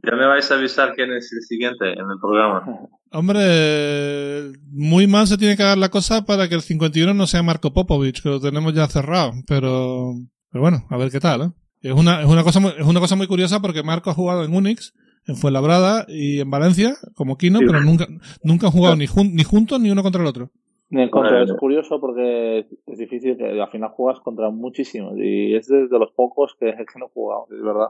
Ya 0.03 0.15
me 0.15 0.25
vais 0.27 0.49
a 0.51 0.55
avisar 0.55 0.93
quién 0.95 1.11
es 1.11 1.31
el 1.33 1.41
siguiente 1.41 1.85
en 1.91 1.99
el 2.11 2.19
programa. 2.19 2.63
Hombre, 3.13 4.51
muy 4.71 5.07
mal 5.07 5.27
se 5.27 5.37
tiene 5.37 5.57
que 5.57 5.63
dar 5.63 5.77
la 5.77 5.89
cosa 5.89 6.25
para 6.25 6.47
que 6.47 6.55
el 6.55 6.61
51 6.61 7.13
no 7.13 7.27
sea 7.27 7.43
Marco 7.43 7.73
Popovich, 7.73 8.21
que 8.21 8.29
lo 8.29 8.39
tenemos 8.39 8.73
ya 8.73 8.87
cerrado, 8.87 9.31
pero, 9.47 10.13
pero 10.51 10.61
bueno, 10.61 10.85
a 10.89 10.97
ver 10.97 11.11
qué 11.11 11.19
tal, 11.19 11.41
¿eh? 11.41 11.51
Es 11.81 11.93
una, 11.93 12.21
es 12.21 12.27
una 12.27 12.43
cosa 12.43 12.59
muy, 12.59 12.71
es 12.77 12.85
una 12.85 12.99
cosa 12.99 13.15
muy 13.15 13.27
curiosa 13.27 13.59
porque 13.59 13.83
Marco 13.83 14.09
ha 14.11 14.13
jugado 14.13 14.43
en 14.45 14.53
Unix, 14.55 14.93
en 15.27 15.35
Fuenlabrada 15.35 16.05
y 16.07 16.39
en 16.39 16.49
Valencia, 16.51 16.93
como 17.15 17.37
Kino, 17.37 17.59
Sí. 17.59 17.65
pero 17.67 17.81
nunca, 17.81 18.07
nunca 18.43 18.67
han 18.67 18.73
jugado 18.73 18.95
ni, 18.95 19.07
jun- 19.07 19.33
ni 19.33 19.43
juntos 19.43 19.79
ni 19.81 19.89
uno 19.91 20.03
contra 20.03 20.21
el 20.21 20.27
otro. 20.27 20.51
Ni 20.89 21.09
contra, 21.09 21.41
es 21.43 21.53
curioso 21.53 21.99
porque 21.99 22.67
es 22.85 22.97
difícil 22.97 23.37
que 23.37 23.59
al 23.61 23.69
final 23.71 23.89
juegas 23.91 24.19
contra 24.21 24.49
muchísimos 24.51 25.13
y 25.17 25.55
es 25.55 25.67
desde 25.67 25.97
los 25.97 26.11
pocos 26.11 26.55
que, 26.59 26.65
que 26.75 26.99
no 26.99 27.07
jugamos, 27.09 27.49
es 27.51 27.61
verdad. 27.63 27.87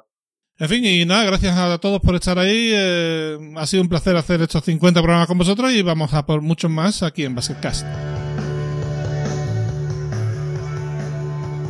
En 0.61 0.69
fin, 0.69 0.85
y 0.85 1.03
nada, 1.05 1.23
gracias 1.23 1.57
a 1.57 1.79
todos 1.79 1.99
por 1.99 2.13
estar 2.13 2.37
ahí. 2.37 2.69
eh, 2.71 3.53
ha 3.57 3.65
sido 3.65 3.81
un 3.81 3.89
placer 3.89 4.15
hacer 4.15 4.43
estos 4.43 4.63
50 4.63 5.01
programas 5.01 5.27
con 5.27 5.39
vosotros 5.39 5.71
y 5.71 5.81
vamos 5.81 6.13
a 6.13 6.23
por 6.23 6.39
muchos 6.41 6.69
más 6.69 7.01
aquí 7.01 7.25
en 7.25 7.33
Basketcast. 7.33 7.83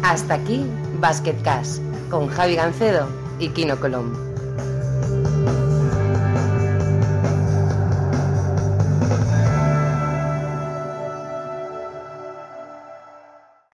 Hasta 0.03 0.33
aquí 0.33 0.65
Basket 0.99 1.41
Cash 1.41 1.77
con 2.09 2.27
Javi 2.27 2.55
Gancedo 2.55 3.07
y 3.39 3.47
Kino 3.51 3.79
Colom. 3.79 4.30